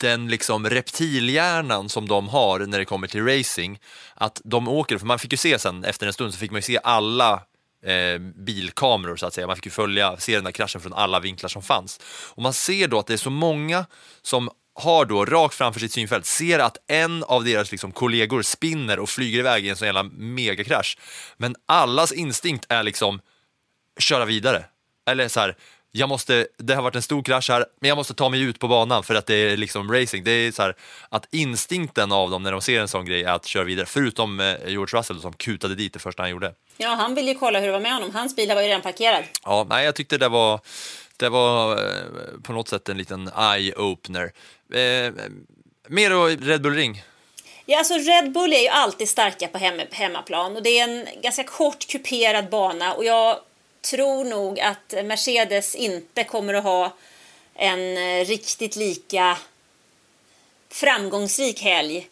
den 0.00 0.28
liksom 0.28 0.70
reptilhjärnan 0.70 1.88
som 1.88 2.08
de 2.08 2.28
har 2.28 2.58
när 2.58 2.78
det 2.78 2.84
kommer 2.84 3.06
till 3.06 3.24
racing, 3.24 3.78
att 4.14 4.40
de 4.44 4.68
åker, 4.68 4.98
för 4.98 5.06
man 5.06 5.18
fick 5.18 5.32
ju 5.32 5.38
se 5.38 5.58
sen 5.58 5.84
efter 5.84 6.06
en 6.06 6.12
stund 6.12 6.32
så 6.32 6.38
fick 6.38 6.50
man 6.50 6.58
ju 6.58 6.62
se 6.62 6.78
alla 6.82 7.32
eh, 7.84 8.18
bilkameror 8.18 9.16
så 9.16 9.26
att 9.26 9.34
säga, 9.34 9.46
man 9.46 9.56
fick 9.56 9.66
ju 9.66 9.70
följa, 9.70 10.16
se 10.16 10.34
den 10.34 10.44
där 10.44 10.52
kraschen 10.52 10.80
från 10.80 10.92
alla 10.92 11.20
vinklar 11.20 11.48
som 11.48 11.62
fanns. 11.62 12.00
Och 12.34 12.42
man 12.42 12.52
ser 12.52 12.88
då 12.88 12.98
att 12.98 13.06
det 13.06 13.12
är 13.12 13.16
så 13.18 13.30
många 13.30 13.86
som 14.22 14.50
har 14.74 15.04
då 15.04 15.24
rakt 15.24 15.54
framför 15.54 15.80
sitt 15.80 15.92
synfält, 15.92 16.26
ser 16.26 16.58
att 16.58 16.76
en 16.86 17.24
av 17.24 17.44
deras 17.44 17.70
liksom, 17.70 17.92
kollegor 17.92 18.42
spinner 18.42 18.98
och 18.98 19.08
flyger 19.08 19.38
iväg 19.38 19.66
i 19.66 19.68
en 19.68 19.76
sån 19.76 19.86
jävla 19.86 20.02
megakrasch. 20.02 20.98
Men 21.36 21.54
allas 21.66 22.12
instinkt 22.12 22.66
är 22.68 22.82
liksom 22.82 23.20
köra 23.98 24.24
vidare. 24.24 24.64
Eller 25.06 25.28
så 25.28 25.40
här, 25.40 25.56
jag 25.92 26.08
måste, 26.08 26.46
det 26.56 26.74
har 26.74 26.82
varit 26.82 26.96
en 26.96 27.02
stor 27.02 27.22
krasch 27.22 27.50
här, 27.50 27.66
men 27.80 27.88
jag 27.88 27.96
måste 27.96 28.14
ta 28.14 28.28
mig 28.28 28.40
ut 28.40 28.58
på 28.58 28.68
banan 28.68 29.02
för 29.02 29.14
att 29.14 29.26
det 29.26 29.34
är 29.34 29.56
liksom 29.56 29.92
racing. 29.92 30.24
Det 30.24 30.30
är 30.30 30.52
så 30.52 30.62
här, 30.62 30.74
att 31.08 31.34
instinkten 31.34 32.12
av 32.12 32.30
dem 32.30 32.42
när 32.42 32.52
de 32.52 32.60
ser 32.60 32.80
en 32.80 32.88
sån 32.88 33.06
grej 33.06 33.24
är 33.24 33.32
att 33.32 33.46
köra 33.46 33.64
vidare, 33.64 33.86
förutom 33.86 34.40
eh, 34.40 34.46
George 34.66 34.98
Russell 34.98 35.20
som 35.20 35.32
kutade 35.32 35.74
dit 35.74 35.92
det 35.92 35.98
första 35.98 36.22
han 36.22 36.30
gjorde. 36.30 36.54
Ja, 36.76 36.88
han 36.88 37.14
ville 37.14 37.30
ju 37.30 37.38
kolla 37.38 37.60
hur 37.60 37.66
det 37.66 37.72
var 37.72 37.80
med 37.80 37.92
honom. 37.92 38.14
Hans 38.14 38.36
bil 38.36 38.48
var 38.48 38.62
ju 38.62 38.68
redan 38.68 38.82
parkerad. 38.82 39.24
Ja, 39.44 39.66
nej, 39.68 39.84
jag 39.84 39.94
tyckte 39.94 40.18
det 40.18 40.28
var, 40.28 40.60
det 41.16 41.28
var 41.28 41.72
eh, 41.72 42.02
på 42.42 42.52
något 42.52 42.68
sätt 42.68 42.88
en 42.88 42.98
liten 42.98 43.28
eye-opener. 43.28 44.30
Eh, 44.72 45.12
mer 45.88 46.10
då 46.10 46.26
Red 46.26 46.62
Bull 46.62 46.74
Ring. 46.74 47.02
Ja, 47.66 47.78
alltså 47.78 47.94
Red 47.94 48.32
Bull 48.32 48.52
är 48.52 48.62
ju 48.62 48.68
alltid 48.68 49.08
starka 49.08 49.48
på 49.48 49.58
hem, 49.58 49.80
hemmaplan 49.90 50.56
och 50.56 50.62
det 50.62 50.78
är 50.78 50.88
en 50.88 51.06
ganska 51.22 51.44
kort 51.44 51.86
kuperad 51.86 52.50
bana 52.50 52.92
och 52.92 53.04
jag 53.04 53.38
tror 53.80 54.24
nog 54.24 54.60
att 54.60 54.94
Mercedes 55.04 55.74
inte 55.74 56.24
kommer 56.24 56.54
att 56.54 56.64
ha 56.64 56.92
en 57.54 57.96
eh, 57.96 58.24
riktigt 58.24 58.76
lika 58.76 59.38
framgångsrik 60.68 61.62
helg 61.62 62.08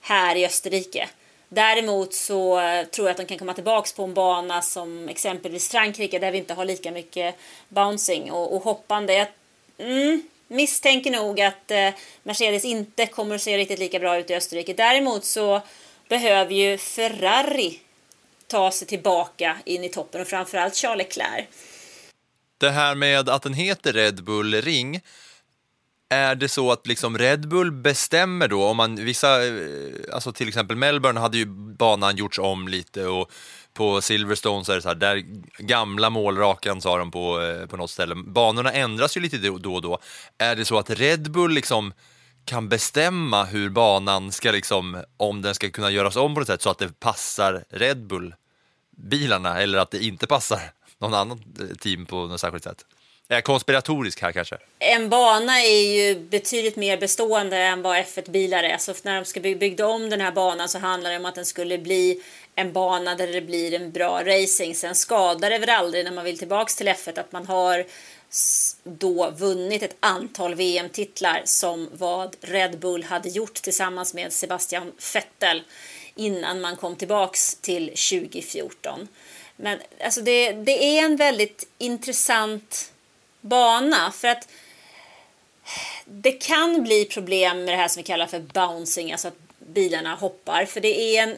här 0.00 0.36
i 0.36 0.46
Österrike. 0.46 1.08
Däremot 1.48 2.14
så 2.14 2.60
eh, 2.60 2.86
tror 2.86 3.08
jag 3.08 3.10
att 3.10 3.16
de 3.16 3.26
kan 3.26 3.38
komma 3.38 3.54
tillbaka 3.54 3.90
på 3.96 4.04
en 4.04 4.14
bana 4.14 4.62
som 4.62 5.08
exempelvis 5.08 5.68
Frankrike 5.68 6.18
där 6.18 6.32
vi 6.32 6.38
inte 6.38 6.54
har 6.54 6.64
lika 6.64 6.90
mycket 6.90 7.34
bouncing 7.68 8.32
och, 8.32 8.56
och 8.56 8.62
hoppande. 8.62 9.14
Jag 9.14 9.28
mm, 9.78 10.22
misstänker 10.48 11.10
nog 11.10 11.40
att 11.40 11.70
eh, 11.70 11.90
Mercedes 12.22 12.64
inte 12.64 13.06
kommer 13.06 13.34
att 13.34 13.42
se 13.42 13.58
riktigt 13.58 13.78
lika 13.78 13.98
bra 13.98 14.18
ut 14.18 14.30
i 14.30 14.34
Österrike. 14.34 14.72
Däremot 14.72 15.24
så 15.24 15.60
behöver 16.08 16.54
ju 16.54 16.78
Ferrari 16.78 17.80
ta 18.48 18.70
sig 18.70 18.88
tillbaka 18.88 19.56
in 19.64 19.84
i 19.84 19.88
toppen 19.88 20.20
och 20.20 20.26
framförallt 20.26 20.76
Charles 20.76 20.98
Leclerc. 20.98 21.46
Det 22.58 22.70
här 22.70 22.94
med 22.94 23.28
att 23.28 23.42
den 23.42 23.54
heter 23.54 23.92
Red 23.92 24.24
Bull 24.24 24.54
Ring, 24.54 25.00
är 26.08 26.34
det 26.34 26.48
så 26.48 26.72
att 26.72 26.86
liksom 26.86 27.18
Red 27.18 27.48
Bull 27.48 27.72
bestämmer 27.72 28.48
då, 28.48 28.64
om 28.64 28.76
man 28.76 28.96
vissa, 28.96 29.46
eh, 29.46 29.52
alltså 30.12 30.32
till 30.32 30.48
exempel 30.48 30.76
Melbourne 30.76 31.20
hade 31.20 31.38
ju 31.38 31.46
banan 31.46 32.16
gjorts 32.16 32.38
om 32.38 32.68
lite 32.68 33.06
och 33.06 33.30
på 33.74 34.00
Silverstone 34.00 34.64
så 34.64 34.72
är 34.72 34.76
det 34.76 34.82
så 34.82 34.88
här, 34.88 34.94
där 34.94 35.24
gamla 35.58 36.10
målrakan 36.10 36.80
sa 36.80 36.98
de 36.98 37.10
på, 37.10 37.42
eh, 37.42 37.66
på 37.66 37.76
något 37.76 37.90
ställe. 37.90 38.14
Banorna 38.14 38.72
ändras 38.72 39.16
ju 39.16 39.20
lite 39.20 39.36
då 39.36 39.74
och 39.74 39.82
då. 39.82 39.98
Är 40.38 40.56
det 40.56 40.64
så 40.64 40.78
att 40.78 40.90
Red 40.90 41.30
Bull 41.30 41.52
liksom 41.52 41.92
kan 42.46 42.68
bestämma 42.68 43.44
hur 43.44 43.68
banan 43.68 44.32
ska 44.32 44.50
liksom, 44.50 45.02
om 45.16 45.42
den 45.42 45.54
ska 45.54 45.70
kunna 45.70 45.90
göras 45.90 46.16
om 46.16 46.34
på 46.34 46.40
något 46.40 46.46
sätt 46.46 46.62
så 46.62 46.70
att 46.70 46.78
det 46.78 47.00
passar 47.00 47.64
Red 47.68 48.06
Bull-bilarna 48.06 49.62
eller 49.62 49.78
att 49.78 49.90
det 49.90 50.04
inte 50.04 50.26
passar 50.26 50.60
någon 50.98 51.14
annan 51.14 51.42
eh, 51.60 51.76
team 51.76 52.06
på 52.06 52.16
något 52.16 52.40
särskilt 52.40 52.64
sätt? 52.64 52.84
Är 53.28 53.34
jag 53.34 53.44
konspiratorisk 53.44 54.22
här 54.22 54.32
kanske? 54.32 54.56
En 54.78 55.08
bana 55.08 55.60
är 55.60 55.94
ju 55.94 56.20
betydligt 56.20 56.76
mer 56.76 56.96
bestående 56.96 57.56
än 57.56 57.82
vad 57.82 57.96
F1-bilar 57.96 58.62
är. 58.62 58.78
Så 58.78 58.94
när 59.02 59.16
de 59.16 59.24
ska 59.24 59.40
bygga 59.40 59.86
om 59.86 60.10
den 60.10 60.20
här 60.20 60.32
banan 60.32 60.68
så 60.68 60.78
handlar 60.78 61.10
det 61.10 61.16
om 61.16 61.26
att 61.26 61.34
den 61.34 61.44
skulle 61.44 61.78
bli 61.78 62.22
en 62.54 62.72
bana 62.72 63.14
där 63.14 63.26
det 63.26 63.40
blir 63.40 63.74
en 63.74 63.92
bra 63.92 64.22
racing. 64.24 64.74
Sen 64.74 64.94
skadar 64.94 65.50
det 65.50 65.58
väl 65.58 65.70
aldrig 65.70 66.04
när 66.04 66.12
man 66.12 66.24
vill 66.24 66.38
tillbaks 66.38 66.76
till 66.76 66.88
F1 66.88 67.20
att 67.20 67.32
man 67.32 67.46
har 67.46 67.84
då 68.84 69.30
vunnit 69.30 69.82
ett 69.82 69.96
antal 70.00 70.54
VM-titlar 70.54 71.42
som 71.44 71.88
vad 71.92 72.36
Red 72.40 72.78
Bull 72.78 73.02
hade 73.04 73.28
gjort 73.28 73.54
tillsammans 73.54 74.14
med 74.14 74.32
Sebastian 74.32 74.92
Vettel 75.14 75.62
innan 76.14 76.60
man 76.60 76.76
kom 76.76 76.96
tillbaks 76.96 77.54
till 77.54 77.86
2014. 77.86 79.08
Men 79.56 79.78
alltså 80.04 80.20
det, 80.20 80.52
det 80.52 80.98
är 80.98 81.04
en 81.04 81.16
väldigt 81.16 81.68
intressant 81.78 82.92
bana 83.40 84.12
för 84.12 84.28
att 84.28 84.48
det 86.04 86.32
kan 86.32 86.82
bli 86.82 87.04
problem 87.04 87.64
med 87.64 87.74
det 87.74 87.76
här 87.76 87.88
som 87.88 88.00
vi 88.00 88.06
kallar 88.06 88.26
för 88.26 88.40
bouncing, 88.40 89.12
alltså 89.12 89.28
att 89.28 89.38
bilarna 89.58 90.14
hoppar, 90.14 90.64
för 90.64 90.80
det 90.80 91.16
är 91.16 91.22
en 91.22 91.36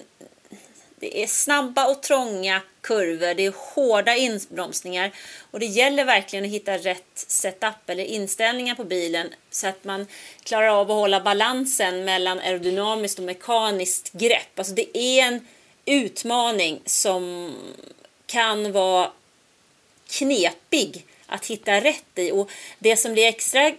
det 1.01 1.22
är 1.22 1.26
snabba 1.26 1.86
och 1.86 2.03
trånga 2.03 2.62
kurvor, 2.80 3.34
det 3.34 3.46
är 3.46 3.74
hårda 3.74 4.16
inbromsningar 4.16 5.12
och 5.51 5.61
det 5.61 5.66
gäller 5.66 6.05
verkligen 6.05 6.44
att 6.44 6.51
hitta 6.51 6.78
rätt 6.78 7.05
setup 7.14 7.90
eller 7.90 8.05
inställningar 8.05 8.74
på 8.74 8.84
bilen 8.84 9.34
så 9.51 9.66
att 9.66 9.84
man 9.84 10.07
klarar 10.42 10.68
av 10.68 10.90
att 10.90 10.96
hålla 10.96 11.20
balansen 11.20 12.05
mellan 12.05 12.38
aerodynamiskt 12.38 13.18
och 13.18 13.24
mekaniskt 13.24 14.12
grepp. 14.12 14.59
Alltså 14.59 14.74
det 14.74 14.99
är 14.99 15.26
en 15.26 15.46
utmaning 15.84 16.80
som 16.84 17.55
kan 18.26 18.72
vara 18.72 19.12
knepig 20.11 21.07
att 21.26 21.46
hitta 21.46 21.80
rätt 21.80 22.18
i 22.18 22.30
och 22.30 22.51
det 22.78 22.96
som 22.96 23.12
blir 23.12 23.26
extra 23.26 23.72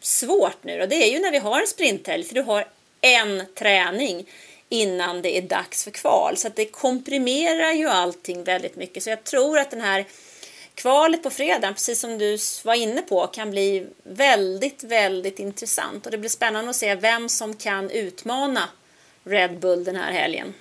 svårt 0.00 0.64
nu 0.64 0.78
då, 0.78 0.86
det 0.86 0.96
är 0.96 1.12
ju 1.12 1.18
när 1.18 1.30
vi 1.30 1.38
har 1.38 1.60
en 1.60 1.66
sprinthelg 1.66 2.24
för 2.24 2.34
du 2.34 2.42
har 2.42 2.66
en 3.00 3.42
träning 3.54 4.26
innan 4.68 5.22
det 5.22 5.38
är 5.38 5.42
dags 5.42 5.84
för 5.84 5.90
kval. 5.90 6.36
Så 6.36 6.48
att 6.48 6.56
det 6.56 6.64
komprimerar 6.64 7.72
ju 7.72 7.88
allting 7.88 8.44
väldigt 8.44 8.76
mycket. 8.76 9.02
Så 9.02 9.10
jag 9.10 9.24
tror 9.24 9.58
att 9.58 9.70
den 9.70 9.80
här 9.80 10.06
kvalet 10.74 11.22
på 11.22 11.30
fredag, 11.30 11.72
precis 11.72 12.00
som 12.00 12.18
du 12.18 12.38
var 12.64 12.74
inne 12.74 13.02
på, 13.02 13.26
kan 13.26 13.50
bli 13.50 13.86
väldigt, 14.02 14.84
väldigt 14.84 15.38
intressant. 15.38 16.06
Och 16.06 16.12
det 16.12 16.18
blir 16.18 16.30
spännande 16.30 16.70
att 16.70 16.76
se 16.76 16.94
vem 16.94 17.28
som 17.28 17.54
kan 17.54 17.90
utmana 17.90 18.68
Red 19.24 19.58
Bull 19.60 19.84
den 19.84 19.96
här 19.96 20.12
helgen. 20.12 20.54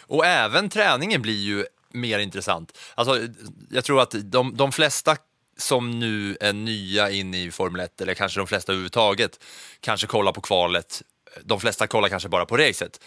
Och 0.00 0.26
även 0.26 0.68
träningen 0.68 1.22
blir 1.22 1.42
ju 1.42 1.66
mer 1.90 2.18
intressant. 2.18 2.78
Alltså, 2.94 3.18
jag 3.70 3.84
tror 3.84 4.00
att 4.00 4.14
de, 4.22 4.56
de 4.56 4.72
flesta 4.72 5.16
som 5.56 5.98
nu 5.98 6.36
är 6.40 6.52
nya 6.52 7.10
in 7.10 7.34
i 7.34 7.50
Formel 7.50 7.80
1, 7.80 8.00
eller 8.00 8.14
kanske 8.14 8.40
de 8.40 8.46
flesta 8.46 8.72
överhuvudtaget, 8.72 9.44
kanske 9.80 10.06
kollar 10.06 10.32
på 10.32 10.40
kvalet 10.40 11.02
de 11.44 11.60
flesta 11.60 11.86
kollar 11.86 12.08
kanske 12.08 12.28
bara 12.28 12.46
på 12.46 12.56
racet, 12.56 13.00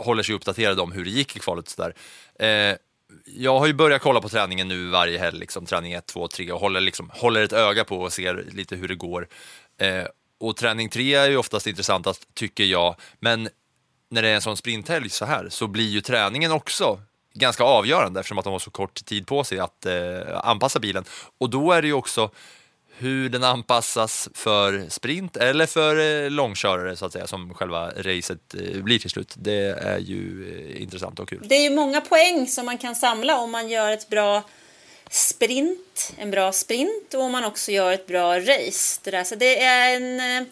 håller 0.00 0.22
sig 0.22 0.34
uppdaterade 0.34 0.82
om 0.82 0.92
hur 0.92 1.04
det 1.04 1.10
gick 1.10 1.36
i 1.36 1.38
kvalet. 1.38 1.68
Så 1.68 1.82
där. 1.82 1.94
eh, 2.70 2.76
jag 3.24 3.58
har 3.58 3.66
ju 3.66 3.72
börjat 3.72 4.02
kolla 4.02 4.20
på 4.20 4.28
träningen 4.28 4.68
nu 4.68 4.86
varje 4.86 5.18
helg, 5.18 5.38
liksom, 5.38 5.66
träning 5.66 5.92
1, 5.92 6.06
2, 6.06 6.28
3 6.28 6.52
och 6.52 6.60
håller, 6.60 6.80
liksom, 6.80 7.10
håller 7.14 7.42
ett 7.42 7.52
öga 7.52 7.84
på 7.84 8.00
och 8.00 8.12
ser 8.12 8.44
lite 8.52 8.76
hur 8.76 8.88
det 8.88 8.94
går. 8.94 9.28
Eh, 9.80 10.04
och 10.40 10.56
träning 10.56 10.88
3 10.88 11.14
är 11.14 11.28
ju 11.28 11.36
oftast 11.36 11.66
intressantast, 11.66 12.34
tycker 12.34 12.64
jag, 12.64 12.96
men 13.20 13.48
när 14.08 14.22
det 14.22 14.28
är 14.28 14.34
en 14.34 14.42
sån 14.42 14.56
sprinthelg 14.56 15.10
så 15.10 15.24
här 15.24 15.48
så 15.48 15.66
blir 15.66 15.88
ju 15.88 16.00
träningen 16.00 16.52
också 16.52 17.00
ganska 17.34 17.64
avgörande 17.64 18.20
eftersom 18.20 18.38
att 18.38 18.44
de 18.44 18.52
har 18.52 18.58
så 18.58 18.70
kort 18.70 19.04
tid 19.04 19.26
på 19.26 19.44
sig 19.44 19.58
att 19.58 19.86
eh, 19.86 19.94
anpassa 20.44 20.78
bilen. 20.78 21.04
Och 21.38 21.50
då 21.50 21.72
är 21.72 21.82
det 21.82 21.88
ju 21.88 21.94
också 21.94 22.30
hur 22.98 23.28
den 23.28 23.44
anpassas 23.44 24.28
för 24.34 24.88
sprint 24.88 25.36
eller 25.36 25.66
för 25.66 26.24
eh, 26.24 26.30
långkörare 26.30 26.96
så 26.96 27.06
att 27.06 27.12
säga 27.12 27.26
som 27.26 27.54
själva 27.54 27.90
racet 27.96 28.54
eh, 28.54 28.82
blir 28.82 28.98
till 28.98 29.10
slut. 29.10 29.34
Det 29.36 29.68
är 29.68 29.98
ju 29.98 30.52
eh, 30.74 30.82
intressant 30.82 31.20
och 31.20 31.28
kul. 31.28 31.42
Det 31.44 31.54
är 31.54 31.62
ju 31.62 31.76
många 31.76 32.00
poäng 32.00 32.46
som 32.46 32.66
man 32.66 32.78
kan 32.78 32.94
samla 32.94 33.38
om 33.38 33.50
man 33.50 33.68
gör 33.68 33.92
ett 33.92 34.08
bra 34.08 34.42
sprint, 35.10 36.12
en 36.18 36.30
bra 36.30 36.52
sprint 36.52 37.14
och 37.14 37.22
om 37.22 37.32
man 37.32 37.44
också 37.44 37.72
gör 37.72 37.92
ett 37.92 38.06
bra 38.06 38.38
race. 38.40 39.00
Det 39.04 39.10
där. 39.10 39.24
Så 39.24 39.34
det 39.34 39.62
är 39.62 39.96
en, 39.96 40.46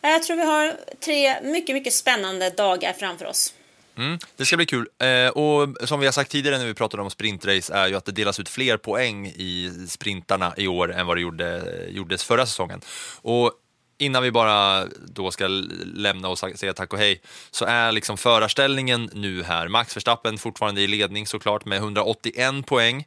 jag 0.00 0.22
tror 0.22 0.36
vi 0.36 0.44
har 0.44 0.76
tre 1.00 1.42
mycket, 1.42 1.74
mycket 1.74 1.92
spännande 1.92 2.50
dagar 2.50 2.92
framför 2.92 3.26
oss. 3.26 3.54
Mm, 3.98 4.18
det 4.36 4.44
ska 4.44 4.56
bli 4.56 4.66
kul. 4.66 4.88
Eh, 4.98 5.28
och 5.28 5.88
som 5.88 6.00
vi 6.00 6.06
har 6.06 6.12
sagt 6.12 6.30
tidigare 6.30 6.58
när 6.58 6.66
vi 6.66 6.74
pratade 6.74 7.02
om 7.02 7.10
sprintrace 7.10 7.74
är 7.74 7.88
ju 7.88 7.94
att 7.94 8.04
det 8.04 8.12
delas 8.12 8.40
ut 8.40 8.48
fler 8.48 8.76
poäng 8.76 9.26
i 9.26 9.72
sprintarna 9.88 10.54
i 10.56 10.68
år 10.68 10.92
än 10.92 11.06
vad 11.06 11.16
det 11.16 11.20
gjorde, 11.20 11.64
gjordes 11.88 12.24
förra 12.24 12.46
säsongen. 12.46 12.80
Och 13.22 13.52
innan 13.98 14.22
vi 14.22 14.30
bara 14.30 14.86
då 15.06 15.30
ska 15.30 15.48
lämna 15.94 16.28
och 16.28 16.38
säga 16.38 16.72
tack 16.72 16.92
och 16.92 16.98
hej 16.98 17.20
så 17.50 17.64
är 17.64 17.92
liksom 17.92 18.16
förarställningen 18.16 19.10
nu 19.12 19.42
här. 19.42 19.68
Max 19.68 19.96
Verstappen 19.96 20.38
fortfarande 20.38 20.80
i 20.80 20.86
ledning 20.86 21.26
såklart 21.26 21.64
med 21.64 21.78
181 21.78 22.66
poäng. 22.66 23.04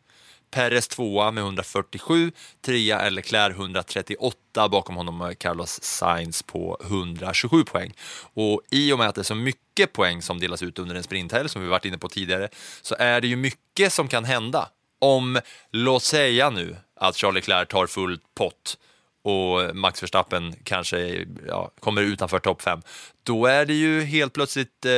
Perez 0.51 0.87
tvåa 0.87 1.31
med 1.31 1.41
147, 1.41 2.31
trea 2.61 2.99
är 2.99 3.09
Leclerc 3.09 3.55
138, 3.55 4.69
bakom 4.69 4.95
honom 4.95 5.33
Carlos 5.39 5.79
Sainz 5.83 6.43
på 6.43 6.77
127 6.81 7.63
poäng. 7.63 7.93
Och 8.33 8.61
i 8.71 8.91
och 8.93 8.97
med 8.97 9.09
att 9.09 9.15
det 9.15 9.21
är 9.21 9.23
så 9.23 9.35
mycket 9.35 9.93
poäng 9.93 10.21
som 10.21 10.39
delas 10.39 10.63
ut 10.63 10.79
under 10.79 10.95
en 10.95 11.03
sprinthelg, 11.03 11.49
som 11.49 11.61
vi 11.61 11.67
varit 11.67 11.85
inne 11.85 11.97
på 11.97 12.09
tidigare, 12.09 12.49
så 12.81 12.95
är 12.99 13.21
det 13.21 13.27
ju 13.27 13.35
mycket 13.35 13.93
som 13.93 14.07
kan 14.07 14.25
hända. 14.25 14.69
Om, 14.99 15.39
låt 15.71 16.03
säga 16.03 16.49
nu, 16.49 16.75
att 16.95 17.15
Charles 17.15 17.35
Leclerc 17.35 17.67
tar 17.67 17.87
full 17.87 18.19
pott 18.35 18.77
och 19.23 19.75
Max 19.75 20.03
Verstappen 20.03 20.55
kanske 20.63 21.25
ja, 21.47 21.71
kommer 21.79 22.01
utanför 22.01 22.39
topp 22.39 22.61
fem, 22.61 22.81
då 23.23 23.45
är 23.45 23.65
det 23.65 23.73
ju 23.73 24.01
helt 24.01 24.33
plötsligt 24.33 24.85
eh, 24.85 24.91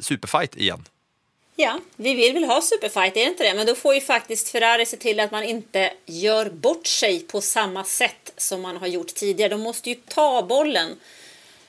superfight 0.00 0.56
igen. 0.56 0.84
Ja, 1.60 1.80
vi 1.96 2.14
vill 2.14 2.34
väl 2.34 2.44
ha 2.44 2.60
superfight, 2.62 3.16
är 3.16 3.20
det 3.20 3.30
inte 3.30 3.44
det? 3.44 3.54
Men 3.54 3.66
då 3.66 3.74
får 3.74 3.94
ju 3.94 4.00
faktiskt 4.00 4.48
Ferrari 4.48 4.86
se 4.86 4.96
till 4.96 5.20
att 5.20 5.30
man 5.30 5.44
inte 5.44 5.92
gör 6.06 6.50
bort 6.50 6.86
sig 6.86 7.20
på 7.20 7.40
samma 7.40 7.84
sätt 7.84 8.32
som 8.36 8.62
man 8.62 8.76
har 8.76 8.86
gjort 8.86 9.06
tidigare. 9.06 9.48
De 9.48 9.60
måste 9.60 9.90
ju 9.90 9.94
ta 9.94 10.42
bollen. 10.42 10.96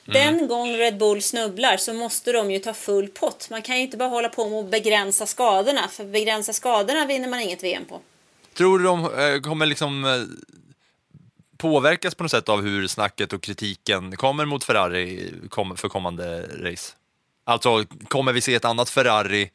Den 0.04 0.48
gång 0.48 0.76
Red 0.76 0.98
Bull 0.98 1.22
snubblar 1.22 1.76
så 1.76 1.94
måste 1.94 2.32
de 2.32 2.50
ju 2.50 2.58
ta 2.58 2.74
full 2.74 3.08
pott. 3.08 3.50
Man 3.50 3.62
kan 3.62 3.76
ju 3.76 3.82
inte 3.82 3.96
bara 3.96 4.08
hålla 4.08 4.28
på 4.28 4.48
med 4.48 4.58
att 4.58 4.70
begränsa 4.70 5.26
skadorna, 5.26 5.88
för 5.88 6.04
begränsa 6.04 6.52
skadorna 6.52 7.06
vinner 7.06 7.28
man 7.28 7.40
inget 7.40 7.62
VM 7.62 7.84
på. 7.84 8.00
Tror 8.54 8.78
du 8.78 8.84
de 8.84 9.04
eh, 9.04 9.40
kommer 9.40 9.66
liksom 9.66 10.04
eh, 10.04 10.22
påverkas 11.56 12.14
på 12.14 12.22
något 12.22 12.30
sätt 12.30 12.48
av 12.48 12.62
hur 12.62 12.86
snacket 12.86 13.32
och 13.32 13.42
kritiken 13.42 14.16
kommer 14.16 14.44
mot 14.44 14.64
Ferrari 14.64 15.34
för 15.76 15.88
kommande 15.88 16.42
race? 16.42 16.92
Alltså, 17.50 17.84
kommer 18.08 18.32
vi 18.32 18.40
se 18.40 18.54
ett 18.54 18.64
annat 18.64 18.90
Ferrari 18.90 19.50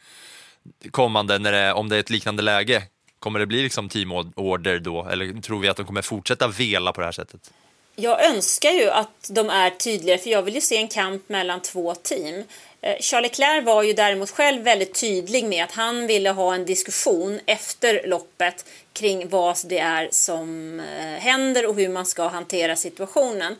kommande, 0.91 1.39
när 1.39 1.51
det, 1.51 1.73
om 1.73 1.89
det 1.89 1.95
är 1.95 1.99
ett 1.99 2.09
liknande 2.09 2.43
läge? 2.43 2.83
Kommer 3.19 3.39
det 3.39 3.45
bli 3.45 3.63
liksom 3.63 3.89
teamorder 3.89 4.79
då, 4.79 5.07
eller 5.11 5.41
tror 5.41 5.59
vi 5.59 5.67
att 5.67 5.77
de 5.77 5.85
kommer 5.85 6.01
fortsätta 6.01 6.47
vela 6.47 6.93
på 6.93 7.01
det 7.01 7.07
här 7.07 7.11
sättet? 7.11 7.51
Jag 7.95 8.25
önskar 8.25 8.71
ju 8.71 8.89
att 8.89 9.29
de 9.29 9.49
är 9.49 9.69
tydligare, 9.69 10.19
för 10.19 10.29
jag 10.29 10.41
vill 10.41 10.55
ju 10.55 10.61
se 10.61 10.77
en 10.77 10.87
kamp 10.87 11.29
mellan 11.29 11.61
två 11.61 11.95
team. 11.95 12.43
Eh, 12.81 12.95
Charles 12.99 13.31
Leclerc 13.31 13.65
var 13.65 13.83
ju 13.83 13.93
däremot 13.93 14.29
själv 14.29 14.63
väldigt 14.63 14.99
tydlig 14.99 15.45
med 15.45 15.63
att 15.63 15.71
han 15.71 16.07
ville 16.07 16.29
ha 16.29 16.55
en 16.55 16.65
diskussion 16.65 17.39
efter 17.45 18.07
loppet 18.07 18.65
kring 18.93 19.29
vad 19.29 19.57
det 19.65 19.79
är 19.79 20.09
som 20.11 20.79
eh, 20.79 21.19
händer 21.19 21.65
och 21.65 21.75
hur 21.75 21.89
man 21.89 22.05
ska 22.05 22.27
hantera 22.27 22.75
situationen. 22.75 23.55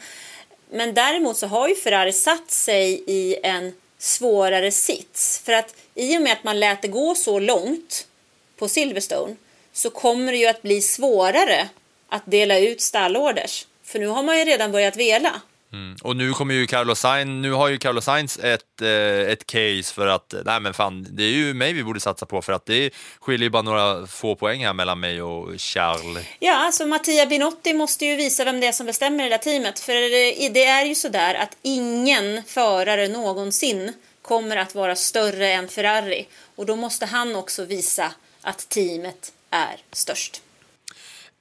Men 0.72 0.94
däremot 0.94 1.38
så 1.38 1.48
har 1.48 1.68
ju 1.68 1.76
Ferrari 1.76 2.14
satt 2.14 2.52
sig 2.52 3.04
i 3.08 3.38
en 3.44 3.74
svårare 3.98 4.72
sits. 4.72 5.42
För 5.46 5.54
att 5.54 5.76
i 5.96 6.18
och 6.18 6.22
med 6.22 6.34
att 6.34 6.44
man 6.44 6.60
lät 6.60 6.82
det 6.82 6.88
gå 6.88 7.16
så 7.16 7.40
långt 7.40 8.08
på 8.58 8.68
Silverstone 8.68 9.36
så 9.74 9.90
kommer 9.90 10.32
det 10.32 10.38
ju 10.38 10.48
att 10.48 10.62
bli 10.62 10.82
svårare 10.82 11.70
att 12.10 12.24
dela 12.26 12.60
ut 12.60 12.82
stallorders. 12.82 13.68
För 13.84 14.00
nu 14.00 14.08
har 14.08 14.24
man 14.24 14.40
ju 14.40 14.46
redan 14.46 14.72
börjat 14.72 14.96
vela. 14.96 15.42
Mm. 15.74 15.96
Och 16.04 16.16
nu 16.16 16.34
kommer 16.34 16.54
ju 16.54 16.68
Carlos 16.68 17.00
Sainz, 17.00 17.42
nu 17.42 17.52
har 17.52 17.68
ju 17.68 17.78
Carlos 17.78 18.06
Sainz 18.06 18.40
ett, 18.40 18.82
eh, 18.82 19.32
ett 19.32 19.46
case 19.46 19.94
för 19.94 20.08
att, 20.08 20.34
eh, 20.34 20.40
nej 20.46 20.60
men 20.60 20.74
fan, 20.74 21.08
det 21.10 21.24
är 21.24 21.32
ju 21.32 21.54
mig 21.54 21.74
vi 21.74 21.84
borde 21.84 22.00
satsa 22.00 22.26
på 22.26 22.42
för 22.42 22.54
att 22.54 22.66
det 22.66 22.94
skiljer 23.20 23.44
ju 23.44 23.50
bara 23.50 23.62
några 23.62 24.08
få 24.08 24.36
poäng 24.36 24.66
här 24.66 24.74
mellan 24.74 25.00
mig 25.00 25.22
och 25.22 25.62
Charles. 25.62 26.26
Ja, 26.40 26.56
alltså 26.56 26.86
Mattia 26.86 27.26
Binotti 27.26 27.74
måste 27.74 28.06
ju 28.06 28.16
visa 28.16 28.44
vem 28.44 28.60
det 28.60 28.68
är 28.68 28.72
som 28.72 28.86
bestämmer 28.86 29.26
i 29.26 29.30
det 29.30 29.34
där 29.34 29.44
teamet. 29.44 29.80
För 29.80 29.94
det 29.94 30.50
det 30.50 30.66
är 30.66 30.86
ju 30.86 30.96
sådär 30.96 31.36
att 31.36 31.58
ingen 31.62 32.44
förare 32.44 33.08
någonsin 33.08 33.94
kommer 34.22 34.58
att 34.58 34.76
vara 34.76 34.96
större 34.96 35.52
än 35.52 35.68
Ferrari. 35.68 36.28
Och 36.56 36.66
då 36.66 36.76
måste 36.76 37.06
han 37.06 37.36
också 37.36 37.66
visa 37.66 38.12
att 38.42 38.70
teamet 38.70 39.34
är 39.50 39.76
störst. 39.92 40.42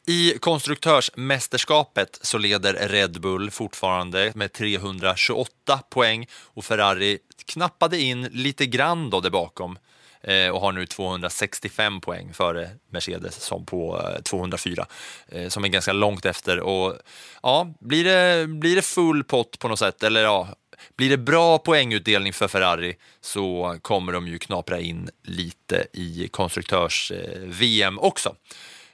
I 0.06 0.38
konstruktörsmästerskapet 0.38 2.18
så 2.22 2.38
leder 2.38 2.88
Red 2.88 3.20
Bull 3.20 3.50
fortfarande 3.50 4.32
med 4.34 4.52
328 4.52 5.80
poäng 5.90 6.26
och 6.32 6.64
Ferrari 6.64 7.18
knappade 7.46 8.00
in 8.00 8.22
lite 8.22 8.66
grann 8.66 9.10
då 9.10 9.20
där 9.20 9.30
bakom 9.30 9.78
eh, 10.22 10.48
och 10.48 10.60
har 10.60 10.72
nu 10.72 10.86
265 10.86 12.00
poäng 12.00 12.32
före 12.32 12.70
Mercedes 12.90 13.34
som 13.34 13.66
på 13.66 14.00
eh, 14.00 14.22
204 14.22 14.86
eh, 15.28 15.48
som 15.48 15.64
är 15.64 15.68
ganska 15.68 15.92
långt 15.92 16.24
efter 16.24 16.60
och 16.60 16.98
ja, 17.42 17.74
blir 17.80 18.04
det, 18.04 18.46
blir 18.46 18.76
det 18.76 18.82
full 18.82 19.24
pott 19.24 19.58
på 19.58 19.68
något 19.68 19.78
sätt 19.78 20.02
eller 20.02 20.22
ja, 20.22 20.48
blir 20.96 21.10
det 21.10 21.18
bra 21.18 21.58
poängutdelning 21.58 22.32
för 22.32 22.48
Ferrari 22.48 22.96
så 23.20 23.76
kommer 23.82 24.12
de 24.12 24.28
ju 24.28 24.38
knapra 24.38 24.80
in 24.80 25.10
lite 25.22 25.86
i 25.92 26.28
konstruktörs-VM 26.28 27.98
också. 27.98 28.36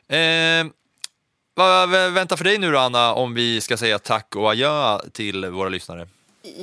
Eh, 0.08 0.64
vad 1.54 1.88
väntar 1.88 2.36
för 2.36 2.44
dig 2.44 2.58
nu 2.58 2.72
då, 2.72 2.78
Anna, 2.78 3.14
om 3.14 3.34
vi 3.34 3.60
ska 3.60 3.76
säga 3.76 3.98
tack 3.98 4.36
och 4.36 4.50
adjö 4.50 4.98
till 5.12 5.46
våra 5.46 5.68
lyssnare? 5.68 6.08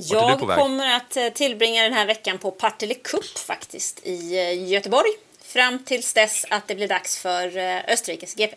Jag 0.10 0.40
kommer 0.40 0.96
att 0.96 1.18
eh, 1.18 1.28
tillbringa 1.30 1.84
den 1.84 1.94
här 1.94 2.06
veckan 2.06 2.38
på 2.38 2.52
Partille 2.52 2.94
Cup 2.94 3.38
faktiskt 3.38 4.00
i 4.04 4.38
eh, 4.38 4.70
Göteborg. 4.72 5.10
Fram 5.42 5.80
tills 5.86 6.14
dess 6.14 6.46
att 6.50 6.68
det 6.68 6.76
blir 6.76 6.88
dags 6.88 7.18
för 7.18 7.58
eh, 7.58 7.82
Österrikes 7.88 8.36
GP. 8.36 8.56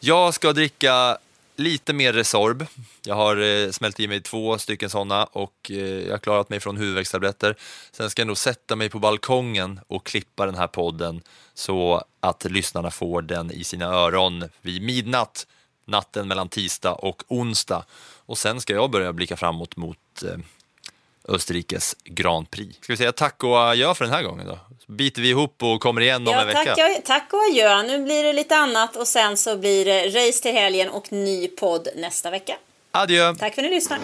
Jag 0.00 0.34
ska 0.34 0.52
dricka 0.52 1.18
lite 1.56 1.92
mer 1.92 2.12
Resorb. 2.12 2.66
Jag 3.04 3.14
har 3.14 3.36
eh, 3.36 3.70
smält 3.70 4.00
i 4.00 4.08
mig 4.08 4.20
två 4.20 4.58
stycken 4.58 4.90
sådana 4.90 5.24
och 5.24 5.70
eh, 5.70 5.76
jag 5.76 6.10
har 6.10 6.18
klarat 6.18 6.48
mig 6.48 6.60
från 6.60 6.76
huvudvärkstabletter. 6.76 7.56
Sen 7.92 8.10
ska 8.10 8.22
jag 8.22 8.26
nog 8.26 8.38
sätta 8.38 8.76
mig 8.76 8.88
på 8.88 8.98
balkongen 8.98 9.80
och 9.86 10.06
klippa 10.06 10.46
den 10.46 10.54
här 10.54 10.66
podden 10.66 11.22
så 11.54 12.04
att 12.20 12.44
lyssnarna 12.44 12.90
får 12.90 13.22
den 13.22 13.50
i 13.50 13.64
sina 13.64 13.86
öron 13.86 14.48
vid 14.62 14.82
midnatt, 14.82 15.46
natten 15.92 16.28
mellan 16.28 16.48
tisdag 16.48 16.92
och 16.92 17.22
onsdag. 17.28 17.84
Och 18.26 18.38
sen 18.38 18.60
ska 18.60 18.72
jag 18.72 18.90
börja 18.90 19.12
blicka 19.12 19.36
framåt 19.36 19.76
mot 19.76 20.22
eh, 20.22 20.38
Österrikes 21.28 21.96
Grand 22.04 22.50
Prix. 22.50 22.76
Ska 22.80 22.92
vi 22.92 22.96
säga 22.96 23.12
tack 23.12 23.44
och 23.44 23.58
adjö 23.58 23.94
för 23.94 24.04
den 24.04 24.14
här 24.14 24.22
gången 24.22 24.46
då? 24.46 24.58
Så 24.86 24.92
biter 24.92 25.22
vi 25.22 25.28
ihop 25.28 25.62
och 25.62 25.80
kommer 25.80 26.00
igen 26.00 26.28
om 26.28 26.34
ja, 26.34 26.40
en 26.40 26.46
vecka. 26.46 26.74
Tack, 26.74 27.04
tack 27.04 27.28
och 27.32 27.38
adjö. 27.50 27.82
Nu 27.82 28.04
blir 28.04 28.22
det 28.22 28.32
lite 28.32 28.56
annat 28.56 28.96
och 28.96 29.08
sen 29.08 29.36
så 29.36 29.56
blir 29.56 29.84
det 29.84 30.06
race 30.06 30.42
till 30.42 30.52
helgen 30.52 30.88
och 30.88 31.12
ny 31.12 31.48
podd 31.48 31.88
nästa 31.96 32.30
vecka. 32.30 32.56
Adjö! 32.90 33.34
Tack 33.34 33.54
för 33.54 33.62
att 33.62 33.68
ni 33.70 33.74
lyssnar. 33.74 33.98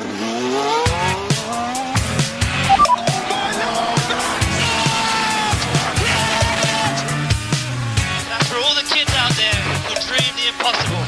impossible. 10.49 11.08